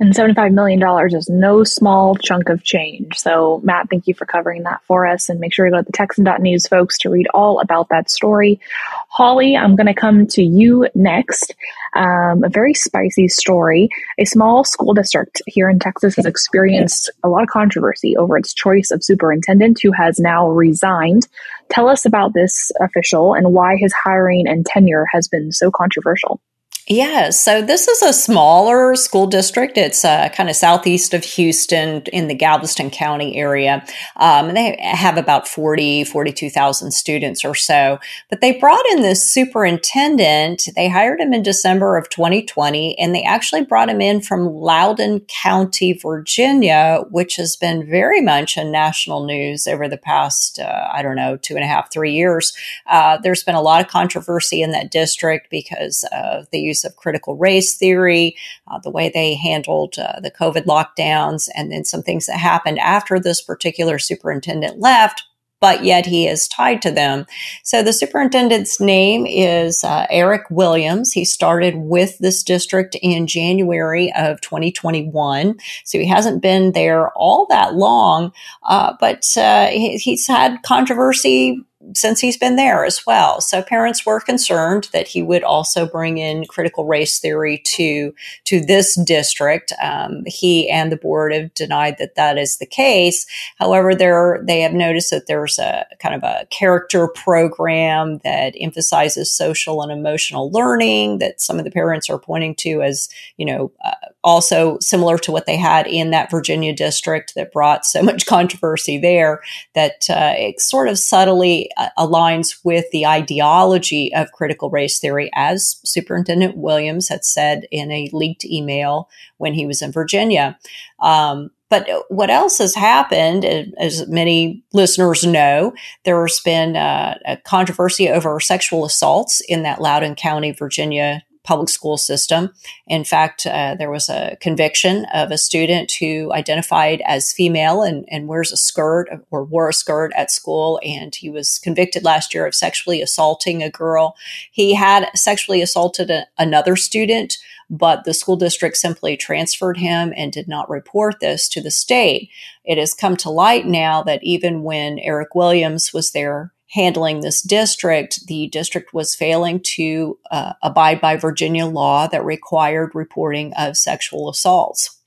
And 0.00 0.12
$75 0.12 0.52
million 0.52 0.82
is 1.14 1.28
no 1.28 1.62
small 1.62 2.16
chunk 2.16 2.48
of 2.48 2.64
change. 2.64 3.16
So, 3.16 3.60
Matt, 3.62 3.88
thank 3.90 4.08
you 4.08 4.14
for 4.14 4.26
covering 4.26 4.64
that 4.64 4.80
for 4.86 5.06
us. 5.06 5.28
And 5.28 5.38
make 5.38 5.52
sure 5.52 5.66
you 5.66 5.72
go 5.72 5.78
to 5.78 5.84
the 5.84 5.92
Texan.news, 5.92 6.66
folks, 6.66 6.98
to 6.98 7.10
read 7.10 7.26
all 7.32 7.60
about 7.60 7.88
that 7.90 8.10
story. 8.10 8.60
Holly, 9.08 9.56
I'm 9.56 9.76
going 9.76 9.86
to 9.86 9.94
come 9.94 10.26
to 10.28 10.42
you 10.42 10.88
next. 10.94 11.54
Um, 11.94 12.42
a 12.42 12.48
very 12.48 12.74
spicy 12.74 13.28
story. 13.28 13.88
A 14.18 14.24
small 14.24 14.64
school 14.64 14.94
district 14.94 15.40
here 15.46 15.70
in 15.70 15.78
Texas 15.78 16.16
has 16.16 16.26
experienced 16.26 17.08
a 17.22 17.28
lot 17.28 17.44
of 17.44 17.48
controversy 17.48 18.16
over 18.16 18.36
its 18.36 18.52
choice 18.52 18.90
of 18.90 19.04
superintendent 19.04 19.78
who 19.80 19.92
has 19.92 20.18
now 20.18 20.48
resigned. 20.48 21.28
Tell 21.70 21.88
us 21.88 22.04
about 22.04 22.34
this 22.34 22.72
official 22.80 23.34
and 23.34 23.52
why 23.52 23.76
his 23.76 23.92
hiring 23.92 24.48
and 24.48 24.66
tenure 24.66 25.06
has 25.12 25.28
been 25.28 25.52
so 25.52 25.70
controversial. 25.70 26.40
Yeah, 26.86 27.30
so 27.30 27.62
this 27.62 27.88
is 27.88 28.02
a 28.02 28.12
smaller 28.12 28.94
school 28.94 29.26
district. 29.26 29.78
It's 29.78 30.04
uh, 30.04 30.28
kind 30.28 30.50
of 30.50 30.56
southeast 30.56 31.14
of 31.14 31.24
Houston 31.24 32.02
in 32.12 32.28
the 32.28 32.34
Galveston 32.34 32.90
County 32.90 33.38
area. 33.38 33.82
Um, 34.16 34.52
they 34.52 34.76
have 34.82 35.16
about 35.16 35.48
40, 35.48 36.04
42,000 36.04 36.90
students 36.90 37.42
or 37.42 37.54
so. 37.54 37.98
But 38.28 38.42
they 38.42 38.58
brought 38.60 38.84
in 38.92 39.00
this 39.00 39.26
superintendent. 39.26 40.68
They 40.76 40.90
hired 40.90 41.20
him 41.20 41.32
in 41.32 41.42
December 41.42 41.96
of 41.96 42.10
2020, 42.10 42.98
and 42.98 43.14
they 43.14 43.22
actually 43.22 43.64
brought 43.64 43.88
him 43.88 44.02
in 44.02 44.20
from 44.20 44.46
Loudoun 44.46 45.20
County, 45.20 45.94
Virginia, 45.94 47.02
which 47.10 47.36
has 47.36 47.56
been 47.56 47.88
very 47.88 48.20
much 48.20 48.58
in 48.58 48.70
national 48.70 49.24
news 49.24 49.66
over 49.66 49.88
the 49.88 49.96
past, 49.96 50.58
uh, 50.58 50.88
I 50.92 51.00
don't 51.00 51.16
know, 51.16 51.38
two 51.38 51.54
and 51.54 51.64
a 51.64 51.68
half, 51.68 51.90
three 51.90 52.12
years. 52.12 52.52
Uh, 52.86 53.16
there's 53.22 53.42
been 53.42 53.54
a 53.54 53.62
lot 53.62 53.80
of 53.80 53.90
controversy 53.90 54.60
in 54.60 54.72
that 54.72 54.90
district 54.90 55.48
because 55.48 56.04
of 56.12 56.46
the 56.50 56.73
use 56.74 56.84
of 56.84 56.96
critical 56.96 57.36
race 57.36 57.76
theory, 57.76 58.36
uh, 58.68 58.78
the 58.80 58.90
way 58.90 59.08
they 59.08 59.34
handled 59.34 59.94
uh, 59.98 60.18
the 60.20 60.30
COVID 60.30 60.64
lockdowns, 60.64 61.48
and 61.54 61.70
then 61.70 61.84
some 61.84 62.02
things 62.02 62.26
that 62.26 62.38
happened 62.38 62.78
after 62.80 63.20
this 63.20 63.40
particular 63.40 63.98
superintendent 63.98 64.80
left 64.80 65.22
but 65.64 65.82
yet 65.82 66.04
he 66.04 66.28
is 66.28 66.46
tied 66.46 66.82
to 66.82 66.90
them. 66.90 67.24
So 67.62 67.82
the 67.82 67.94
superintendent's 67.94 68.80
name 68.80 69.24
is 69.24 69.82
uh, 69.82 70.06
Eric 70.10 70.42
Williams. 70.50 71.12
He 71.12 71.24
started 71.24 71.76
with 71.76 72.18
this 72.18 72.42
district 72.42 72.96
in 73.00 73.26
January 73.26 74.12
of 74.12 74.42
2021. 74.42 75.58
So 75.84 75.98
he 75.98 76.06
hasn't 76.06 76.42
been 76.42 76.72
there 76.72 77.10
all 77.12 77.46
that 77.48 77.76
long, 77.76 78.30
uh, 78.64 78.92
but 79.00 79.24
uh, 79.38 79.68
he, 79.68 79.96
he's 79.96 80.26
had 80.26 80.62
controversy 80.64 81.64
since 81.92 82.20
he's 82.20 82.36
been 82.36 82.56
there 82.56 82.84
as 82.84 83.04
well. 83.06 83.40
So 83.40 83.62
parents 83.62 84.06
were 84.06 84.20
concerned 84.20 84.88
that 84.92 85.08
he 85.08 85.22
would 85.22 85.42
also 85.42 85.86
bring 85.86 86.18
in 86.18 86.46
critical 86.46 86.86
race 86.86 87.18
theory 87.18 87.62
to 87.76 88.14
to 88.44 88.60
this 88.60 88.98
district. 89.04 89.72
Um, 89.82 90.22
he 90.26 90.68
and 90.70 90.90
the 90.90 90.96
board 90.96 91.32
have 91.32 91.52
denied 91.54 91.96
that 91.98 92.14
that 92.14 92.38
is 92.38 92.58
the 92.58 92.66
case. 92.66 93.26
However, 93.58 93.94
there 93.94 94.42
they 94.46 94.60
have 94.60 94.72
noticed 94.72 95.10
that 95.10 95.26
there's 95.26 95.58
a 95.58 95.86
kind 96.00 96.14
of 96.14 96.22
a 96.22 96.46
character 96.50 97.08
program 97.08 98.18
that 98.24 98.54
emphasizes 98.58 99.34
social 99.34 99.82
and 99.82 99.92
emotional 99.92 100.50
learning 100.50 101.18
that 101.18 101.40
some 101.40 101.58
of 101.58 101.64
the 101.64 101.70
parents 101.70 102.08
are 102.08 102.18
pointing 102.18 102.54
to 102.56 102.82
as 102.82 103.08
you 103.36 103.46
know 103.46 103.72
uh, 103.84 103.92
also 104.24 104.78
similar 104.80 105.18
to 105.18 105.30
what 105.30 105.46
they 105.46 105.56
had 105.56 105.86
in 105.86 106.10
that 106.10 106.30
Virginia 106.30 106.74
district 106.74 107.34
that 107.34 107.52
brought 107.52 107.84
so 107.84 108.02
much 108.02 108.26
controversy 108.26 108.98
there 108.98 109.40
that 109.74 110.06
uh, 110.10 110.32
it 110.36 110.60
sort 110.60 110.88
of 110.88 110.98
subtly 110.98 111.70
uh, 111.76 111.90
aligns 111.98 112.56
with 112.64 112.90
the 112.90 113.06
ideology 113.06 114.12
of 114.14 114.32
critical 114.32 114.70
race 114.70 114.98
theory, 114.98 115.30
as 115.34 115.76
Superintendent 115.84 116.56
Williams 116.56 117.08
had 117.08 117.24
said 117.24 117.66
in 117.70 117.92
a 117.92 118.08
leaked 118.12 118.44
email 118.44 119.08
when 119.36 119.52
he 119.52 119.66
was 119.66 119.82
in 119.82 119.92
Virginia. 119.92 120.58
Um, 121.00 121.50
but 121.68 121.88
what 122.08 122.30
else 122.30 122.58
has 122.58 122.74
happened, 122.74 123.44
as 123.78 124.06
many 124.06 124.62
listeners 124.72 125.24
know, 125.24 125.74
there's 126.04 126.40
been 126.40 126.76
uh, 126.76 127.18
a 127.26 127.36
controversy 127.38 128.08
over 128.08 128.38
sexual 128.38 128.84
assaults 128.84 129.40
in 129.48 129.64
that 129.64 129.80
Loudoun 129.80 130.14
County, 130.14 130.52
Virginia 130.52 131.22
public 131.44 131.68
school 131.68 131.96
system. 131.96 132.52
In 132.86 133.04
fact, 133.04 133.46
uh, 133.46 133.74
there 133.78 133.90
was 133.90 134.08
a 134.08 134.36
conviction 134.40 135.06
of 135.14 135.30
a 135.30 135.38
student 135.38 135.92
who 135.92 136.32
identified 136.32 137.02
as 137.06 137.32
female 137.32 137.82
and, 137.82 138.06
and 138.10 138.26
wears 138.26 138.50
a 138.50 138.56
skirt 138.56 139.08
or 139.30 139.44
wore 139.44 139.68
a 139.68 139.74
skirt 139.74 140.12
at 140.16 140.30
school, 140.30 140.80
and 140.82 141.14
he 141.14 141.30
was 141.30 141.58
convicted 141.58 142.02
last 142.02 142.34
year 142.34 142.46
of 142.46 142.54
sexually 142.54 143.02
assaulting 143.02 143.62
a 143.62 143.70
girl. 143.70 144.16
He 144.50 144.74
had 144.74 145.10
sexually 145.14 145.60
assaulted 145.62 146.10
a, 146.10 146.26
another 146.38 146.76
student 146.76 147.36
but 147.70 148.04
the 148.04 148.14
school 148.14 148.36
district 148.36 148.76
simply 148.76 149.16
transferred 149.16 149.78
him 149.78 150.12
and 150.16 150.32
did 150.32 150.48
not 150.48 150.68
report 150.68 151.20
this 151.20 151.48
to 151.48 151.60
the 151.60 151.70
state. 151.70 152.30
It 152.64 152.78
has 152.78 152.94
come 152.94 153.16
to 153.18 153.30
light 153.30 153.66
now 153.66 154.02
that 154.02 154.22
even 154.22 154.62
when 154.62 154.98
Eric 154.98 155.34
Williams 155.34 155.92
was 155.92 156.12
there 156.12 156.52
handling 156.74 157.20
this 157.20 157.40
district, 157.40 158.26
the 158.26 158.48
district 158.48 158.92
was 158.92 159.14
failing 159.14 159.60
to 159.60 160.18
uh, 160.30 160.54
abide 160.60 161.00
by 161.00 161.16
Virginia 161.16 161.66
law 161.66 162.08
that 162.08 162.24
required 162.24 162.90
reporting 162.94 163.52
of 163.54 163.76
sexual 163.76 164.28
assaults. 164.28 165.00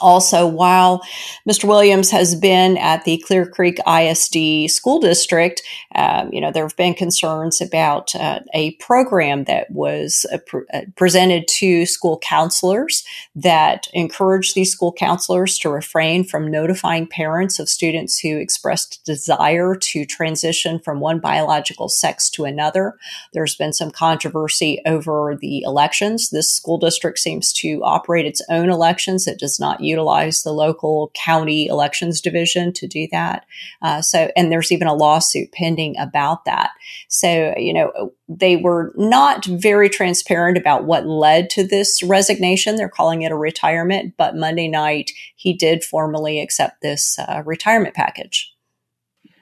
Also, 0.00 0.46
while 0.46 1.02
Mr. 1.48 1.64
Williams 1.64 2.10
has 2.10 2.34
been 2.34 2.76
at 2.78 3.04
the 3.04 3.18
Clear 3.26 3.46
Creek 3.46 3.78
ISD 3.86 4.70
school 4.70 5.00
district, 5.00 5.62
um, 5.94 6.32
you 6.32 6.40
know, 6.40 6.50
there 6.50 6.64
have 6.64 6.76
been 6.76 6.94
concerns 6.94 7.60
about 7.60 8.14
uh, 8.14 8.40
a 8.54 8.72
program 8.72 9.44
that 9.44 9.70
was 9.70 10.26
uh, 10.32 10.38
pre- 10.46 10.66
uh, 10.72 10.82
presented 10.96 11.46
to 11.48 11.86
school 11.86 12.18
counselors 12.22 13.04
that 13.34 13.86
encouraged 13.92 14.54
these 14.54 14.72
school 14.72 14.92
counselors 14.92 15.58
to 15.58 15.70
refrain 15.70 16.24
from 16.24 16.50
notifying 16.50 17.06
parents 17.06 17.58
of 17.58 17.68
students 17.68 18.18
who 18.18 18.36
expressed 18.36 19.04
desire 19.04 19.74
to 19.74 20.04
transition 20.04 20.78
from 20.78 21.00
one 21.00 21.20
biological 21.20 21.88
sex 21.88 22.28
to 22.30 22.44
another. 22.44 22.96
There's 23.32 23.56
been 23.56 23.72
some 23.72 23.90
controversy 23.90 24.80
over 24.86 25.36
the 25.40 25.62
elections. 25.62 26.30
This 26.30 26.52
school 26.52 26.78
district 26.78 27.18
seems 27.18 27.52
to 27.54 27.82
operate 27.82 28.26
its 28.26 28.42
own 28.50 28.70
elections. 28.70 29.26
It 29.26 29.38
does 29.38 29.58
not 29.60 29.80
utilize 29.86 30.42
the 30.42 30.52
local 30.52 31.10
county 31.14 31.66
elections 31.66 32.20
division 32.20 32.72
to 32.74 32.86
do 32.86 33.08
that. 33.12 33.46
Uh, 33.82 34.02
so, 34.02 34.30
and 34.36 34.50
there's 34.50 34.72
even 34.72 34.88
a 34.88 34.94
lawsuit 34.94 35.52
pending 35.52 35.96
about 35.98 36.44
that. 36.44 36.70
So, 37.08 37.54
you 37.56 37.72
know, 37.72 38.12
they 38.28 38.56
were 38.56 38.92
not 38.96 39.44
very 39.46 39.88
transparent 39.88 40.58
about 40.58 40.84
what 40.84 41.06
led 41.06 41.48
to 41.50 41.66
this 41.66 42.02
resignation. 42.02 42.76
They're 42.76 42.88
calling 42.88 43.22
it 43.22 43.32
a 43.32 43.36
retirement, 43.36 44.14
but 44.16 44.36
Monday 44.36 44.68
night 44.68 45.12
he 45.36 45.52
did 45.52 45.84
formally 45.84 46.40
accept 46.40 46.82
this 46.82 47.18
uh, 47.18 47.42
retirement 47.46 47.94
package. 47.94 48.52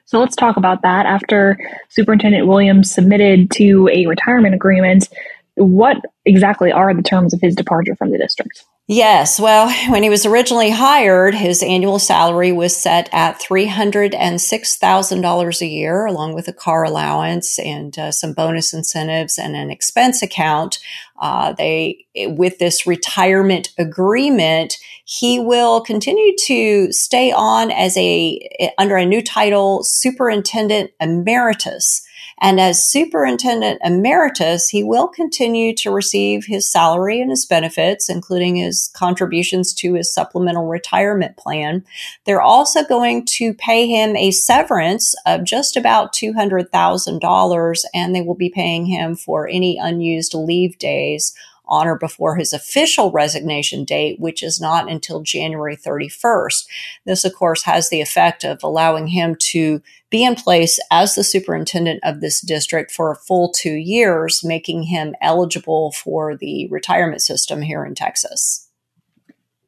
So 0.06 0.20
let's 0.20 0.36
talk 0.36 0.56
about 0.56 0.82
that. 0.82 1.06
After 1.06 1.58
Superintendent 1.88 2.46
Williams 2.46 2.90
submitted 2.92 3.50
to 3.52 3.88
a 3.92 4.06
retirement 4.06 4.54
agreement, 4.54 5.08
what 5.56 5.96
exactly 6.24 6.70
are 6.70 6.94
the 6.94 7.02
terms 7.02 7.32
of 7.32 7.40
his 7.40 7.54
departure 7.54 7.96
from 7.96 8.10
the 8.10 8.18
district? 8.18 8.64
Yes. 8.86 9.40
Well, 9.40 9.70
when 9.90 10.02
he 10.02 10.10
was 10.10 10.26
originally 10.26 10.68
hired, 10.68 11.34
his 11.34 11.62
annual 11.62 11.98
salary 11.98 12.52
was 12.52 12.76
set 12.76 13.08
at 13.12 13.40
$306,000 13.40 15.60
a 15.62 15.66
year, 15.66 16.04
along 16.04 16.34
with 16.34 16.48
a 16.48 16.52
car 16.52 16.84
allowance 16.84 17.58
and 17.58 17.98
uh, 17.98 18.12
some 18.12 18.34
bonus 18.34 18.74
incentives 18.74 19.38
and 19.38 19.56
an 19.56 19.70
expense 19.70 20.20
account. 20.20 20.80
Uh, 21.18 21.54
they, 21.54 22.04
with 22.14 22.58
this 22.58 22.86
retirement 22.86 23.70
agreement, 23.78 24.76
he 25.06 25.38
will 25.38 25.80
continue 25.80 26.36
to 26.44 26.92
stay 26.92 27.32
on 27.32 27.70
as 27.70 27.96
a, 27.96 28.70
under 28.76 28.98
a 28.98 29.06
new 29.06 29.22
title, 29.22 29.82
Superintendent 29.82 30.90
Emeritus. 31.00 32.06
And 32.44 32.60
as 32.60 32.84
superintendent 32.84 33.80
emeritus, 33.82 34.68
he 34.68 34.84
will 34.84 35.08
continue 35.08 35.74
to 35.76 35.90
receive 35.90 36.44
his 36.44 36.70
salary 36.70 37.18
and 37.18 37.30
his 37.30 37.46
benefits, 37.46 38.10
including 38.10 38.56
his 38.56 38.90
contributions 38.92 39.72
to 39.76 39.94
his 39.94 40.12
supplemental 40.12 40.66
retirement 40.66 41.38
plan. 41.38 41.86
They're 42.26 42.42
also 42.42 42.84
going 42.84 43.24
to 43.36 43.54
pay 43.54 43.88
him 43.88 44.14
a 44.14 44.30
severance 44.30 45.14
of 45.24 45.44
just 45.44 45.74
about 45.74 46.12
$200,000, 46.12 47.84
and 47.94 48.14
they 48.14 48.20
will 48.20 48.34
be 48.34 48.50
paying 48.50 48.84
him 48.84 49.16
for 49.16 49.48
any 49.48 49.78
unused 49.78 50.34
leave 50.34 50.76
days 50.76 51.32
on 51.66 51.86
or 51.86 51.98
before 51.98 52.36
his 52.36 52.52
official 52.52 53.10
resignation 53.10 53.84
date, 53.84 54.20
which 54.20 54.42
is 54.42 54.60
not 54.60 54.90
until 54.90 55.20
January 55.20 55.76
31st. 55.76 56.66
This, 57.04 57.24
of 57.24 57.34
course, 57.34 57.62
has 57.64 57.88
the 57.88 58.00
effect 58.00 58.44
of 58.44 58.62
allowing 58.62 59.08
him 59.08 59.36
to 59.50 59.82
be 60.10 60.24
in 60.24 60.34
place 60.34 60.78
as 60.90 61.14
the 61.14 61.24
superintendent 61.24 62.00
of 62.04 62.20
this 62.20 62.40
district 62.40 62.92
for 62.92 63.10
a 63.10 63.16
full 63.16 63.50
two 63.50 63.74
years, 63.74 64.44
making 64.44 64.84
him 64.84 65.14
eligible 65.20 65.92
for 65.92 66.36
the 66.36 66.68
retirement 66.68 67.22
system 67.22 67.62
here 67.62 67.84
in 67.84 67.94
Texas. 67.94 68.68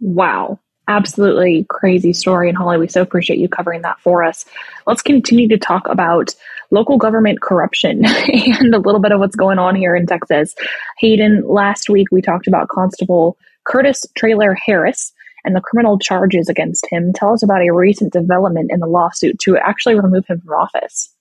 Wow 0.00 0.60
absolutely 0.88 1.66
crazy 1.68 2.12
story. 2.12 2.48
And 2.48 2.56
Holly, 2.56 2.78
we 2.78 2.88
so 2.88 3.02
appreciate 3.02 3.38
you 3.38 3.48
covering 3.48 3.82
that 3.82 4.00
for 4.00 4.22
us. 4.22 4.44
Let's 4.86 5.02
continue 5.02 5.48
to 5.48 5.58
talk 5.58 5.86
about 5.88 6.34
local 6.70 6.98
government 6.98 7.40
corruption 7.40 8.04
and 8.32 8.74
a 8.74 8.78
little 8.78 9.00
bit 9.00 9.12
of 9.12 9.20
what's 9.20 9.36
going 9.36 9.58
on 9.58 9.74
here 9.74 9.94
in 9.94 10.06
Texas. 10.06 10.54
Hayden, 10.98 11.42
last 11.46 11.88
week 11.88 12.08
we 12.10 12.22
talked 12.22 12.46
about 12.46 12.68
Constable 12.68 13.36
Curtis 13.64 14.04
Traylor 14.16 14.54
Harris 14.54 15.12
and 15.44 15.54
the 15.54 15.60
criminal 15.60 15.98
charges 15.98 16.48
against 16.48 16.86
him. 16.90 17.12
Tell 17.14 17.32
us 17.32 17.42
about 17.42 17.62
a 17.62 17.72
recent 17.72 18.12
development 18.12 18.70
in 18.72 18.80
the 18.80 18.86
lawsuit 18.86 19.38
to 19.40 19.56
actually 19.56 19.94
remove 19.94 20.26
him 20.26 20.40
from 20.40 20.52
office. 20.52 21.12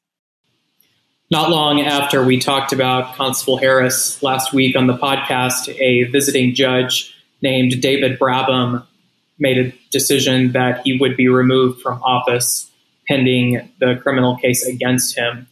Not 1.31 1.49
long 1.49 1.81
after 1.81 2.23
we 2.23 2.39
talked 2.39 2.71
about 2.71 3.15
Constable 3.15 3.57
Harris 3.57 4.21
last 4.21 4.53
week 4.53 4.75
on 4.75 4.87
the 4.87 4.97
podcast, 4.97 5.69
a 5.79 6.03
visiting 6.11 6.53
judge 6.53 7.15
named 7.41 7.81
David 7.81 8.19
Brabham 8.19 8.85
made 9.39 9.57
a 9.57 9.73
decision 9.91 10.51
that 10.53 10.81
he 10.83 10.97
would 10.97 11.17
be 11.17 11.27
removed 11.27 11.81
from 11.81 12.01
office 12.03 12.71
pending 13.07 13.71
the 13.79 13.95
criminal 14.01 14.37
case 14.37 14.65
against 14.65 15.17
him. 15.17 15.47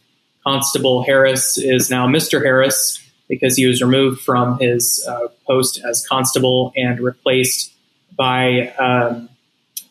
Constable 0.46 1.02
Harris 1.02 1.56
is 1.58 1.90
now 1.90 2.06
Mr. 2.06 2.42
Harris 2.42 3.00
because 3.28 3.56
he 3.56 3.66
was 3.66 3.80
removed 3.80 4.20
from 4.20 4.58
his 4.58 5.04
uh, 5.08 5.28
post 5.46 5.80
as 5.88 6.06
constable 6.06 6.72
and 6.76 7.00
replaced 7.00 7.72
by 8.16 8.68
um, 8.74 9.28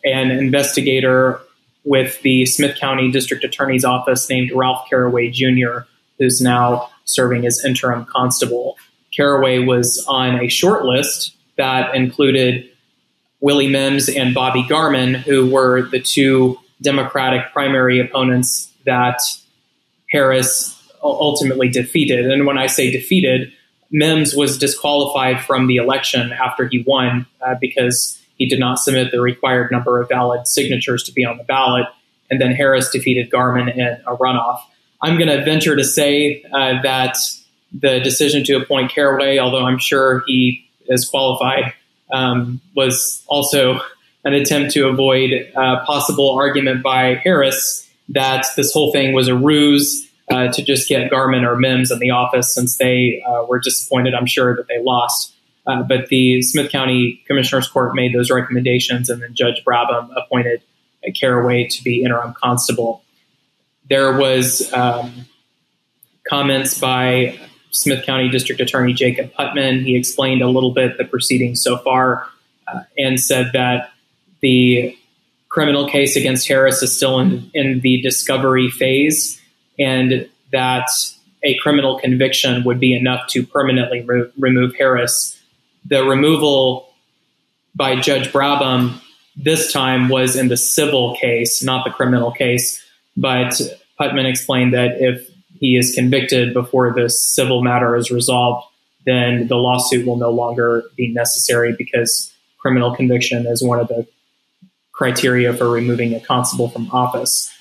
an 0.03 0.31
investigator 0.31 1.39
with 1.83 2.21
the 2.21 2.45
Smith 2.45 2.77
County 2.77 3.11
District 3.11 3.43
Attorney's 3.43 3.83
Office 3.83 4.29
named 4.29 4.51
Ralph 4.53 4.87
Caraway 4.89 5.29
Jr., 5.29 5.79
who's 6.17 6.39
now 6.39 6.89
serving 7.05 7.45
as 7.45 7.63
interim 7.65 8.05
constable. 8.05 8.77
Caraway 9.15 9.59
was 9.59 10.03
on 10.07 10.39
a 10.39 10.47
short 10.47 10.85
list 10.85 11.35
that 11.57 11.93
included 11.95 12.69
Willie 13.41 13.67
Mims 13.67 14.07
and 14.07 14.33
Bobby 14.33 14.63
Garman, 14.63 15.13
who 15.13 15.49
were 15.49 15.81
the 15.81 15.99
two 15.99 16.57
Democratic 16.83 17.51
primary 17.53 17.99
opponents 17.99 18.71
that 18.85 19.19
Harris 20.11 20.79
ultimately 21.01 21.69
defeated. 21.69 22.29
And 22.29 22.45
when 22.45 22.57
I 22.57 22.67
say 22.67 22.91
defeated, 22.91 23.51
Mims 23.91 24.35
was 24.35 24.57
disqualified 24.57 25.41
from 25.41 25.67
the 25.67 25.77
election 25.77 26.31
after 26.31 26.67
he 26.67 26.83
won 26.85 27.25
uh, 27.41 27.55
because 27.59 28.19
he 28.35 28.47
did 28.47 28.59
not 28.59 28.79
submit 28.79 29.11
the 29.11 29.21
required 29.21 29.71
number 29.71 30.01
of 30.01 30.09
valid 30.09 30.47
signatures 30.47 31.03
to 31.03 31.11
be 31.11 31.25
on 31.25 31.37
the 31.37 31.43
ballot. 31.43 31.85
And 32.29 32.41
then 32.41 32.53
Harris 32.53 32.89
defeated 32.89 33.29
Garman 33.29 33.69
in 33.69 34.01
a 34.07 34.15
runoff. 34.17 34.59
I'm 35.01 35.17
going 35.17 35.29
to 35.29 35.43
venture 35.43 35.75
to 35.75 35.83
say 35.83 36.43
uh, 36.51 36.81
that 36.81 37.17
the 37.73 37.99
decision 37.99 38.43
to 38.45 38.53
appoint 38.53 38.91
Caraway, 38.91 39.37
although 39.37 39.65
I'm 39.65 39.77
sure 39.77 40.23
he 40.25 40.67
is 40.87 41.07
qualified, 41.07 41.73
um, 42.11 42.61
was 42.75 43.23
also 43.27 43.79
an 44.25 44.33
attempt 44.33 44.71
to 44.71 44.87
avoid 44.87 45.31
a 45.55 45.83
possible 45.85 46.31
argument 46.31 46.81
by 46.81 47.15
Harris 47.15 47.89
that 48.09 48.45
this 48.55 48.71
whole 48.73 48.91
thing 48.91 49.13
was 49.13 49.27
a 49.27 49.35
ruse 49.35 50.09
uh, 50.31 50.51
to 50.51 50.61
just 50.61 50.87
get 50.87 51.09
Garman 51.09 51.43
or 51.43 51.55
Mims 51.55 51.91
in 51.91 51.99
the 51.99 52.11
office 52.11 52.53
since 52.53 52.77
they 52.77 53.23
uh, 53.27 53.45
were 53.45 53.59
disappointed, 53.59 54.13
I'm 54.13 54.25
sure, 54.25 54.55
that 54.55 54.67
they 54.67 54.81
lost. 54.81 55.33
Uh, 55.65 55.83
but 55.83 56.07
the 56.07 56.41
Smith 56.41 56.71
County 56.71 57.21
Commissioner's 57.27 57.67
Court 57.67 57.95
made 57.95 58.13
those 58.13 58.29
recommendations, 58.29 59.09
and 59.09 59.21
then 59.21 59.33
Judge 59.33 59.63
Brabham 59.65 60.09
appointed 60.15 60.61
Caraway 61.19 61.67
to 61.67 61.83
be 61.83 62.03
interim 62.03 62.33
constable. 62.33 63.03
There 63.89 64.17
was 64.17 64.71
um, 64.73 65.25
comments 66.27 66.79
by 66.79 67.37
Smith 67.71 68.05
County 68.05 68.29
District 68.29 68.61
Attorney 68.61 68.93
Jacob 68.93 69.33
Putman. 69.33 69.83
He 69.83 69.95
explained 69.95 70.41
a 70.41 70.47
little 70.47 70.71
bit 70.71 70.97
the 70.97 71.05
proceedings 71.05 71.61
so 71.61 71.77
far 71.77 72.27
uh, 72.67 72.81
and 72.97 73.19
said 73.19 73.51
that 73.53 73.92
the 74.43 74.95
criminal 75.47 75.87
case 75.87 76.15
against 76.15 76.47
Harris 76.47 76.83
is 76.83 76.95
still 76.95 77.19
in, 77.19 77.49
in 77.53 77.79
the 77.79 78.01
discovery 78.01 78.69
phase 78.69 79.41
and 79.79 80.29
that 80.51 80.89
a 81.43 81.57
criminal 81.59 81.97
conviction 81.97 82.63
would 82.65 82.79
be 82.79 82.95
enough 82.95 83.27
to 83.29 83.45
permanently 83.45 84.01
re- 84.01 84.29
remove 84.37 84.75
Harris. 84.75 85.39
The 85.85 86.03
removal 86.03 86.93
by 87.73 87.99
Judge 87.99 88.31
Brabham 88.31 88.99
this 89.35 89.71
time 89.71 90.09
was 90.09 90.35
in 90.35 90.49
the 90.49 90.57
civil 90.57 91.15
case, 91.15 91.63
not 91.63 91.85
the 91.85 91.91
criminal 91.91 92.31
case. 92.31 92.83
But 93.15 93.59
Putman 93.99 94.25
explained 94.25 94.73
that 94.73 94.97
if 94.99 95.27
he 95.59 95.77
is 95.77 95.95
convicted 95.95 96.53
before 96.53 96.93
this 96.93 97.25
civil 97.25 97.63
matter 97.63 97.95
is 97.95 98.11
resolved, 98.11 98.67
then 99.05 99.47
the 99.47 99.55
lawsuit 99.55 100.05
will 100.05 100.17
no 100.17 100.29
longer 100.29 100.83
be 100.95 101.13
necessary 101.13 101.73
because 101.77 102.33
criminal 102.59 102.95
conviction 102.95 103.45
is 103.47 103.63
one 103.63 103.79
of 103.79 103.87
the 103.87 104.07
criteria 104.93 105.53
for 105.53 105.69
removing 105.69 106.13
a 106.13 106.19
constable 106.19 106.69
from 106.69 106.89
office. 106.91 107.51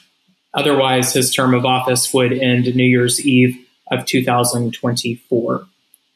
Otherwise, 0.55 1.13
his 1.13 1.35
term 1.35 1.55
of 1.55 1.65
office 1.65 2.13
would 2.13 2.33
end 2.33 2.75
New 2.75 2.85
Year's 2.85 3.25
Eve 3.27 3.57
of 3.91 4.05
2024. 4.05 5.67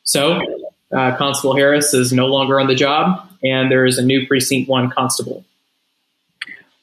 So, 0.04 0.40
uh, 0.96 1.16
Constable 1.16 1.56
Harris 1.56 1.92
is 1.94 2.12
no 2.12 2.26
longer 2.26 2.60
on 2.60 2.68
the 2.68 2.74
job, 2.74 3.28
and 3.42 3.70
there 3.70 3.86
is 3.86 3.98
a 3.98 4.04
new 4.04 4.26
Precinct 4.26 4.68
1 4.68 4.90
constable. 4.90 5.44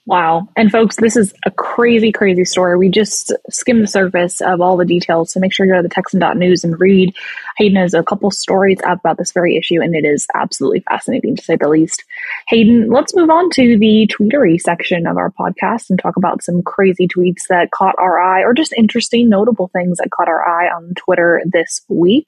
Wow. 0.06 0.50
And 0.58 0.70
folks, 0.70 0.98
this 0.98 1.16
is 1.16 1.34
a 1.46 1.52
crazy, 1.52 2.12
crazy 2.12 2.44
story. 2.44 2.78
We 2.78 2.90
just 2.90 3.32
skimmed 3.50 3.84
the 3.84 3.88
surface 3.88 4.42
of 4.42 4.60
all 4.60 4.76
the 4.76 4.84
details. 4.84 5.32
So 5.32 5.40
make 5.40 5.54
sure 5.54 5.66
you 5.66 5.72
go 5.72 5.78
to 5.78 5.84
the 5.84 5.88
Texan.news 5.88 6.66
and 6.66 6.78
read. 6.78 7.16
Hayden 7.58 7.78
has 7.78 7.94
a 7.94 8.04
couple 8.04 8.30
stories 8.30 8.80
about 8.84 9.18
this 9.18 9.32
very 9.32 9.56
issue, 9.56 9.82
and 9.82 9.96
it 9.96 10.04
is 10.04 10.28
absolutely 10.34 10.82
fascinating 10.82 11.38
to 11.38 11.44
say 11.44 11.56
the 11.56 11.70
least. 11.70 12.04
Hayden, 12.50 12.90
let's 12.90 13.16
move 13.16 13.30
on 13.30 13.50
to 13.52 13.78
the 13.78 14.12
tweetery 14.12 14.60
section 14.60 15.08
of 15.08 15.16
our 15.16 15.32
podcast 15.32 15.90
and 15.90 15.98
talk 15.98 16.18
about 16.18 16.44
some 16.44 16.64
crazy 16.64 17.08
tweets 17.08 17.44
that 17.48 17.72
caught 17.72 17.96
our 17.98 18.20
eye 18.20 18.42
or 18.42 18.54
just 18.54 18.74
interesting, 18.78 19.30
notable 19.30 19.70
things 19.72 20.00
that 20.00 20.12
caught 20.12 20.28
our 20.28 20.46
eye 20.46 20.68
on 20.68 20.94
Twitter 20.96 21.42
this 21.46 21.80
week. 21.88 22.28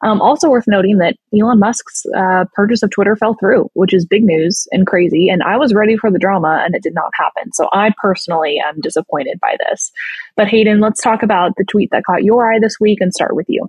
Um, 0.00 0.20
also 0.20 0.50
worth 0.50 0.66
noting 0.66 0.98
that 0.98 1.14
Elon 1.38 1.60
Musk's 1.60 2.04
uh, 2.16 2.46
purchase 2.54 2.82
of 2.82 2.90
Twitter 2.90 3.14
fell 3.14 3.34
through, 3.34 3.70
which 3.74 3.94
is 3.94 4.06
big 4.06 4.24
news 4.24 4.66
and 4.72 4.88
crazy. 4.88 5.28
And 5.28 5.44
I 5.44 5.56
was 5.56 5.72
ready 5.72 5.96
for 5.96 6.10
the 6.10 6.18
drama, 6.18 6.62
and 6.64 6.74
it 6.74 6.82
did 6.82 6.94
not 6.94 7.11
happen. 7.14 7.52
So 7.52 7.68
I 7.72 7.92
personally 8.00 8.58
am 8.64 8.80
disappointed 8.80 9.38
by 9.40 9.56
this. 9.68 9.92
But 10.36 10.48
Hayden, 10.48 10.80
let's 10.80 11.00
talk 11.00 11.22
about 11.22 11.52
the 11.56 11.64
tweet 11.64 11.90
that 11.90 12.04
caught 12.04 12.24
your 12.24 12.52
eye 12.52 12.58
this 12.60 12.76
week 12.80 13.00
and 13.00 13.12
start 13.12 13.34
with 13.34 13.46
you. 13.48 13.68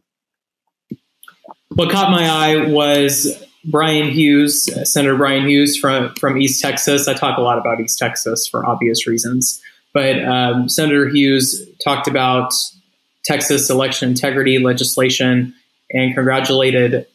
What 1.70 1.90
caught 1.90 2.12
my 2.12 2.28
eye 2.28 2.68
was 2.68 3.44
Bryan 3.66 4.10
Hughes, 4.10 4.70
Senator 4.92 5.16
Bryan 5.16 5.48
Hughes 5.48 5.78
from, 5.78 6.14
from 6.16 6.38
East 6.38 6.62
Texas. 6.62 7.08
I 7.08 7.14
talk 7.14 7.38
a 7.38 7.42
lot 7.42 7.58
about 7.58 7.80
East 7.80 7.98
Texas 7.98 8.48
for 8.48 8.66
obvious 8.66 9.08
reasons. 9.08 9.62
But 9.94 10.24
um, 10.24 10.70
Senator 10.70 11.08
Hughes 11.08 11.66
talked 11.84 12.08
about 12.08 12.54
Texas 13.24 13.70
election 13.70 14.10
integrity 14.10 14.60
legislation 14.60 15.54
and 15.92 16.14
congratulated 16.14 17.08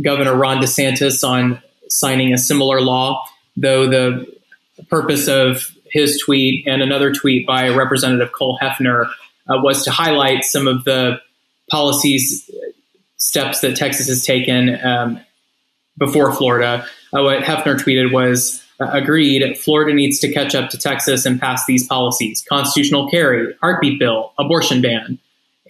Governor 0.00 0.34
Ron 0.34 0.58
DeSantis 0.58 1.26
on 1.28 1.60
signing 1.88 2.32
a 2.32 2.38
similar 2.38 2.80
law, 2.80 3.22
though 3.56 3.86
the 3.86 4.26
purpose 4.88 5.28
of 5.28 5.70
his 5.90 6.20
tweet 6.24 6.66
and 6.66 6.82
another 6.82 7.12
tweet 7.12 7.46
by 7.46 7.68
Representative 7.68 8.32
Cole 8.32 8.58
Hefner 8.60 9.06
uh, 9.48 9.60
was 9.62 9.84
to 9.84 9.90
highlight 9.90 10.44
some 10.44 10.66
of 10.66 10.84
the 10.84 11.20
policies 11.70 12.50
steps 13.16 13.60
that 13.60 13.76
Texas 13.76 14.08
has 14.08 14.24
taken 14.24 14.84
um, 14.84 15.20
before 15.98 16.32
Florida. 16.32 16.86
Uh, 17.12 17.22
what 17.22 17.42
Hefner 17.42 17.78
tweeted 17.78 18.12
was 18.12 18.62
uh, 18.80 18.88
agreed 18.92 19.56
Florida 19.58 19.94
needs 19.94 20.18
to 20.20 20.32
catch 20.32 20.54
up 20.54 20.70
to 20.70 20.78
Texas 20.78 21.24
and 21.24 21.40
pass 21.40 21.66
these 21.66 21.86
policies 21.86 22.44
constitutional 22.48 23.08
carry, 23.10 23.54
heartbeat 23.60 23.98
bill, 23.98 24.32
abortion 24.38 24.80
ban. 24.80 25.18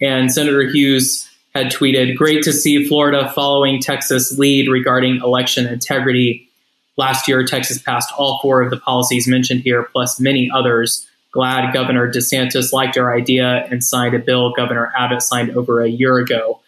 And 0.01 0.31
Senator 0.31 0.63
Hughes 0.63 1.29
had 1.53 1.67
tweeted, 1.67 2.15
Great 2.15 2.43
to 2.43 2.53
see 2.53 2.87
Florida 2.87 3.31
following 3.33 3.81
Texas 3.81 4.37
lead 4.37 4.67
regarding 4.67 5.17
election 5.17 5.67
integrity 5.67 6.49
Last 6.95 7.27
year, 7.27 7.43
Texas 7.45 7.81
passed 7.81 8.11
all 8.17 8.39
four 8.41 8.61
of 8.61 8.69
the 8.69 8.77
policies 8.77 9.27
mentioned 9.27 9.61
here, 9.61 9.83
plus 9.83 10.19
many 10.19 10.49
others. 10.53 11.07
Glad 11.31 11.73
Governor 11.73 12.11
DeSantis 12.11 12.71
liked 12.71 12.97
our 12.97 13.15
idea 13.15 13.65
and 13.71 13.83
signed 13.83 14.13
a 14.13 14.19
bill 14.19 14.53
Governor 14.53 14.91
Abbott 14.95 15.23
signed 15.23 15.51
over 15.57 15.81
a 15.81 15.89
year 15.89 16.19
ago. 16.19 16.61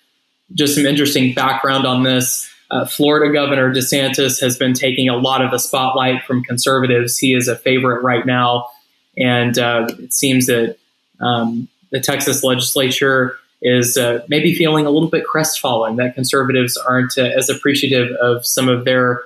Just 0.53 0.75
some 0.75 0.85
interesting 0.85 1.33
background 1.33 1.85
on 1.85 2.03
this. 2.03 2.49
Uh, 2.71 2.85
Florida 2.85 3.31
Governor 3.31 3.71
DeSantis 3.71 4.41
has 4.41 4.57
been 4.57 4.73
taking 4.73 5.07
a 5.07 5.15
lot 5.15 5.43
of 5.43 5.51
the 5.51 5.59
spotlight 5.59 6.23
from 6.23 6.43
conservatives. 6.43 7.17
He 7.19 7.35
is 7.35 7.47
a 7.47 7.55
favorite 7.55 8.01
right 8.01 8.25
now. 8.25 8.69
And 9.17 9.57
uh, 9.57 9.87
it 9.99 10.13
seems 10.13 10.47
that 10.47 10.77
um, 11.21 11.67
the 11.91 11.99
Texas 11.99 12.43
legislature 12.43 13.37
is 13.61 13.97
uh, 13.97 14.25
maybe 14.27 14.53
feeling 14.55 14.85
a 14.85 14.89
little 14.89 15.09
bit 15.09 15.25
crestfallen 15.25 15.95
that 15.97 16.15
conservatives 16.15 16.75
aren't 16.75 17.17
uh, 17.17 17.23
as 17.23 17.49
appreciative 17.49 18.11
of 18.17 18.45
some 18.45 18.67
of 18.67 18.83
their 18.83 19.21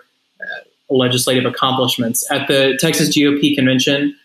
legislative 0.90 1.46
accomplishments. 1.46 2.30
At 2.32 2.48
the 2.48 2.78
Texas 2.80 3.16
GOP 3.16 3.56
convention, 3.56 4.16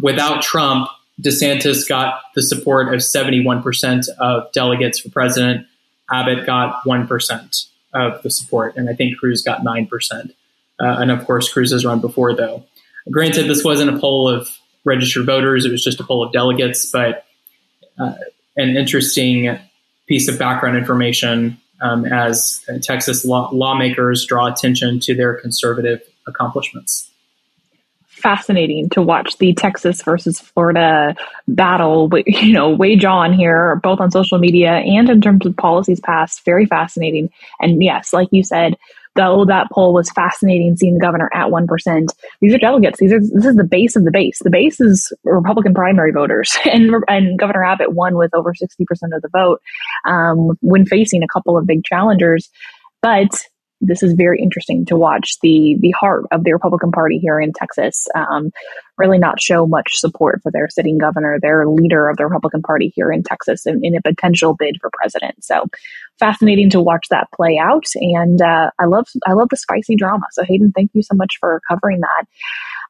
without 0.00 0.42
Trump, 0.42 0.88
DeSantis 1.20 1.88
got 1.88 2.20
the 2.34 2.42
support 2.42 2.92
of 2.92 3.00
71% 3.00 4.08
of 4.18 4.50
delegates 4.52 4.98
for 4.98 5.10
president. 5.10 5.66
Abbott 6.10 6.46
got 6.46 6.82
1% 6.84 7.66
of 7.94 8.22
the 8.22 8.30
support, 8.30 8.76
and 8.76 8.88
I 8.88 8.94
think 8.94 9.18
Cruz 9.18 9.42
got 9.42 9.60
9%. 9.60 9.90
Uh, 10.10 10.30
and 10.80 11.10
of 11.10 11.24
course, 11.26 11.52
Cruz 11.52 11.72
has 11.72 11.84
run 11.84 12.00
before, 12.00 12.34
though. 12.34 12.64
Granted, 13.10 13.48
this 13.48 13.64
wasn't 13.64 13.94
a 13.94 13.98
poll 13.98 14.28
of 14.28 14.48
registered 14.84 15.26
voters, 15.26 15.64
it 15.64 15.70
was 15.70 15.84
just 15.84 16.00
a 16.00 16.04
poll 16.04 16.24
of 16.24 16.32
delegates, 16.32 16.90
but 16.90 17.24
uh, 17.98 18.14
an 18.56 18.76
interesting 18.76 19.58
piece 20.08 20.28
of 20.28 20.38
background 20.38 20.76
information 20.76 21.58
um, 21.82 22.04
as 22.06 22.64
Texas 22.82 23.24
law- 23.24 23.50
lawmakers 23.52 24.24
draw 24.24 24.46
attention 24.46 25.00
to 25.00 25.14
their 25.14 25.34
conservative 25.34 26.00
accomplishments. 26.26 27.10
Fascinating 28.06 28.88
to 28.90 29.02
watch 29.02 29.38
the 29.38 29.52
Texas 29.52 30.00
versus 30.02 30.38
Florida 30.38 31.16
battle, 31.48 32.08
you 32.26 32.52
know, 32.52 32.70
wage 32.70 33.04
on 33.04 33.32
here, 33.32 33.80
both 33.82 34.00
on 34.00 34.12
social 34.12 34.38
media 34.38 34.74
and 34.74 35.10
in 35.10 35.20
terms 35.20 35.44
of 35.44 35.56
policies 35.56 35.98
passed. 35.98 36.44
Very 36.44 36.64
fascinating. 36.64 37.30
And 37.60 37.82
yes, 37.82 38.12
like 38.12 38.28
you 38.30 38.44
said, 38.44 38.76
though 39.14 39.44
that 39.44 39.70
poll 39.70 39.92
was 39.92 40.10
fascinating 40.10 40.76
seeing 40.76 40.94
the 40.94 41.00
governor 41.00 41.30
at 41.34 41.48
1%. 41.48 42.08
These 42.40 42.54
are 42.54 42.58
delegates. 42.58 42.98
These 42.98 43.12
are, 43.12 43.20
this 43.20 43.44
is 43.44 43.56
the 43.56 43.64
base 43.64 43.96
of 43.96 44.04
the 44.04 44.10
base. 44.10 44.38
The 44.42 44.50
base 44.50 44.80
is 44.80 45.12
Republican 45.24 45.74
primary 45.74 46.12
voters 46.12 46.56
and, 46.64 46.94
and 47.08 47.38
Governor 47.38 47.64
Abbott 47.64 47.92
won 47.92 48.16
with 48.16 48.34
over 48.34 48.52
60% 48.52 48.80
of 49.14 49.22
the 49.22 49.28
vote, 49.32 49.60
um, 50.06 50.56
when 50.60 50.86
facing 50.86 51.22
a 51.22 51.28
couple 51.28 51.58
of 51.58 51.66
big 51.66 51.84
challengers. 51.84 52.48
But 53.02 53.30
this 53.82 54.02
is 54.02 54.14
very 54.14 54.40
interesting 54.40 54.86
to 54.86 54.96
watch 54.96 55.36
the 55.42 55.76
the 55.80 55.90
heart 55.90 56.24
of 56.30 56.44
the 56.44 56.52
Republican 56.52 56.92
Party 56.92 57.18
here 57.18 57.40
in 57.40 57.52
Texas 57.52 58.06
um, 58.14 58.50
really 58.96 59.18
not 59.18 59.40
show 59.40 59.66
much 59.66 59.96
support 59.96 60.40
for 60.42 60.52
their 60.52 60.68
sitting 60.68 60.98
governor, 60.98 61.38
their 61.40 61.66
leader 61.66 62.08
of 62.08 62.16
the 62.16 62.24
Republican 62.24 62.62
Party 62.62 62.92
here 62.94 63.10
in 63.10 63.22
Texas, 63.22 63.66
in, 63.66 63.84
in 63.84 63.96
a 63.96 64.02
potential 64.02 64.54
bid 64.54 64.76
for 64.80 64.90
president. 64.92 65.42
So 65.42 65.64
fascinating 66.18 66.70
to 66.70 66.80
watch 66.80 67.08
that 67.10 67.28
play 67.34 67.58
out, 67.58 67.86
and 67.96 68.40
uh, 68.40 68.70
I 68.78 68.86
love 68.86 69.08
I 69.26 69.32
love 69.32 69.48
the 69.50 69.56
spicy 69.56 69.96
drama. 69.96 70.24
So 70.32 70.44
Hayden, 70.44 70.72
thank 70.74 70.92
you 70.94 71.02
so 71.02 71.14
much 71.14 71.34
for 71.40 71.60
covering 71.68 72.00
that. 72.00 72.24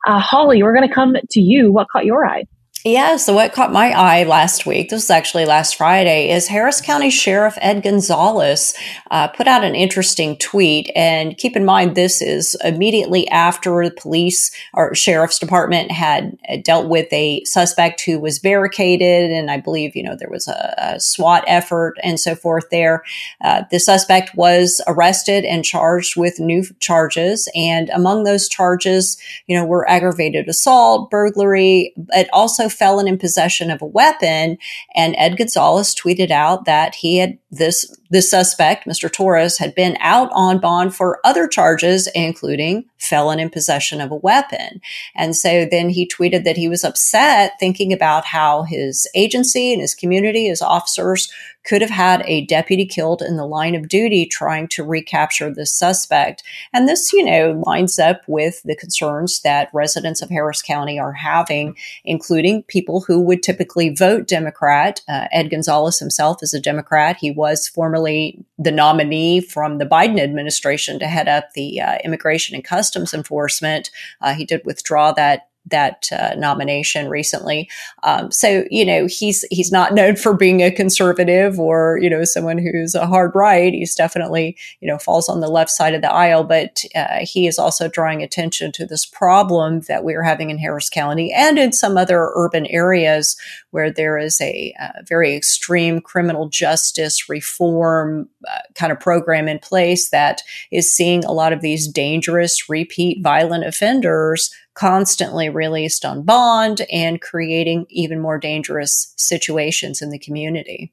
Uh, 0.07 0.19
Holly, 0.21 0.63
we're 0.63 0.75
going 0.75 0.89
to 0.89 0.95
come 0.95 1.17
to 1.31 1.41
you. 1.41 1.73
What 1.73 1.89
caught 1.89 2.05
your 2.05 2.27
eye? 2.27 2.45
Yeah, 2.85 3.17
so 3.17 3.33
what 3.33 3.53
caught 3.53 3.73
my 3.73 3.93
eye 3.93 4.25
last 4.25 4.67
week, 4.67 4.91
this 4.91 5.05
was 5.05 5.11
actually 5.11 5.45
last 5.45 5.77
Friday, 5.77 6.33
is 6.33 6.49
Harris 6.49 6.81
County 6.81 7.11
Sheriff 7.11 7.57
Ed 7.61 7.85
Gonzalez 7.85 8.75
uh, 9.09 9.29
put 9.29 9.47
out 9.47 9.63
an 9.63 9.77
interesting 9.77 10.37
tweet. 10.37 10.91
And 10.97 11.39
keep 11.39 11.55
in 11.55 11.65
mind, 11.65 11.95
this 11.95 12.21
is 12.21 12.57
immediately 12.65 13.29
after 13.29 13.85
the 13.85 13.95
police 13.95 14.51
or 14.75 14.97
sheriff's 14.97 15.39
department 15.39 15.93
had 15.93 16.37
uh, 16.49 16.57
dealt 16.65 16.89
with 16.89 17.07
a 17.13 17.45
suspect 17.45 18.03
who 18.05 18.19
was 18.19 18.41
barricaded. 18.41 19.31
And 19.31 19.49
I 19.49 19.59
believe, 19.59 19.95
you 19.95 20.03
know, 20.03 20.17
there 20.17 20.31
was 20.31 20.49
a, 20.49 20.75
a 20.77 20.99
SWAT 20.99 21.45
effort 21.47 21.99
and 22.03 22.19
so 22.19 22.35
forth 22.35 22.69
there. 22.71 23.05
Uh, 23.41 23.63
the 23.71 23.79
suspect 23.79 24.35
was 24.35 24.81
arrested 24.89 25.45
and 25.45 25.65
charged 25.65 26.17
with 26.17 26.41
new 26.41 26.65
charges. 26.81 27.49
And 27.55 27.91
among 27.91 28.25
those 28.25 28.49
charges, 28.49 29.19
you 29.47 29.57
know, 29.57 29.65
were 29.65 29.89
aggravated 29.89 30.49
assault, 30.49 31.13
burglary, 31.13 31.95
but 31.97 32.29
also 32.33 32.69
felon 32.73 33.07
in 33.07 33.19
possession 33.19 33.71
of 33.71 33.83
a 33.83 33.87
weapon. 33.87 34.59
And 34.95 35.15
Ed 35.19 35.37
Gonzalez 35.37 35.95
tweeted 35.95 36.31
out 36.31 36.65
that 36.65 36.95
he 36.95 37.19
had 37.19 37.39
this, 37.51 37.97
this 38.11 38.31
suspect, 38.31 38.87
Mr. 38.87 39.13
Torres, 39.13 39.59
had 39.59 39.75
been 39.75 39.97
out 40.01 40.31
on 40.33 40.59
bond 40.59 40.95
for 40.95 41.21
other 41.25 41.47
charges, 41.47 42.09
including 42.15 42.85
felon 42.99 43.39
in 43.39 43.51
possession 43.51 44.01
of 44.01 44.11
a 44.11 44.17
weapon. 44.17 44.81
And 45.15 45.37
so 45.37 45.67
then 45.71 45.91
he 45.91 46.09
tweeted 46.09 46.45
that 46.45 46.57
he 46.57 46.69
was 46.69 46.85
upset 46.85 47.53
thinking 47.61 47.93
about 47.93 48.25
how 48.25 48.63
his 48.63 49.07
agency 49.15 49.73
and 49.73 49.81
his 49.81 49.95
community, 49.95 50.47
his 50.47 50.63
officers 50.63 51.31
could 51.65 51.81
have 51.81 51.91
had 51.91 52.23
a 52.27 52.45
deputy 52.47 52.85
killed 52.85 53.23
in 53.23 53.37
the 53.37 53.47
line 53.47 53.75
of 53.75 53.89
duty 53.89 54.27
trying 54.27 54.69
to 54.69 54.85
recapture 54.85 55.53
the 55.53 55.67
suspect. 55.67 56.43
And 56.73 56.89
this, 56.89 57.13
you 57.13 57.25
know, 57.25 57.63
lines 57.67 57.99
up 57.99 58.23
with 58.27 58.63
the 58.65 58.77
concerns 58.77 59.41
that 59.43 59.71
residents 59.73 60.23
of 60.23 60.31
Harris 60.31 60.63
County 60.63 60.99
are 60.99 61.13
having, 61.13 61.77
including 62.05 62.63
people 62.65 63.01
who 63.01 63.21
would 63.21 63.43
typically 63.43 63.95
vote 63.95 64.27
Democrat. 64.27 65.01
Uh, 65.09 65.29
Ed 65.33 65.51
Gonzalez 65.51 65.99
himself 65.99 66.43
is 66.43 66.55
a 66.55 66.61
Democrat. 66.61 67.17
He 67.21 67.31
was 67.31 67.69
formerly 67.69 68.45
the 68.59 68.73
nominee 68.73 69.41
from 69.41 69.79
the 69.79 69.87
Biden 69.87 70.21
administration 70.21 70.99
to 70.99 71.07
head 71.07 71.29
up 71.29 71.53
the 71.55 71.81
uh, 71.81 71.99
Immigration 72.05 72.55
and 72.55 72.65
Customs 72.65 73.15
Enforcement. 73.15 73.91
Uh, 74.21 74.35
he 74.35 74.45
did 74.45 74.63
withdraw 74.65 75.13
that 75.13 75.49
that 75.67 76.09
uh, 76.13 76.35
nomination 76.37 77.09
recently. 77.09 77.69
Um, 78.03 78.31
so 78.31 78.65
you 78.71 78.85
know 78.85 79.07
he's 79.07 79.45
he's 79.51 79.73
not 79.73 79.95
known 79.95 80.17
for 80.17 80.35
being 80.35 80.63
a 80.63 80.71
conservative 80.71 81.59
or 81.59 81.99
you 82.01 82.11
know 82.11 82.25
someone 82.25 82.59
who's 82.59 82.95
a 82.95 83.07
hard 83.07 83.33
right. 83.35 83.73
He's 83.73 83.95
definitely 83.95 84.57
you 84.81 84.89
know 84.89 84.99
falls 84.99 85.29
on 85.29 85.41
the 85.41 85.49
left 85.49 85.71
side 85.71 85.95
of 85.95 86.03
the 86.03 86.13
aisle, 86.13 86.45
but 86.45 86.85
uh, 86.95 87.19
he 87.21 87.47
is 87.47 87.59
also 87.59 87.89
drawing 87.89 88.23
attention 88.23 88.73
to 88.73 88.87
this 88.87 89.07
problem 89.07 89.81
that 89.89 90.05
we 90.05 90.15
are 90.15 90.23
having 90.23 90.51
in 90.51 90.59
Harris 90.59 90.91
County 90.91 91.33
and 91.33 91.59
in 91.59 91.73
some 91.73 91.97
other 91.97 92.31
urban 92.35 92.67
areas 92.67 93.37
where 93.71 93.91
there 93.91 94.19
is 94.19 94.41
a, 94.41 94.75
uh, 94.81 95.03
very 95.09 95.35
extreme 95.35 96.01
criminal 96.01 96.49
justice 96.49 97.29
reform 97.29 98.29
uh, 98.49 98.59
kind 98.75 98.93
of 98.93 99.01
program 99.01 99.49
in 99.49 99.59
place 99.59 100.11
that 100.11 100.43
is 100.71 100.93
seeing 100.93 101.25
a 101.25 101.33
lot 101.33 101.53
of 101.53 101.63
these 101.63 101.89
dangerous 101.89 102.69
repeat 102.69 103.23
violent 103.23 103.65
offenders 103.65 104.55
constantly 104.75 105.49
released 105.49 106.05
on 106.05 106.23
bond 106.23 106.83
and 106.91 107.21
creating 107.21 107.87
even 107.89 108.21
more 108.21 108.39
dangerous 108.39 109.13
situations 109.17 110.01
in 110.01 110.11
the 110.11 110.19
community. 110.19 110.93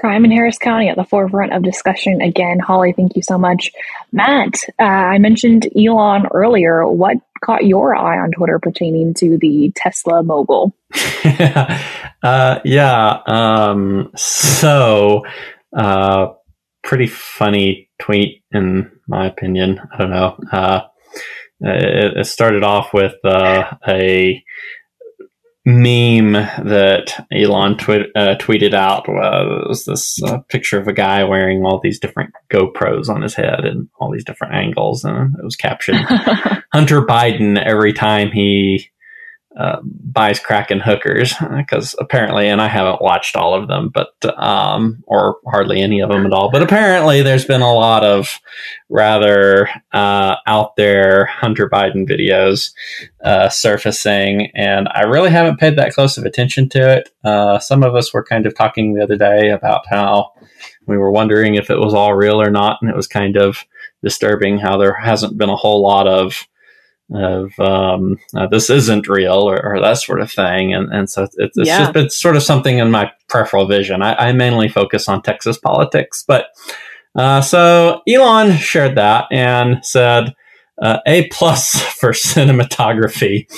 Crime 0.00 0.24
in 0.24 0.30
Harris 0.30 0.58
County 0.58 0.88
at 0.88 0.96
the 0.96 1.04
forefront 1.04 1.52
of 1.52 1.62
discussion 1.62 2.20
again. 2.20 2.58
Holly, 2.58 2.92
thank 2.92 3.16
you 3.16 3.22
so 3.22 3.38
much. 3.38 3.70
Matt, 4.12 4.54
uh, 4.78 4.84
I 4.84 5.18
mentioned 5.18 5.68
Elon 5.76 6.26
earlier. 6.32 6.86
What 6.86 7.16
caught 7.44 7.64
your 7.64 7.94
eye 7.94 8.18
on 8.18 8.32
Twitter 8.32 8.58
pertaining 8.58 9.14
to 9.14 9.38
the 9.38 9.72
Tesla 9.76 10.22
mogul? 10.22 10.74
uh, 12.22 12.60
yeah. 12.64 13.18
Um, 13.26 14.10
so, 14.16 15.24
uh, 15.74 16.28
pretty 16.82 17.06
funny 17.06 17.88
tweet, 18.00 18.42
in 18.52 18.90
my 19.08 19.26
opinion. 19.26 19.80
I 19.92 19.98
don't 19.98 20.10
know. 20.10 20.90
Uh, 21.64 21.70
it, 21.72 22.16
it 22.18 22.26
started 22.26 22.62
off 22.62 22.92
with 22.92 23.14
uh, 23.24 23.72
a 23.88 24.42
meme 25.64 26.32
that 26.32 27.26
Elon 27.32 27.76
twi- 27.76 28.06
uh, 28.14 28.36
tweeted 28.36 28.72
out. 28.72 29.08
It 29.08 29.68
was 29.68 29.84
this 29.84 30.22
uh, 30.22 30.38
picture 30.48 30.78
of 30.78 30.86
a 30.86 30.92
guy 30.92 31.24
wearing 31.24 31.64
all 31.64 31.80
these 31.82 31.98
different 31.98 32.32
GoPros 32.52 33.08
on 33.08 33.22
his 33.22 33.34
head 33.34 33.64
and 33.64 33.88
all 33.98 34.12
these 34.12 34.24
different 34.24 34.54
angles, 34.54 35.04
and 35.04 35.34
it 35.36 35.44
was 35.44 35.56
captioned 35.56 36.04
"Hunter 36.72 37.02
Biden 37.02 37.60
every 37.62 37.92
time 37.92 38.30
he 38.30 38.88
uh, 39.56 39.80
buys 39.82 40.38
Kraken 40.38 40.80
hookers 40.80 41.34
because 41.56 41.94
apparently, 41.98 42.48
and 42.48 42.60
I 42.60 42.68
haven't 42.68 43.00
watched 43.00 43.36
all 43.36 43.54
of 43.54 43.68
them, 43.68 43.90
but 43.92 44.12
um, 44.38 45.02
or 45.06 45.38
hardly 45.46 45.80
any 45.80 46.00
of 46.00 46.10
them 46.10 46.26
at 46.26 46.32
all. 46.32 46.50
But 46.50 46.62
apparently, 46.62 47.22
there's 47.22 47.46
been 47.46 47.62
a 47.62 47.72
lot 47.72 48.04
of 48.04 48.38
rather 48.88 49.68
uh, 49.92 50.36
out 50.46 50.76
there 50.76 51.26
Hunter 51.26 51.70
Biden 51.70 52.08
videos 52.08 52.72
uh, 53.24 53.48
surfacing, 53.48 54.50
and 54.54 54.88
I 54.94 55.02
really 55.02 55.30
haven't 55.30 55.58
paid 55.58 55.76
that 55.76 55.94
close 55.94 56.18
of 56.18 56.24
attention 56.24 56.68
to 56.70 56.98
it. 56.98 57.08
Uh, 57.24 57.58
some 57.58 57.82
of 57.82 57.94
us 57.94 58.12
were 58.12 58.24
kind 58.24 58.46
of 58.46 58.54
talking 58.54 58.92
the 58.92 59.02
other 59.02 59.16
day 59.16 59.50
about 59.50 59.86
how 59.88 60.32
we 60.86 60.98
were 60.98 61.10
wondering 61.10 61.54
if 61.54 61.70
it 61.70 61.78
was 61.78 61.94
all 61.94 62.14
real 62.14 62.40
or 62.40 62.50
not, 62.50 62.78
and 62.82 62.90
it 62.90 62.96
was 62.96 63.08
kind 63.08 63.36
of 63.36 63.64
disturbing 64.02 64.58
how 64.58 64.76
there 64.76 64.94
hasn't 64.94 65.38
been 65.38 65.48
a 65.48 65.56
whole 65.56 65.82
lot 65.82 66.06
of 66.06 66.46
of 67.12 67.58
um, 67.60 68.18
uh, 68.34 68.46
this 68.48 68.68
isn't 68.68 69.08
real 69.08 69.48
or, 69.48 69.64
or, 69.64 69.80
that 69.80 69.98
sort 69.98 70.20
of 70.20 70.30
thing. 70.30 70.74
And, 70.74 70.92
and 70.92 71.08
so 71.08 71.22
it's, 71.22 71.36
it's 71.38 71.56
yeah. 71.56 71.78
just 71.78 71.92
been 71.92 72.10
sort 72.10 72.36
of 72.36 72.42
something 72.42 72.78
in 72.78 72.90
my 72.90 73.12
peripheral 73.28 73.66
vision. 73.66 74.02
I, 74.02 74.28
I 74.28 74.32
mainly 74.32 74.68
focus 74.68 75.08
on 75.08 75.22
Texas 75.22 75.56
politics, 75.56 76.24
but 76.26 76.46
uh, 77.14 77.40
so 77.40 78.02
Elon 78.08 78.56
shared 78.56 78.96
that 78.96 79.26
and 79.30 79.84
said, 79.84 80.34
uh, 80.80 80.98
A 81.06 81.28
plus 81.28 81.80
for 81.98 82.10
cinematography. 82.10 83.50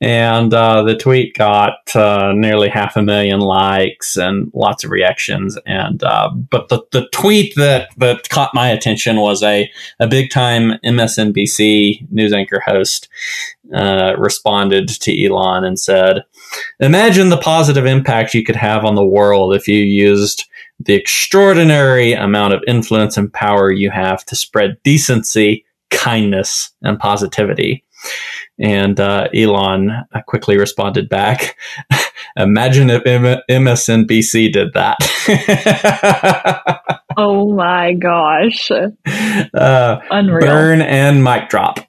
And 0.00 0.52
uh, 0.54 0.82
the 0.82 0.96
tweet 0.96 1.34
got 1.34 1.94
uh, 1.94 2.32
nearly 2.34 2.68
half 2.68 2.96
a 2.96 3.02
million 3.02 3.40
likes 3.40 4.16
and 4.16 4.50
lots 4.54 4.84
of 4.84 4.90
reactions. 4.90 5.58
And 5.66 6.02
uh, 6.02 6.30
but 6.30 6.68
the, 6.68 6.82
the 6.92 7.08
tweet 7.12 7.54
that, 7.56 7.90
that 7.98 8.28
caught 8.28 8.54
my 8.54 8.68
attention 8.68 9.16
was 9.16 9.42
a, 9.42 9.70
a 9.98 10.06
big 10.06 10.30
time 10.30 10.78
MSNBC 10.84 12.10
news 12.10 12.32
anchor 12.32 12.60
host 12.64 13.08
uh, 13.74 14.14
responded 14.16 14.88
to 14.88 15.24
Elon 15.24 15.64
and 15.64 15.78
said, 15.78 16.24
Imagine 16.80 17.28
the 17.28 17.36
positive 17.36 17.86
impact 17.86 18.34
you 18.34 18.44
could 18.44 18.56
have 18.56 18.84
on 18.84 18.94
the 18.94 19.04
world 19.04 19.54
if 19.54 19.68
you 19.68 19.78
used 19.78 20.44
the 20.80 20.94
extraordinary 20.94 22.12
amount 22.12 22.54
of 22.54 22.62
influence 22.66 23.16
and 23.16 23.32
power 23.32 23.70
you 23.70 23.90
have 23.90 24.24
to 24.26 24.36
spread 24.36 24.80
decency, 24.84 25.64
kindness, 25.90 26.70
and 26.82 26.98
positivity. 26.98 27.84
And 28.60 28.98
uh, 28.98 29.28
Elon 29.34 29.90
quickly 30.26 30.56
responded 30.56 31.08
back 31.08 31.56
Imagine 32.36 32.90
if 32.90 33.06
M- 33.06 33.40
MSNBC 33.50 34.52
did 34.52 34.72
that. 34.74 34.98
oh 37.16 37.52
my 37.52 37.94
gosh. 37.94 38.70
Uh, 38.70 40.00
Unreal. 40.10 40.46
Burn 40.46 40.80
and 40.80 41.24
mic 41.24 41.48
drop. 41.48 41.80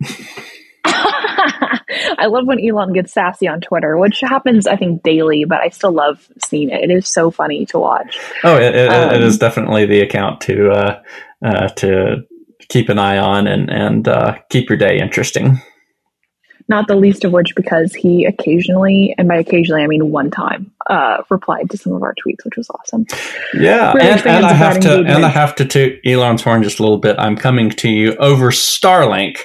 I 0.86 2.26
love 2.28 2.48
when 2.48 2.60
Elon 2.66 2.94
gets 2.94 3.14
sassy 3.14 3.48
on 3.48 3.62
Twitter, 3.62 3.98
which 3.98 4.22
happens, 4.22 4.66
I 4.68 4.76
think, 4.76 5.04
daily, 5.04 5.46
but 5.46 5.60
I 5.60 5.70
still 5.70 5.92
love 5.92 6.28
seeing 6.44 6.70
it. 6.70 6.90
It 6.90 6.92
is 6.92 7.08
so 7.08 7.32
funny 7.32 7.66
to 7.68 7.80
watch. 7.80 8.20
Oh, 8.44 8.58
it, 8.58 8.76
it, 8.76 8.90
um, 8.90 9.14
it 9.14 9.22
is 9.22 9.38
definitely 9.38 9.86
the 9.86 10.02
account 10.02 10.42
to 10.42 10.72
uh, 10.72 11.02
uh, 11.44 11.68
to 11.70 12.24
keep 12.68 12.90
an 12.90 13.00
eye 13.00 13.18
on 13.18 13.48
and 13.48 13.70
and 13.70 14.08
uh, 14.08 14.38
keep 14.50 14.70
your 14.70 14.78
day 14.78 15.00
interesting. 15.00 15.62
Not 16.68 16.88
the 16.88 16.96
least 16.96 17.26
of 17.26 17.32
which 17.32 17.56
because 17.56 17.96
he 17.96 18.26
occasionally, 18.26 19.16
and 19.18 19.28
by 19.28 19.38
occasionally 19.38 19.82
I 19.82 19.88
mean 19.88 20.12
one 20.12 20.30
time, 20.30 20.72
uh, 20.88 21.24
replied 21.30 21.72
to 21.72 21.78
some 21.78 21.94
of 21.94 22.04
our 22.04 22.14
tweets, 22.14 22.46
which 22.46 22.58
was 22.58 22.70
awesome. 22.70 23.08
Yeah, 23.56 23.92
and, 24.00 24.28
and 24.28 24.46
I 24.46 24.54
have 24.54 24.80
to 24.82 24.98
engagement. 24.98 25.16
and 25.16 25.26
I 25.26 25.30
have 25.30 25.56
to 25.56 25.66
toot 25.66 26.00
Elon's 26.06 26.44
horn 26.44 26.62
just 26.62 26.80
a 26.80 26.84
little 26.84 27.00
bit. 27.00 27.16
I'm 27.18 27.36
coming 27.36 27.72
to 27.72 27.90
you 27.90 28.16
over 28.18 28.52
Starlink 28.52 29.40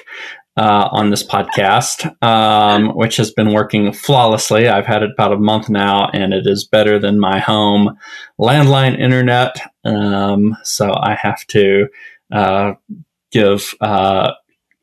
uh, 0.57 0.87
on 0.91 1.09
this 1.09 1.23
podcast, 1.23 2.15
um, 2.23 2.95
which 2.95 3.17
has 3.17 3.31
been 3.31 3.53
working 3.53 3.91
flawlessly. 3.91 4.67
I've 4.67 4.85
had 4.85 5.03
it 5.03 5.11
about 5.11 5.33
a 5.33 5.37
month 5.37 5.67
now, 5.67 6.09
and 6.13 6.33
it 6.33 6.45
is 6.45 6.65
better 6.65 6.99
than 6.99 7.19
my 7.19 7.39
home 7.39 7.97
landline 8.39 8.99
internet. 8.99 9.59
Um, 9.83 10.55
so 10.63 10.93
I 10.93 11.15
have 11.15 11.45
to 11.47 11.87
give 13.31 13.73
uh, 13.81 14.31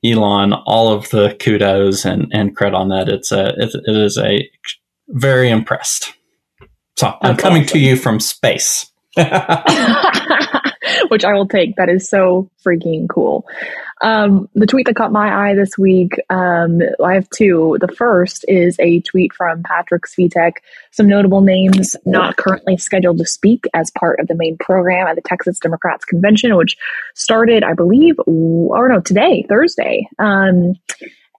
Elon 0.04 0.52
all 0.52 0.92
of 0.92 1.08
the 1.10 1.36
kudos 1.40 2.04
and, 2.04 2.30
and 2.32 2.56
credit 2.56 2.76
on 2.76 2.88
that. 2.88 3.08
It's 3.08 3.32
a 3.32 3.48
it, 3.56 3.70
it 3.74 3.96
is 3.96 4.18
a 4.18 4.48
very 5.08 5.50
impressed. 5.50 6.12
So 6.96 7.06
That's 7.06 7.16
I'm 7.22 7.36
coming 7.36 7.62
awesome. 7.62 7.78
to 7.78 7.84
you 7.84 7.96
from 7.96 8.20
space. 8.20 8.86
Which 11.12 11.26
I 11.26 11.34
will 11.34 11.46
take. 11.46 11.76
That 11.76 11.90
is 11.90 12.08
so 12.08 12.50
freaking 12.66 13.06
cool. 13.06 13.46
Um, 14.00 14.48
the 14.54 14.66
tweet 14.66 14.86
that 14.86 14.96
caught 14.96 15.12
my 15.12 15.50
eye 15.50 15.54
this 15.54 15.76
week, 15.76 16.18
um, 16.30 16.80
I 17.04 17.12
have 17.12 17.28
two. 17.28 17.76
The 17.82 17.94
first 17.94 18.46
is 18.48 18.76
a 18.80 19.00
tweet 19.00 19.34
from 19.34 19.62
Patrick 19.62 20.04
Svitek, 20.04 20.52
some 20.90 21.06
notable 21.08 21.42
names 21.42 21.96
not 22.06 22.38
currently 22.38 22.78
scheduled 22.78 23.18
to 23.18 23.26
speak 23.26 23.66
as 23.74 23.90
part 23.90 24.20
of 24.20 24.26
the 24.26 24.34
main 24.34 24.56
program 24.56 25.06
at 25.06 25.16
the 25.16 25.20
Texas 25.20 25.58
Democrats 25.58 26.06
Convention, 26.06 26.56
which 26.56 26.78
started, 27.14 27.62
I 27.62 27.74
believe, 27.74 28.14
or 28.26 28.88
no, 28.88 29.00
today, 29.00 29.44
Thursday. 29.50 30.08
Um, 30.18 30.76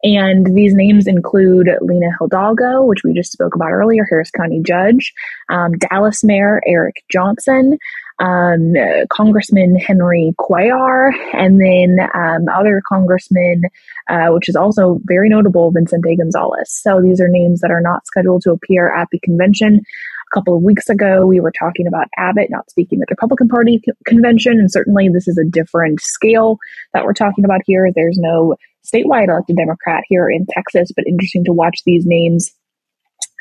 and 0.04 0.54
these 0.56 0.76
names 0.76 1.08
include 1.08 1.70
Lina 1.82 2.10
Hidalgo, 2.20 2.84
which 2.84 3.04
we 3.04 3.14
just 3.14 3.32
spoke 3.32 3.56
about 3.56 3.72
earlier, 3.72 4.06
Harris 4.08 4.32
County 4.32 4.62
Judge, 4.62 5.14
um, 5.50 5.72
Dallas 5.78 6.24
Mayor 6.24 6.62
Eric 6.68 7.04
Johnson, 7.10 7.78
um, 8.20 8.74
Congressman 9.12 9.76
Henry 9.76 10.34
Cuellar, 10.40 11.12
and 11.34 11.60
then 11.60 12.08
um, 12.14 12.48
other 12.54 12.82
congressmen, 12.88 13.64
uh, 14.10 14.28
which 14.30 14.50
is 14.50 14.56
also 14.56 15.00
very 15.06 15.30
notable, 15.30 15.72
Vicente 15.72 16.16
Gonzalez. 16.18 16.70
So 16.70 17.02
these 17.02 17.20
are 17.20 17.28
names 17.28 17.62
that 17.62 17.72
are 17.72 17.82
not 17.82 18.06
scheduled 18.06 18.44
to 18.44 18.52
appear 18.52 18.94
at 18.94 19.08
the 19.12 19.20
convention. 19.20 19.82
A 20.32 20.36
couple 20.36 20.56
of 20.56 20.64
weeks 20.64 20.90
ago, 20.90 21.28
we 21.28 21.40
were 21.40 21.54
talking 21.60 21.86
about 21.88 22.08
Abbott 22.18 22.50
not 22.50 22.70
speaking 22.70 23.00
at 23.02 23.08
the 23.08 23.14
Republican 23.14 23.50
Party 23.50 23.82
convention, 24.06 24.54
and 24.54 24.72
certainly 24.72 25.10
this 25.10 25.28
is 25.28 25.38
a 25.38 25.50
different 25.50 26.02
scale 26.02 26.58
that 26.94 27.06
we're 27.06 27.14
talking 27.14 27.46
about 27.46 27.62
here. 27.66 27.90
There's 27.94 28.18
no 28.20 28.56
statewide 28.84 29.30
elected 29.30 29.58
Democrat 29.58 30.04
here 30.08 30.30
in 30.30 30.46
Texas, 30.52 30.92
but 30.96 31.08
interesting 31.08 31.44
to 31.46 31.54
watch 31.54 31.82
these 31.86 32.06
names 32.06 32.52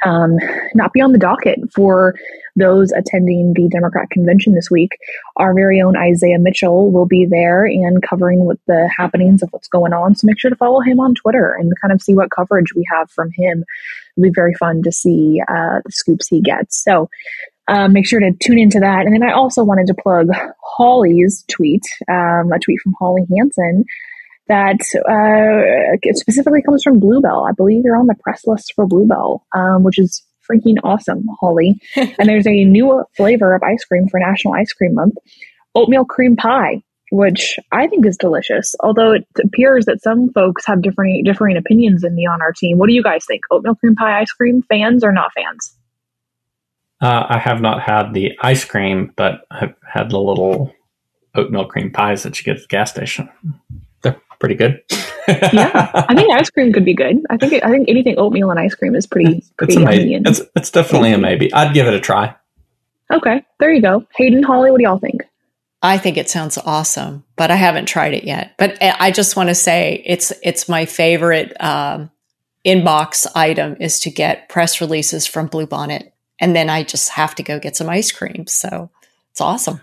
um, 0.05 0.37
not 0.75 0.93
be 0.93 1.01
on 1.01 1.13
the 1.13 1.19
docket 1.19 1.59
for 1.75 2.15
those 2.57 2.93
attending 2.93 3.55
the 3.55 3.69
Democrat 3.69 4.11
convention 4.11 4.55
this 4.55 4.71
week. 4.71 4.99
Our 5.37 5.55
very 5.55 5.81
own 5.81 5.97
Isaiah 5.97 6.39
Mitchell 6.39 6.91
will 6.91 7.07
be 7.07 7.27
there 7.27 7.65
and 7.65 8.03
covering 8.03 8.45
what 8.45 8.59
the 8.67 8.91
happenings 8.95 9.43
of 9.43 9.49
what's 9.51 9.69
going 9.69 9.93
on. 9.93 10.15
So 10.15 10.27
make 10.27 10.39
sure 10.39 10.51
to 10.51 10.57
follow 10.57 10.81
him 10.81 11.01
on 11.01 11.15
Twitter 11.15 11.55
and 11.55 11.73
kind 11.81 11.93
of 11.93 12.03
see 12.03 12.15
what 12.15 12.31
coverage 12.31 12.75
we 12.75 12.85
have 12.93 13.11
from 13.11 13.31
him. 13.35 13.65
It'll 14.17 14.25
be 14.25 14.33
very 14.35 14.55
fun 14.55 14.83
to 14.83 14.93
see 14.93 15.41
uh, 15.49 15.81
the 15.85 15.93
scoops 15.93 16.29
he 16.29 16.43
gets. 16.43 16.83
So 16.83 17.09
uh, 17.69 17.89
make 17.89 18.07
sure 18.07 18.21
to 18.21 18.33
tune 18.43 18.59
into 18.59 18.81
that. 18.81 19.07
And 19.07 19.15
then 19.15 19.23
I 19.23 19.33
also 19.33 19.65
wanted 19.65 19.87
to 19.87 19.95
plug 19.95 20.29
Holly's 20.77 21.45
tweet, 21.51 21.83
um, 22.09 22.53
a 22.53 22.59
tweet 22.59 22.81
from 22.83 22.95
Holly 22.99 23.25
Hansen 23.37 23.85
that 24.53 24.83
uh, 25.09 26.13
specifically 26.15 26.61
comes 26.63 26.83
from 26.83 27.01
Blue 27.01 27.23
Bell. 27.23 27.47
I 27.49 27.53
believe 27.53 27.85
you're 27.85 27.97
on 27.97 28.07
the 28.07 28.15
press 28.23 28.43
list 28.47 28.75
for 28.77 28.87
Blue 28.87 29.07
Bell, 29.07 29.47
um, 29.55 29.83
which 29.83 29.99
is 29.99 30.23
freaking 30.51 30.77
awesome, 30.85 31.25
Holly. 31.41 31.81
and 31.97 32.29
there's 32.29 32.47
a 32.47 32.65
new 32.65 33.03
flavor 33.17 33.55
of 33.55 33.63
ice 33.63 33.83
cream 33.85 34.09
for 34.09 34.21
National 34.21 34.55
Ice 34.55 34.73
Cream 34.73 34.95
Month 34.95 35.15
oatmeal 35.75 36.05
cream 36.05 36.37
pie. 36.37 36.83
Which 37.15 37.59
I 37.73 37.89
think 37.89 38.07
is 38.07 38.17
delicious, 38.17 38.75
although 38.81 39.13
it 39.13 39.27
appears 39.45 39.85
that 39.85 40.03
some 40.03 40.31
folks 40.33 40.65
have 40.65 40.81
different 40.81 41.27
differing 41.27 41.59
opinions 41.59 42.01
than 42.01 42.15
me 42.15 42.27
on 42.27 42.41
our 42.41 42.53
team. 42.53 42.79
What 42.79 42.87
do 42.87 42.95
you 42.95 43.03
guys 43.03 43.27
think? 43.27 43.43
Oatmeal 43.51 43.75
cream 43.75 43.95
pie 43.95 44.21
ice 44.21 44.33
cream, 44.33 44.63
fans 44.63 45.05
or 45.05 45.13
not 45.13 45.31
fans? 45.35 45.77
Uh, 47.03 47.27
I 47.29 47.39
have 47.39 47.61
not 47.61 47.83
had 47.83 48.15
the 48.15 48.33
ice 48.41 48.65
cream, 48.65 49.13
but 49.15 49.43
I've 49.51 49.75
had 49.87 50.09
the 50.09 50.19
little 50.19 50.73
oatmeal 51.35 51.67
cream 51.67 51.91
pies 51.91 52.23
that 52.23 52.39
you 52.39 52.45
get 52.45 52.57
at 52.57 52.63
the 52.63 52.69
gas 52.69 52.93
station 52.93 53.29
pretty 54.43 54.57
good. 54.57 54.83
yeah, 55.29 56.05
I 56.09 56.17
think 56.17 56.33
ice 56.33 56.51
cream 56.51 56.73
could 56.73 56.85
be 56.85 56.95
good. 56.95 57.25
I 57.31 57.37
think 57.37 57.65
I 57.65 57.71
think 57.71 57.89
anything 57.89 58.19
oatmeal 58.19 58.51
and 58.51 58.59
ice 58.59 58.75
cream 58.75 58.97
is 58.97 59.07
pretty 59.07 59.45
pretty 59.57 59.75
it's 59.75 59.81
yummy. 59.81 60.15
And, 60.15 60.27
it's 60.27 60.41
it's 60.57 60.71
definitely 60.73 61.13
a 61.13 61.19
maybe. 61.19 61.53
I'd 61.55 61.73
give 61.73 61.87
it 61.87 61.95
a 61.95 62.01
try. 62.01 62.35
Okay, 63.13 63.45
there 63.61 63.73
you 63.73 63.81
go. 63.81 64.05
Hayden, 64.17 64.43
Holly, 64.43 64.73
what 64.73 64.79
do 64.79 64.85
y'all 64.85 64.99
think? 64.99 65.23
I 65.81 65.97
think 65.97 66.17
it 66.17 66.29
sounds 66.29 66.59
awesome, 66.59 67.25
but 67.37 67.53
I 67.53 67.55
haven't 67.55 67.87
tried 67.87 68.15
it 68.15 68.25
yet. 68.25 68.55
But 68.59 68.79
I 68.83 69.13
just 69.13 69.37
want 69.37 69.49
to 69.49 69.55
say 69.55 70.03
it's 70.05 70.33
it's 70.43 70.69
my 70.69 70.87
favorite 70.87 71.55
um, 71.63 72.11
inbox 72.67 73.27
item 73.37 73.77
is 73.79 74.01
to 74.01 74.11
get 74.11 74.49
press 74.49 74.81
releases 74.81 75.25
from 75.25 75.49
Bluebonnet, 75.49 76.11
and 76.41 76.57
then 76.57 76.69
I 76.69 76.83
just 76.83 77.11
have 77.11 77.37
to 77.37 77.45
go 77.45 77.61
get 77.61 77.77
some 77.77 77.89
ice 77.89 78.11
cream. 78.11 78.49
So 78.49 78.91
it's 79.31 79.41
awesome. 79.41 79.81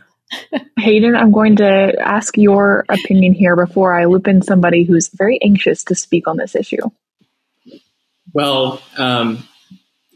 Hayden, 0.78 1.16
I'm 1.16 1.32
going 1.32 1.56
to 1.58 1.96
ask 2.00 2.38
your 2.38 2.86
opinion 2.90 3.34
here 3.34 3.56
before 3.56 4.00
I 4.00 4.06
loop 4.06 4.28
in 4.28 4.42
somebody 4.42 4.84
who's 4.84 5.10
very 5.10 5.40
anxious 5.42 5.84
to 5.86 5.96
speak 5.96 6.28
on 6.28 6.38
this 6.38 6.56
issue. 6.56 6.90
Well, 8.34 8.82
um, 8.98 9.48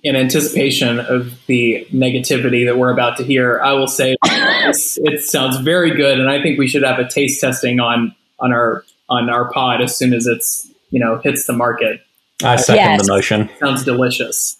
in 0.03 0.15
anticipation 0.15 0.99
of 0.99 1.45
the 1.47 1.87
negativity 1.91 2.65
that 2.65 2.77
we're 2.77 2.91
about 2.91 3.17
to 3.17 3.23
hear, 3.23 3.59
I 3.61 3.73
will 3.73 3.87
say 3.87 4.15
it 4.23 5.23
sounds 5.23 5.57
very 5.57 5.95
good, 5.95 6.19
and 6.19 6.29
I 6.29 6.41
think 6.41 6.59
we 6.59 6.67
should 6.67 6.83
have 6.83 6.99
a 6.99 7.07
taste 7.07 7.39
testing 7.41 7.79
on 7.79 8.15
on 8.39 8.51
our 8.51 8.83
on 9.09 9.29
our 9.29 9.51
pod 9.51 9.81
as 9.81 9.97
soon 9.97 10.13
as 10.13 10.27
it's 10.27 10.69
you 10.89 10.99
know 10.99 11.19
hits 11.23 11.47
the 11.47 11.53
market. 11.53 12.01
I 12.43 12.57
second 12.57 12.83
yes. 12.83 13.01
the 13.05 13.13
motion. 13.13 13.49
Sounds 13.59 13.83
delicious. 13.85 14.57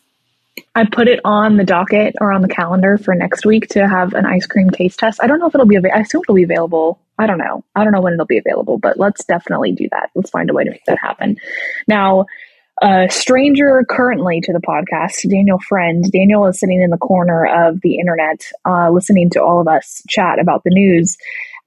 I 0.76 0.86
put 0.86 1.08
it 1.08 1.20
on 1.24 1.58
the 1.58 1.64
docket 1.64 2.16
or 2.22 2.32
on 2.32 2.42
the 2.42 2.48
calendar 2.48 2.98
for 2.98 3.16
next 3.16 3.46
week 3.46 3.68
to 3.70 3.88
have 3.88 4.14
an 4.14 4.26
ice 4.26 4.46
cream 4.46 4.70
taste 4.70 5.00
test. 5.00 5.20
I 5.22 5.28
don't 5.28 5.40
know 5.40 5.48
if 5.48 5.56
it'll 5.56 5.68
be 5.68 5.76
available. 5.76 5.98
I 5.98 6.02
assume 6.02 6.22
it'll 6.24 6.36
be 6.36 6.44
available. 6.44 7.00
I 7.18 7.28
don't 7.28 7.38
know. 7.38 7.64
I 7.76 7.84
don't 7.84 7.94
know 7.94 8.02
when 8.02 8.14
it'll 8.14 8.26
be 8.26 8.38
available, 8.38 8.78
but 8.78 8.98
let's 8.98 9.24
definitely 9.26 9.72
do 9.72 9.88
that. 9.92 10.10
Let's 10.16 10.30
find 10.30 10.50
a 10.50 10.54
way 10.54 10.64
to 10.64 10.72
make 10.72 10.86
that 10.86 11.00
happen. 11.00 11.38
Now, 11.88 12.26
a 12.82 13.08
stranger 13.10 13.86
currently 13.88 14.42
to 14.42 14.54
the 14.54 14.60
podcast, 14.60 15.30
Daniel 15.30 15.60
Friend. 15.60 16.04
Daniel 16.12 16.46
is 16.48 16.60
sitting 16.60 16.82
in 16.82 16.90
the 16.90 16.98
corner 16.98 17.46
of 17.46 17.80
the 17.82 18.00
internet, 18.00 18.46
uh, 18.66 18.90
listening 18.90 19.30
to 19.32 19.44
all 19.44 19.62
of 19.62 19.68
us 19.68 20.02
chat 20.08 20.40
about 20.40 20.64
the 20.64 20.72
news, 20.72 21.18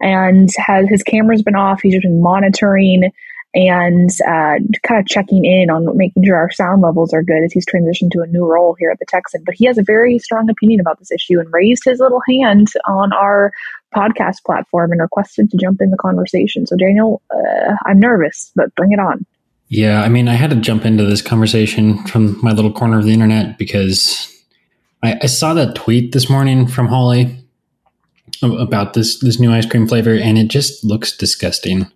and 0.00 0.50
has 0.58 0.88
his 0.88 1.02
camera's 1.02 1.42
been 1.42 1.54
off. 1.54 1.80
He's 1.82 1.94
just 1.94 2.02
been 2.02 2.22
monitoring 2.22 3.12
and 3.56 4.10
uh, 4.28 4.58
kind 4.86 5.00
of 5.00 5.06
checking 5.06 5.46
in 5.46 5.70
on 5.70 5.96
making 5.96 6.22
sure 6.26 6.36
our 6.36 6.50
sound 6.50 6.82
levels 6.82 7.14
are 7.14 7.22
good 7.22 7.42
as 7.42 7.52
he's 7.52 7.64
transitioned 7.64 8.10
to 8.10 8.20
a 8.20 8.26
new 8.26 8.44
role 8.44 8.76
here 8.78 8.90
at 8.90 8.98
the 8.98 9.06
Texan. 9.08 9.42
But 9.46 9.54
he 9.54 9.64
has 9.64 9.78
a 9.78 9.82
very 9.82 10.18
strong 10.18 10.50
opinion 10.50 10.78
about 10.78 10.98
this 10.98 11.10
issue 11.10 11.40
and 11.40 11.50
raised 11.52 11.82
his 11.86 11.98
little 11.98 12.20
hand 12.28 12.68
on 12.86 13.14
our 13.14 13.50
podcast 13.94 14.44
platform 14.44 14.92
and 14.92 15.00
requested 15.00 15.50
to 15.50 15.56
jump 15.56 15.80
in 15.80 15.90
the 15.90 15.96
conversation. 15.96 16.66
So, 16.66 16.76
Daniel, 16.76 17.22
uh, 17.34 17.76
I'm 17.86 17.98
nervous, 17.98 18.52
but 18.54 18.74
bring 18.74 18.92
it 18.92 19.00
on. 19.00 19.24
Yeah, 19.68 20.02
I 20.02 20.10
mean, 20.10 20.28
I 20.28 20.34
had 20.34 20.50
to 20.50 20.56
jump 20.56 20.84
into 20.84 21.06
this 21.06 21.22
conversation 21.22 22.04
from 22.06 22.38
my 22.44 22.52
little 22.52 22.72
corner 22.72 22.98
of 22.98 23.04
the 23.04 23.14
internet 23.14 23.56
because 23.56 24.32
I, 25.02 25.18
I 25.22 25.26
saw 25.26 25.54
that 25.54 25.74
tweet 25.74 26.12
this 26.12 26.28
morning 26.28 26.66
from 26.66 26.88
Holly 26.88 27.42
about 28.42 28.92
this 28.92 29.18
this 29.20 29.40
new 29.40 29.50
ice 29.50 29.64
cream 29.64 29.88
flavor, 29.88 30.14
and 30.14 30.36
it 30.36 30.48
just 30.48 30.84
looks 30.84 31.16
disgusting. 31.16 31.90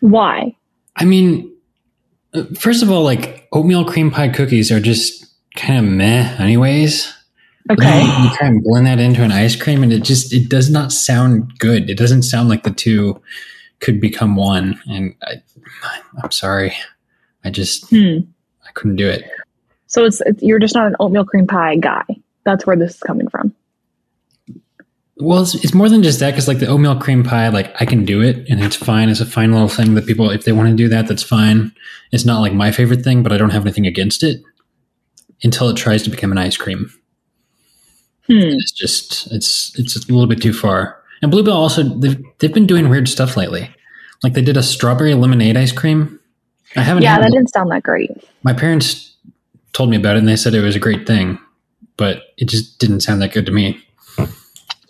Why? 0.00 0.54
I 0.96 1.04
mean, 1.04 1.54
uh, 2.34 2.44
first 2.58 2.82
of 2.82 2.90
all, 2.90 3.02
like 3.02 3.48
oatmeal 3.52 3.84
cream 3.84 4.10
pie 4.10 4.28
cookies 4.28 4.70
are 4.70 4.80
just 4.80 5.26
kind 5.56 5.78
of 5.78 5.90
meh, 5.90 6.36
anyways. 6.38 7.12
Okay. 7.70 8.00
You 8.02 8.30
try 8.36 8.48
and 8.48 8.62
blend 8.62 8.86
that 8.86 8.98
into 8.98 9.22
an 9.22 9.30
ice 9.30 9.54
cream, 9.54 9.82
and 9.82 9.92
it 9.92 10.02
just 10.02 10.32
it 10.32 10.48
does 10.48 10.70
not 10.70 10.92
sound 10.92 11.58
good. 11.58 11.88
It 11.88 11.96
doesn't 11.96 12.22
sound 12.22 12.48
like 12.48 12.64
the 12.64 12.72
two 12.72 13.22
could 13.80 14.00
become 14.00 14.36
one. 14.36 14.80
And 14.88 15.14
I, 15.22 15.42
I'm 16.22 16.30
sorry, 16.30 16.74
I 17.44 17.50
just 17.50 17.88
Hmm. 17.90 18.18
I 18.66 18.72
couldn't 18.74 18.96
do 18.96 19.08
it. 19.08 19.24
So 19.86 20.04
it's, 20.04 20.20
it's 20.22 20.42
you're 20.42 20.58
just 20.58 20.74
not 20.74 20.86
an 20.86 20.96
oatmeal 20.98 21.24
cream 21.24 21.46
pie 21.46 21.76
guy. 21.76 22.04
That's 22.44 22.66
where 22.66 22.76
this 22.76 22.94
is 22.94 23.00
coming 23.00 23.28
from. 23.28 23.54
Well, 25.16 25.42
it's, 25.42 25.54
it's 25.56 25.74
more 25.74 25.88
than 25.88 26.02
just 26.02 26.20
that 26.20 26.30
because 26.30 26.48
like 26.48 26.58
the 26.58 26.66
oatmeal 26.66 26.98
cream 26.98 27.22
pie, 27.22 27.48
like 27.48 27.80
I 27.80 27.84
can 27.84 28.04
do 28.04 28.22
it 28.22 28.48
and 28.48 28.62
it's 28.62 28.76
fine. 28.76 29.08
It's 29.08 29.20
a 29.20 29.26
fine 29.26 29.52
little 29.52 29.68
thing 29.68 29.94
that 29.94 30.06
people, 30.06 30.30
if 30.30 30.44
they 30.44 30.52
want 30.52 30.70
to 30.70 30.74
do 30.74 30.88
that, 30.88 31.06
that's 31.06 31.22
fine. 31.22 31.72
It's 32.12 32.24
not 32.24 32.40
like 32.40 32.54
my 32.54 32.72
favorite 32.72 33.02
thing, 33.02 33.22
but 33.22 33.32
I 33.32 33.36
don't 33.36 33.50
have 33.50 33.62
anything 33.62 33.86
against 33.86 34.22
it 34.22 34.42
until 35.42 35.68
it 35.68 35.76
tries 35.76 36.02
to 36.04 36.10
become 36.10 36.32
an 36.32 36.38
ice 36.38 36.56
cream. 36.56 36.90
Hmm. 38.26 38.38
It's 38.38 38.72
just 38.72 39.30
it's 39.32 39.78
it's 39.78 39.96
a 39.96 40.12
little 40.12 40.28
bit 40.28 40.40
too 40.40 40.52
far. 40.52 41.02
And 41.20 41.30
Blue 41.30 41.42
Bell 41.42 41.56
also 41.56 41.82
they've 41.82 42.22
they've 42.38 42.54
been 42.54 42.66
doing 42.66 42.88
weird 42.88 43.08
stuff 43.08 43.36
lately. 43.36 43.74
Like 44.22 44.34
they 44.34 44.42
did 44.42 44.56
a 44.56 44.62
strawberry 44.62 45.14
lemonade 45.14 45.56
ice 45.56 45.72
cream. 45.72 46.20
I 46.76 46.80
haven't. 46.82 47.02
Yeah, 47.02 47.18
that 47.18 47.28
it. 47.28 47.32
didn't 47.32 47.52
sound 47.52 47.70
that 47.70 47.82
great. 47.82 48.10
My 48.44 48.52
parents 48.52 49.14
told 49.72 49.90
me 49.90 49.96
about 49.96 50.16
it 50.16 50.20
and 50.20 50.28
they 50.28 50.36
said 50.36 50.54
it 50.54 50.60
was 50.60 50.76
a 50.76 50.80
great 50.80 51.06
thing, 51.06 51.38
but 51.96 52.22
it 52.36 52.48
just 52.48 52.78
didn't 52.78 53.00
sound 53.00 53.20
that 53.22 53.32
good 53.32 53.46
to 53.46 53.52
me. 53.52 53.82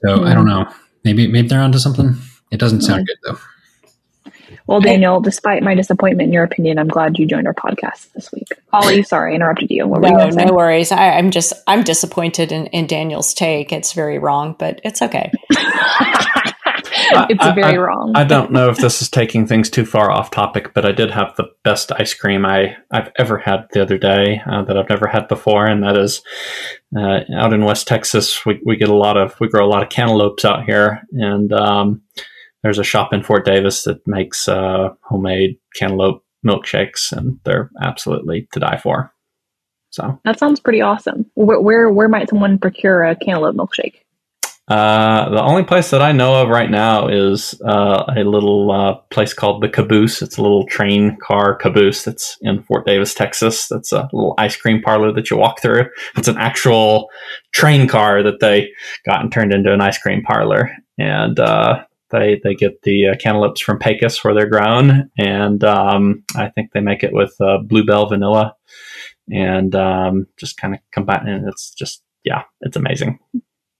So 0.04 0.24
I 0.24 0.34
don't 0.34 0.42
hmm. 0.42 0.50
know. 0.50 0.74
Maybe 1.04 1.26
maybe 1.26 1.48
they're 1.48 1.60
onto 1.60 1.78
something. 1.78 2.16
It 2.50 2.58
doesn't 2.58 2.82
sound 2.82 3.00
hmm. 3.00 3.04
good 3.04 3.16
though. 3.24 3.38
Well, 4.66 4.80
Daniel, 4.80 5.20
despite 5.20 5.62
my 5.62 5.74
disappointment 5.74 6.28
in 6.28 6.32
your 6.32 6.44
opinion, 6.44 6.78
I'm 6.78 6.88
glad 6.88 7.18
you 7.18 7.26
joined 7.26 7.46
our 7.46 7.54
podcast 7.54 8.12
this 8.12 8.30
week. 8.32 8.46
Holly, 8.72 9.02
sorry, 9.02 9.32
I 9.32 9.34
interrupted 9.34 9.70
you. 9.70 9.86
What 9.86 10.02
were 10.02 10.08
you 10.08 10.16
No, 10.16 10.30
going 10.30 10.46
no 10.46 10.54
worries. 10.54 10.92
I, 10.92 11.10
I'm 11.10 11.30
just 11.30 11.52
I'm 11.66 11.82
disappointed 11.82 12.52
in, 12.52 12.66
in 12.68 12.86
Daniel's 12.86 13.34
take. 13.34 13.72
It's 13.72 13.92
very 13.92 14.18
wrong, 14.18 14.54
but 14.58 14.80
it's 14.84 15.02
okay. 15.02 15.32
it's 17.30 17.42
I- 17.44 17.54
very 17.54 17.74
I- 17.74 17.76
wrong. 17.76 18.12
I 18.14 18.24
don't 18.24 18.52
know 18.52 18.68
if 18.68 18.78
this 18.78 19.02
is 19.02 19.08
taking 19.08 19.46
things 19.46 19.70
too 19.70 19.84
far 19.84 20.10
off 20.10 20.30
topic, 20.30 20.74
but 20.74 20.84
I 20.84 20.92
did 20.92 21.10
have 21.10 21.34
the 21.36 21.48
best 21.64 21.92
ice 21.92 22.14
cream 22.14 22.44
I, 22.44 22.76
I've 22.90 23.10
ever 23.16 23.38
had 23.38 23.66
the 23.72 23.82
other 23.82 23.98
day 23.98 24.40
uh, 24.46 24.62
that 24.64 24.76
I've 24.76 24.88
never 24.88 25.06
had 25.06 25.28
before, 25.28 25.66
and 25.66 25.82
that 25.82 25.96
is 25.96 26.22
uh, 26.96 27.20
out 27.36 27.52
in 27.52 27.64
West 27.64 27.86
Texas. 27.88 28.44
We, 28.44 28.60
we 28.64 28.76
get 28.76 28.88
a 28.88 28.94
lot 28.94 29.16
of 29.16 29.38
we 29.40 29.48
grow 29.48 29.64
a 29.64 29.68
lot 29.68 29.82
of 29.82 29.88
cantaloupes 29.88 30.44
out 30.44 30.64
here, 30.64 31.02
and 31.12 31.52
um, 31.52 32.02
there's 32.62 32.78
a 32.78 32.84
shop 32.84 33.12
in 33.12 33.22
Fort 33.22 33.44
Davis 33.44 33.84
that 33.84 34.06
makes 34.06 34.46
uh, 34.48 34.90
homemade 35.02 35.58
cantaloupe 35.74 36.24
milkshakes, 36.46 37.12
and 37.12 37.38
they're 37.44 37.70
absolutely 37.80 38.48
to 38.52 38.60
die 38.60 38.76
for. 38.76 39.12
So 39.90 40.18
that 40.24 40.38
sounds 40.38 40.58
pretty 40.58 40.80
awesome. 40.80 41.26
Where, 41.34 41.60
where 41.60 41.90
where 41.90 42.08
might 42.08 42.28
someone 42.30 42.58
procure 42.58 43.04
a 43.04 43.14
cantaloupe 43.14 43.56
milkshake? 43.56 43.96
Uh, 44.68 45.28
the 45.30 45.42
only 45.42 45.64
place 45.64 45.90
that 45.90 46.02
I 46.02 46.12
know 46.12 46.40
of 46.40 46.48
right 46.48 46.70
now 46.70 47.08
is 47.08 47.60
uh, 47.62 48.04
a 48.16 48.22
little 48.22 48.70
uh, 48.70 48.94
place 49.10 49.34
called 49.34 49.62
the 49.62 49.68
Caboose. 49.68 50.22
It's 50.22 50.38
a 50.38 50.42
little 50.42 50.66
train 50.66 51.18
car 51.20 51.56
caboose 51.56 52.04
that's 52.04 52.38
in 52.42 52.62
Fort 52.62 52.86
Davis, 52.86 53.12
Texas. 53.12 53.66
That's 53.66 53.92
a 53.92 54.08
little 54.12 54.34
ice 54.38 54.56
cream 54.56 54.80
parlor 54.80 55.12
that 55.12 55.30
you 55.30 55.36
walk 55.36 55.60
through. 55.60 55.86
It's 56.16 56.28
an 56.28 56.38
actual 56.38 57.10
train 57.52 57.88
car 57.88 58.22
that 58.22 58.38
they 58.40 58.70
got 59.04 59.20
and 59.20 59.32
turned 59.32 59.52
into 59.52 59.72
an 59.72 59.80
ice 59.80 59.98
cream 59.98 60.22
parlor, 60.22 60.70
and 60.96 61.40
uh, 61.40 61.84
they 62.10 62.40
they 62.44 62.54
get 62.54 62.82
the 62.82 63.08
uh, 63.08 63.14
cantaloupes 63.16 63.60
from 63.60 63.80
Pecos 63.80 64.22
where 64.22 64.32
they're 64.32 64.48
grown, 64.48 65.10
and 65.18 65.64
um, 65.64 66.22
I 66.36 66.50
think 66.50 66.70
they 66.70 66.80
make 66.80 67.02
it 67.02 67.12
with 67.12 67.34
uh, 67.40 67.58
Blue 67.58 67.84
Bell 67.84 68.08
vanilla, 68.08 68.54
and 69.28 69.74
um, 69.74 70.28
just 70.38 70.56
kind 70.56 70.72
of 70.72 70.80
combine. 70.92 71.26
And 71.26 71.48
it's 71.48 71.74
just 71.74 72.04
yeah, 72.22 72.44
it's 72.60 72.76
amazing. 72.76 73.18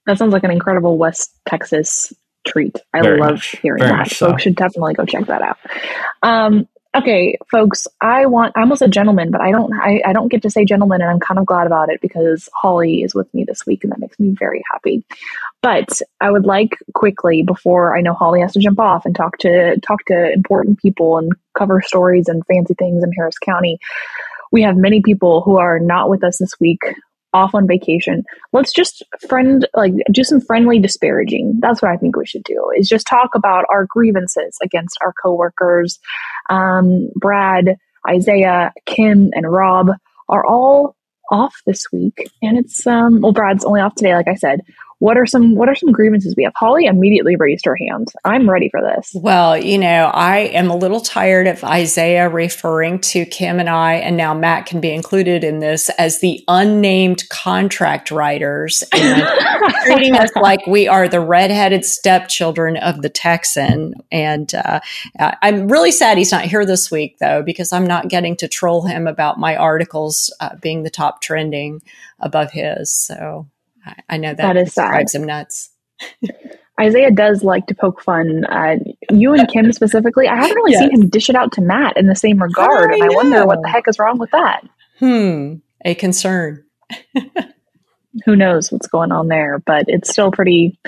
That 0.06 0.18
sounds 0.18 0.32
like 0.32 0.44
an 0.44 0.50
incredible 0.50 0.98
West 0.98 1.34
Texas 1.48 2.12
treat. 2.46 2.76
I 2.92 3.02
Very 3.02 3.20
love 3.20 3.32
much. 3.34 3.56
hearing 3.62 3.82
Very 3.82 3.92
that. 3.92 4.10
so. 4.10 4.30
Folks 4.30 4.42
should 4.42 4.56
definitely 4.56 4.94
go 4.94 5.04
check 5.04 5.26
that 5.26 5.42
out. 5.42 5.58
Um, 6.22 6.68
okay, 6.96 7.38
folks, 7.50 7.86
I 8.00 8.26
want 8.26 8.52
I'm 8.56 8.62
almost 8.62 8.82
a 8.82 8.88
gentleman, 8.88 9.30
but 9.30 9.40
I 9.40 9.50
don't 9.50 9.72
I, 9.72 10.02
I 10.04 10.12
don't 10.12 10.28
get 10.28 10.42
to 10.42 10.50
say 10.50 10.64
gentleman 10.64 11.00
and 11.00 11.10
I'm 11.10 11.20
kind 11.20 11.38
of 11.38 11.46
glad 11.46 11.66
about 11.66 11.88
it 11.88 12.00
because 12.00 12.48
Holly 12.54 13.02
is 13.02 13.14
with 13.14 13.32
me 13.32 13.44
this 13.44 13.64
week 13.64 13.84
and 13.84 13.92
that 13.92 14.00
makes 14.00 14.18
me 14.18 14.34
very 14.38 14.62
happy. 14.72 15.04
But 15.62 16.00
I 16.20 16.30
would 16.30 16.44
like 16.44 16.76
quickly 16.94 17.42
before 17.42 17.96
I 17.96 18.00
know 18.00 18.14
Holly 18.14 18.40
has 18.40 18.52
to 18.54 18.60
jump 18.60 18.80
off 18.80 19.06
and 19.06 19.14
talk 19.14 19.38
to 19.38 19.78
talk 19.80 20.04
to 20.06 20.32
important 20.32 20.80
people 20.80 21.18
and 21.18 21.32
cover 21.56 21.80
stories 21.80 22.28
and 22.28 22.44
fancy 22.46 22.74
things 22.74 23.04
in 23.04 23.12
Harris 23.12 23.38
County. 23.38 23.78
We 24.50 24.62
have 24.62 24.76
many 24.76 25.00
people 25.00 25.40
who 25.42 25.56
are 25.58 25.78
not 25.78 26.10
with 26.10 26.24
us 26.24 26.38
this 26.38 26.58
week 26.60 26.80
off 27.32 27.54
on 27.54 27.66
vacation. 27.66 28.24
Let's 28.52 28.72
just 28.72 29.02
friend 29.28 29.66
like 29.74 29.92
do 30.10 30.24
some 30.24 30.40
friendly 30.40 30.78
disparaging. 30.78 31.58
That's 31.60 31.82
what 31.82 31.90
I 31.90 31.96
think 31.96 32.16
we 32.16 32.26
should 32.26 32.44
do. 32.44 32.70
Is 32.76 32.88
just 32.88 33.06
talk 33.06 33.30
about 33.34 33.64
our 33.70 33.86
grievances 33.88 34.56
against 34.62 34.98
our 35.02 35.14
coworkers. 35.22 35.98
Um, 36.50 37.08
Brad, 37.16 37.76
Isaiah, 38.08 38.72
Kim, 38.86 39.30
and 39.32 39.50
Rob 39.50 39.90
are 40.28 40.46
all 40.46 40.96
off 41.30 41.54
this 41.66 41.86
week, 41.92 42.28
and 42.42 42.58
it's 42.58 42.86
um 42.86 43.20
well 43.20 43.32
Brad's 43.32 43.64
only 43.64 43.80
off 43.80 43.94
today, 43.94 44.14
like 44.14 44.28
I 44.28 44.34
said. 44.34 44.60
What 45.02 45.18
are 45.18 45.26
some 45.26 45.56
what 45.56 45.68
are 45.68 45.74
some 45.74 45.90
grievances 45.90 46.36
we 46.36 46.44
have? 46.44 46.52
Holly 46.54 46.86
immediately 46.86 47.34
raised 47.34 47.64
her 47.64 47.74
hand. 47.74 48.12
I'm 48.24 48.48
ready 48.48 48.68
for 48.68 48.80
this. 48.80 49.10
Well, 49.12 49.58
you 49.58 49.76
know, 49.76 50.12
I 50.14 50.38
am 50.54 50.70
a 50.70 50.76
little 50.76 51.00
tired 51.00 51.48
of 51.48 51.64
Isaiah 51.64 52.28
referring 52.28 53.00
to 53.00 53.26
Kim 53.26 53.58
and 53.58 53.68
I, 53.68 53.94
and 53.94 54.16
now 54.16 54.32
Matt 54.32 54.66
can 54.66 54.80
be 54.80 54.92
included 54.92 55.42
in 55.42 55.58
this 55.58 55.88
as 55.98 56.20
the 56.20 56.44
unnamed 56.46 57.28
contract 57.30 58.12
writers 58.12 58.84
and 58.92 59.26
treating 59.86 60.14
us 60.14 60.30
like 60.36 60.64
we 60.68 60.86
are 60.86 61.08
the 61.08 61.18
redheaded 61.18 61.84
stepchildren 61.84 62.76
of 62.76 63.02
the 63.02 63.10
Texan. 63.10 63.94
And 64.12 64.54
uh, 64.54 64.78
I'm 65.18 65.66
really 65.66 65.90
sad 65.90 66.16
he's 66.16 66.30
not 66.30 66.44
here 66.44 66.64
this 66.64 66.92
week, 66.92 67.18
though, 67.18 67.42
because 67.42 67.72
I'm 67.72 67.88
not 67.88 68.06
getting 68.06 68.36
to 68.36 68.46
troll 68.46 68.86
him 68.86 69.08
about 69.08 69.36
my 69.36 69.56
articles 69.56 70.32
uh, 70.38 70.54
being 70.62 70.84
the 70.84 70.90
top 70.90 71.22
trending 71.22 71.80
above 72.20 72.52
his. 72.52 72.92
So 72.92 73.48
I, 74.08 74.16
know 74.16 74.34
that, 74.34 74.54
That 74.54 74.56
is 74.56 74.74
drives 74.74 75.14
him 75.14 75.24
nuts. 75.24 75.70
Isaiah 76.80 77.10
does 77.10 77.44
like 77.44 77.66
to 77.66 77.74
poke 77.74 78.02
fun. 78.02 78.44
Uh, 78.46 78.76
you 79.10 79.34
and 79.34 79.48
Kim 79.48 79.72
specifically. 79.72 80.26
I 80.26 80.36
haven't 80.36 80.56
really 80.56 80.74
seen 80.74 80.90
him 80.90 81.08
dish 81.08 81.28
it 81.28 81.36
out 81.36 81.52
to 81.52 81.60
Matt 81.60 81.96
in 81.96 82.06
the 82.06 82.16
same 82.16 82.42
regard, 82.42 82.90
I 82.90 82.94
and 82.94 83.02
I 83.04 83.08
wonder 83.10 83.46
what 83.46 83.60
the 83.62 83.68
heck 83.68 83.86
is 83.88 83.98
wrong 83.98 84.18
with 84.18 84.30
that. 84.30 84.62
Hmm, 84.98 85.56
a 85.84 85.94
concern. 85.94 86.64
who 88.24 88.36
knows 88.36 88.70
what's 88.70 88.86
going 88.86 89.10
on 89.10 89.28
there 89.28 89.58
but 89.60 89.84
it's 89.88 90.10
still 90.10 90.30
pretty 90.30 90.78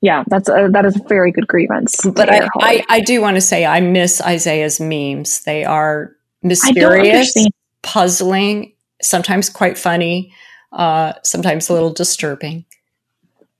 yeah 0.00 0.24
that's 0.26 0.48
a, 0.48 0.68
that 0.72 0.84
is 0.84 0.96
a 0.96 1.02
very 1.08 1.30
good 1.30 1.46
grievance 1.46 2.00
But 2.04 2.28
I, 2.28 2.48
I, 2.60 2.84
I 2.88 3.00
do 3.00 3.20
want 3.20 3.36
to 3.36 3.40
say 3.40 3.64
I 3.64 3.80
miss 3.80 4.20
Isaiah's 4.20 4.80
memes. 4.80 5.44
They 5.44 5.64
are 5.64 6.14
mysterious, 6.42 7.34
puzzling, 7.82 8.72
sometimes 9.00 9.48
quite 9.48 9.78
funny, 9.78 10.32
uh, 10.74 11.12
sometimes 11.22 11.68
a 11.68 11.72
little 11.72 11.92
disturbing. 11.92 12.64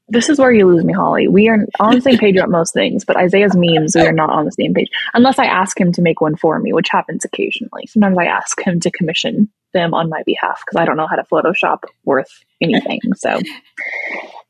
this 0.09 0.29
is 0.29 0.39
where 0.39 0.53
you 0.53 0.67
lose 0.67 0.85
me 0.85 0.93
holly. 0.93 1.29
We 1.29 1.49
are 1.49 1.65
on 1.81 1.95
the 1.95 2.01
same 2.01 2.19
page 2.19 2.37
about 2.37 2.51
most 2.51 2.75
things 2.75 3.05
but 3.07 3.17
isaiah's 3.17 3.57
memes 3.57 3.95
we 3.97 4.03
are 4.03 4.13
not 4.13 4.29
on 4.31 4.45
the 4.45 4.53
same 4.53 4.75
page. 4.75 4.91
Unless 5.15 5.39
i 5.39 5.47
ask 5.47 5.81
him 5.81 5.93
to 5.93 6.03
make 6.03 6.21
one 6.21 6.37
for 6.37 6.59
me 6.59 6.73
which 6.75 6.89
happens 6.91 7.25
occasionally. 7.25 7.87
Sometimes 7.87 8.19
i 8.19 8.27
ask 8.27 8.61
him 8.61 8.81
to 8.81 8.91
commission 8.91 9.49
them 9.73 9.95
on 9.95 10.11
my 10.11 10.23
behalf 10.27 10.61
because 10.65 10.79
i 10.81 10.85
don't 10.85 10.99
know 10.99 11.07
how 11.07 11.17
to 11.17 11.25
photoshop 11.33 11.79
worth 12.05 12.33
anything. 12.61 13.01
So 13.17 13.41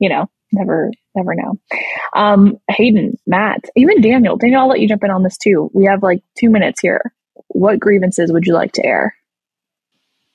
you 0.01 0.09
know 0.09 0.29
never 0.53 0.91
never 1.15 1.35
know. 1.37 1.61
Um 2.15 2.59
hayden 2.69 3.17
matt 3.27 3.61
even 3.77 4.01
daniel 4.01 4.37
daniel 4.37 4.63
i'll 4.63 4.69
let 4.69 4.81
you 4.81 4.89
jump 4.89 5.05
in 5.05 5.11
on 5.11 5.23
this 5.23 5.39
too. 5.39 5.71
We 5.73 5.85
have 5.85 6.03
like 6.03 6.23
two 6.39 6.51
minutes 6.51 6.81
here. 6.81 7.13
What 7.49 7.79
grievances 7.79 8.33
would 8.33 8.47
you 8.47 8.55
like 8.55 8.73
to 8.73 8.85
air 8.85 9.15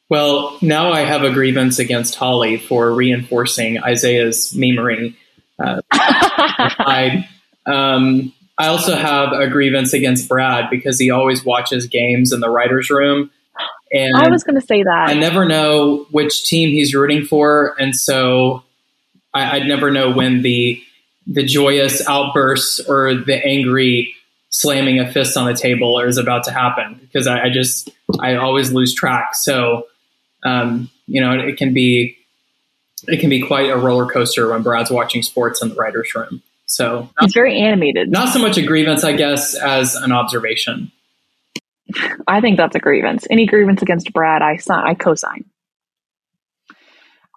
Well, 0.10 0.58
now 0.62 0.92
I 0.92 1.02
have 1.02 1.24
a 1.24 1.32
grievance 1.32 1.78
against 1.78 2.16
Holly 2.16 2.58
for 2.58 2.92
reinforcing 2.92 3.82
Isaiah's 3.82 4.54
memery. 4.54 5.16
Uh, 5.60 5.82
I, 5.92 7.30
um, 7.68 8.34
I 8.58 8.68
also 8.68 8.96
have 8.96 9.34
a 9.34 9.48
grievance 9.48 9.94
against 9.94 10.28
Brad 10.28 10.72
because 10.72 11.00
he 11.00 11.12
always 11.12 11.46
watches 11.46 11.86
games 11.86 12.34
in 12.34 12.40
the 12.40 12.50
writers' 12.50 12.90
room, 12.90 13.30
and 13.92 14.16
i 14.16 14.30
was 14.30 14.44
going 14.44 14.60
to 14.60 14.66
say 14.66 14.84
that 14.84 15.10
I 15.10 15.14
never 15.14 15.46
know 15.46 16.08
which 16.12 16.46
team 16.46 16.70
he's 16.70 16.94
rooting 16.96 17.26
for, 17.26 17.76
and 17.80 17.96
so 17.96 18.64
I, 19.34 19.58
I'd 19.58 19.68
never 19.68 19.92
know 19.92 20.12
when 20.12 20.42
the 20.42 20.82
the 21.28 21.44
joyous 21.44 22.06
outbursts 22.08 22.80
or 22.80 23.14
the 23.14 23.36
angry 23.46 24.16
slamming 24.50 25.00
a 25.00 25.12
fist 25.12 25.38
on 25.38 25.46
the 25.46 25.54
table 25.54 26.00
is 26.00 26.18
about 26.18 26.44
to 26.46 26.52
happen 26.52 27.00
because 27.00 27.28
I, 27.28 27.44
I 27.44 27.50
just 27.50 27.92
I 28.20 28.36
always 28.36 28.74
lose 28.74 28.96
track. 28.96 29.36
So 29.36 29.86
um, 30.44 30.90
you 31.08 31.22
know 31.22 31.32
it 31.34 31.58
can 31.58 31.74
be 31.74 32.18
it 33.08 33.20
can 33.20 33.30
be 33.30 33.42
quite 33.42 33.70
a 33.70 33.78
roller 33.78 34.06
coaster 34.12 34.50
when 34.50 34.62
Brad's 34.62 34.92
watching 34.92 35.22
sports 35.24 35.62
in 35.62 35.70
the 35.70 35.76
writers' 35.76 36.14
room. 36.16 36.42
So 36.66 37.10
It's 37.22 37.34
very 37.34 37.58
animated. 37.60 38.12
not 38.12 38.30
so 38.30 38.40
much 38.40 38.58
a 38.58 38.62
grievance, 38.62 39.04
I 39.04 39.14
guess, 39.14 39.56
as 39.56 39.96
an 39.96 40.12
observation. 40.12 40.92
I 42.28 42.42
think 42.42 42.58
that's 42.58 42.76
a 42.76 42.80
grievance. 42.80 43.26
Any 43.32 43.48
grievance 43.48 43.82
against 43.82 44.14
Brad, 44.14 44.42
I 44.44 44.58
sign, 44.58 44.86
I 44.86 44.94
co-sign. 44.94 45.46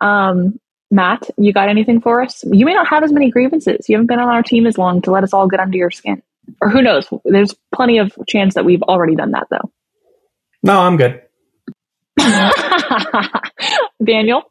Um, 0.01 0.59
Matt, 0.91 1.31
you 1.39 1.53
got 1.55 1.69
anything 1.71 2.01
for 2.03 2.21
us? 2.23 2.45
You 2.45 2.67
may 2.67 2.75
not 2.75 2.89
have 2.89 3.03
as 3.03 3.13
many 3.13 3.31
grievances. 3.31 3.89
You 3.89 3.97
haven't 3.97 4.09
been 4.09 4.19
on 4.19 4.29
our 4.29 4.43
team 4.43 4.67
as 4.67 4.77
long 4.77 5.01
to 5.03 5.11
let 5.11 5.25
us 5.25 5.33
all 5.33 5.49
get 5.49 5.61
under 5.61 5.79
your 5.79 5.91
skin. 5.91 6.23
Or 6.61 6.69
who 6.69 6.83
knows? 6.83 7.09
There's 7.25 7.55
plenty 7.75 7.99
of 7.99 8.13
chance 8.29 8.55
that 8.55 8.65
we've 8.65 8.83
already 8.83 9.15
done 9.15 9.31
that, 9.31 9.47
though. 9.49 9.71
No, 10.63 10.81
I'm 10.81 10.97
good. 10.99 11.23
Daniel? 14.05 14.43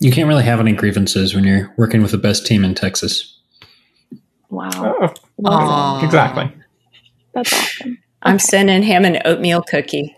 You 0.00 0.12
can't 0.12 0.28
really 0.28 0.44
have 0.44 0.60
any 0.60 0.72
grievances 0.72 1.34
when 1.34 1.44
you're 1.44 1.72
working 1.76 2.02
with 2.02 2.10
the 2.10 2.18
best 2.18 2.46
team 2.46 2.64
in 2.64 2.74
Texas. 2.74 3.38
Wow. 4.50 4.70
Oh, 4.84 5.14
Aw. 5.44 6.04
exactly. 6.04 6.52
That's 7.32 7.52
awesome. 7.52 7.98
I'm 8.22 8.38
sending 8.38 8.82
him 8.82 9.04
an 9.04 9.20
oatmeal 9.24 9.62
cookie. 9.62 10.14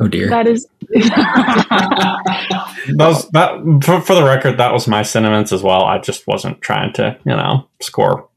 Oh 0.00 0.08
dear. 0.08 0.28
That 0.28 0.46
is. 0.46 0.66
Those 2.96 3.28
that 3.30 3.80
for, 3.82 4.00
for 4.00 4.14
the 4.14 4.24
record, 4.24 4.58
that 4.58 4.72
was 4.72 4.86
my 4.86 5.02
sentiments 5.02 5.52
as 5.52 5.62
well. 5.62 5.84
I 5.84 5.98
just 5.98 6.26
wasn't 6.26 6.60
trying 6.60 6.92
to, 6.94 7.18
you 7.24 7.32
know, 7.32 7.68
score 7.80 8.28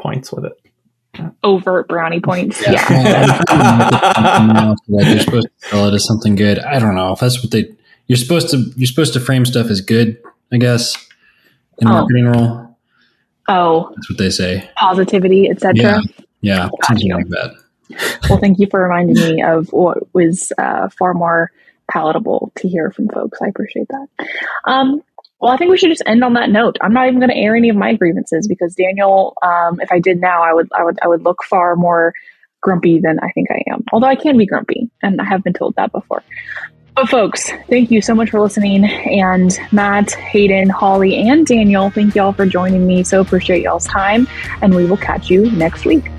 points 0.00 0.32
with 0.32 0.44
it. 0.44 0.52
Overt 1.42 1.88
brownie 1.88 2.20
points. 2.20 2.60
Yeah. 2.66 2.72
Yeah. 2.90 4.74
Like 4.88 5.06
you're 5.06 5.20
supposed 5.20 5.48
to 5.60 5.68
sell 5.68 5.88
it 5.88 5.94
as 5.94 6.04
something 6.06 6.34
good. 6.34 6.58
I 6.58 6.78
don't 6.78 6.94
know 6.94 7.12
if 7.12 7.20
that's 7.20 7.42
what 7.42 7.50
they. 7.52 7.66
You're 8.06 8.16
supposed 8.16 8.50
to. 8.50 8.58
You're 8.76 8.86
supposed 8.86 9.12
to 9.14 9.20
frame 9.20 9.44
stuff 9.46 9.68
as 9.70 9.80
good. 9.80 10.18
I 10.52 10.58
guess 10.58 10.94
in 11.78 11.88
Oh. 11.88 11.92
marketing 11.92 12.26
role, 12.26 12.76
Oh, 13.48 13.90
that's 13.94 14.10
what 14.10 14.18
they 14.18 14.30
say. 14.30 14.68
positivity, 14.76 15.48
etc. 15.50 15.74
Yeah, 15.82 16.00
yeah, 16.40 16.68
something 16.86 17.08
Gotcha. 17.08 17.16
like 17.16 17.28
that. 17.28 17.54
Well, 18.28 18.38
thank 18.38 18.58
you 18.58 18.66
for 18.70 18.82
reminding 18.82 19.16
me 19.16 19.42
of 19.42 19.68
what 19.72 19.98
was 20.14 20.52
uh, 20.58 20.88
far 20.90 21.12
more 21.14 21.50
palatable 21.90 22.52
to 22.56 22.68
hear 22.68 22.90
from 22.90 23.08
folks. 23.08 23.38
I 23.42 23.48
appreciate 23.48 23.88
that. 23.88 24.06
Um, 24.66 25.02
well, 25.44 25.52
I 25.52 25.58
think 25.58 25.70
we 25.70 25.76
should 25.76 25.90
just 25.90 26.02
end 26.06 26.24
on 26.24 26.32
that 26.32 26.48
note. 26.48 26.78
I'm 26.80 26.94
not 26.94 27.06
even 27.06 27.20
going 27.20 27.28
to 27.28 27.36
air 27.36 27.54
any 27.54 27.68
of 27.68 27.76
my 27.76 27.92
grievances 27.92 28.48
because 28.48 28.74
Daniel, 28.74 29.34
um, 29.42 29.78
if 29.78 29.92
I 29.92 29.98
did 29.98 30.18
now, 30.18 30.42
I 30.42 30.54
would, 30.54 30.70
I 30.74 30.82
would, 30.82 30.98
I 31.02 31.06
would 31.06 31.22
look 31.22 31.44
far 31.44 31.76
more 31.76 32.14
grumpy 32.62 32.98
than 32.98 33.20
I 33.20 33.28
think 33.32 33.50
I 33.50 33.62
am. 33.70 33.84
Although 33.92 34.06
I 34.06 34.16
can 34.16 34.38
be 34.38 34.46
grumpy, 34.46 34.88
and 35.02 35.20
I 35.20 35.24
have 35.24 35.44
been 35.44 35.52
told 35.52 35.74
that 35.76 35.92
before. 35.92 36.22
But 36.96 37.10
folks, 37.10 37.50
thank 37.68 37.90
you 37.90 38.00
so 38.00 38.14
much 38.14 38.30
for 38.30 38.40
listening. 38.40 38.86
And 38.86 39.54
Matt, 39.70 40.12
Hayden, 40.12 40.70
Holly, 40.70 41.28
and 41.28 41.46
Daniel, 41.46 41.90
thank 41.90 42.14
y'all 42.14 42.32
for 42.32 42.46
joining 42.46 42.86
me. 42.86 43.02
So 43.02 43.20
appreciate 43.20 43.62
y'all's 43.62 43.86
time, 43.86 44.26
and 44.62 44.74
we 44.74 44.86
will 44.86 44.96
catch 44.96 45.28
you 45.28 45.50
next 45.50 45.84
week. 45.84 46.10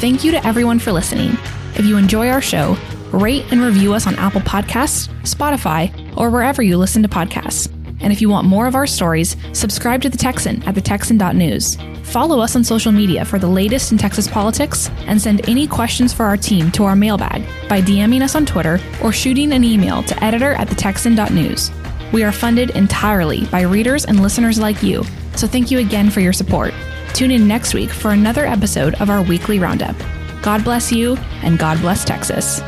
Thank 0.00 0.22
you 0.22 0.32
to 0.32 0.46
everyone 0.46 0.80
for 0.80 0.92
listening. 0.92 1.30
If 1.76 1.86
you 1.86 1.96
enjoy 1.96 2.28
our 2.28 2.42
show, 2.42 2.76
rate 3.12 3.44
and 3.50 3.60
review 3.60 3.94
us 3.94 4.06
on 4.06 4.14
Apple 4.16 4.40
Podcasts, 4.40 5.08
Spotify, 5.22 5.90
or 6.16 6.30
wherever 6.30 6.62
you 6.62 6.76
listen 6.76 7.02
to 7.02 7.08
podcasts. 7.08 7.70
And 8.00 8.12
if 8.12 8.20
you 8.20 8.28
want 8.28 8.46
more 8.46 8.66
of 8.66 8.74
our 8.74 8.86
stories, 8.86 9.36
subscribe 9.52 10.02
to 10.02 10.08
The 10.08 10.16
Texan 10.16 10.62
at 10.64 10.74
thetexan.news. 10.74 11.76
Follow 12.04 12.40
us 12.40 12.56
on 12.56 12.64
social 12.64 12.92
media 12.92 13.24
for 13.24 13.38
the 13.38 13.46
latest 13.46 13.92
in 13.92 13.98
Texas 13.98 14.26
politics 14.26 14.90
and 15.06 15.20
send 15.20 15.48
any 15.48 15.66
questions 15.66 16.12
for 16.12 16.24
our 16.24 16.36
team 16.36 16.70
to 16.72 16.84
our 16.84 16.96
mailbag 16.96 17.44
by 17.68 17.80
DMing 17.80 18.22
us 18.22 18.34
on 18.34 18.46
Twitter 18.46 18.80
or 19.02 19.12
shooting 19.12 19.52
an 19.52 19.62
email 19.62 20.02
to 20.02 20.24
editor 20.24 20.54
at 20.54 20.68
thetexan.news. 20.68 21.70
We 22.12 22.24
are 22.24 22.32
funded 22.32 22.70
entirely 22.70 23.46
by 23.46 23.62
readers 23.62 24.06
and 24.06 24.20
listeners 24.20 24.58
like 24.58 24.82
you, 24.82 25.04
so 25.36 25.46
thank 25.46 25.70
you 25.70 25.78
again 25.78 26.10
for 26.10 26.20
your 26.20 26.32
support. 26.32 26.74
Tune 27.12 27.30
in 27.30 27.46
next 27.46 27.74
week 27.74 27.90
for 27.90 28.10
another 28.10 28.44
episode 28.46 28.94
of 29.00 29.10
our 29.10 29.22
weekly 29.22 29.58
roundup. 29.58 29.96
God 30.42 30.64
bless 30.64 30.90
you, 30.90 31.16
and 31.42 31.58
God 31.58 31.80
bless 31.80 32.04
Texas. 32.04 32.60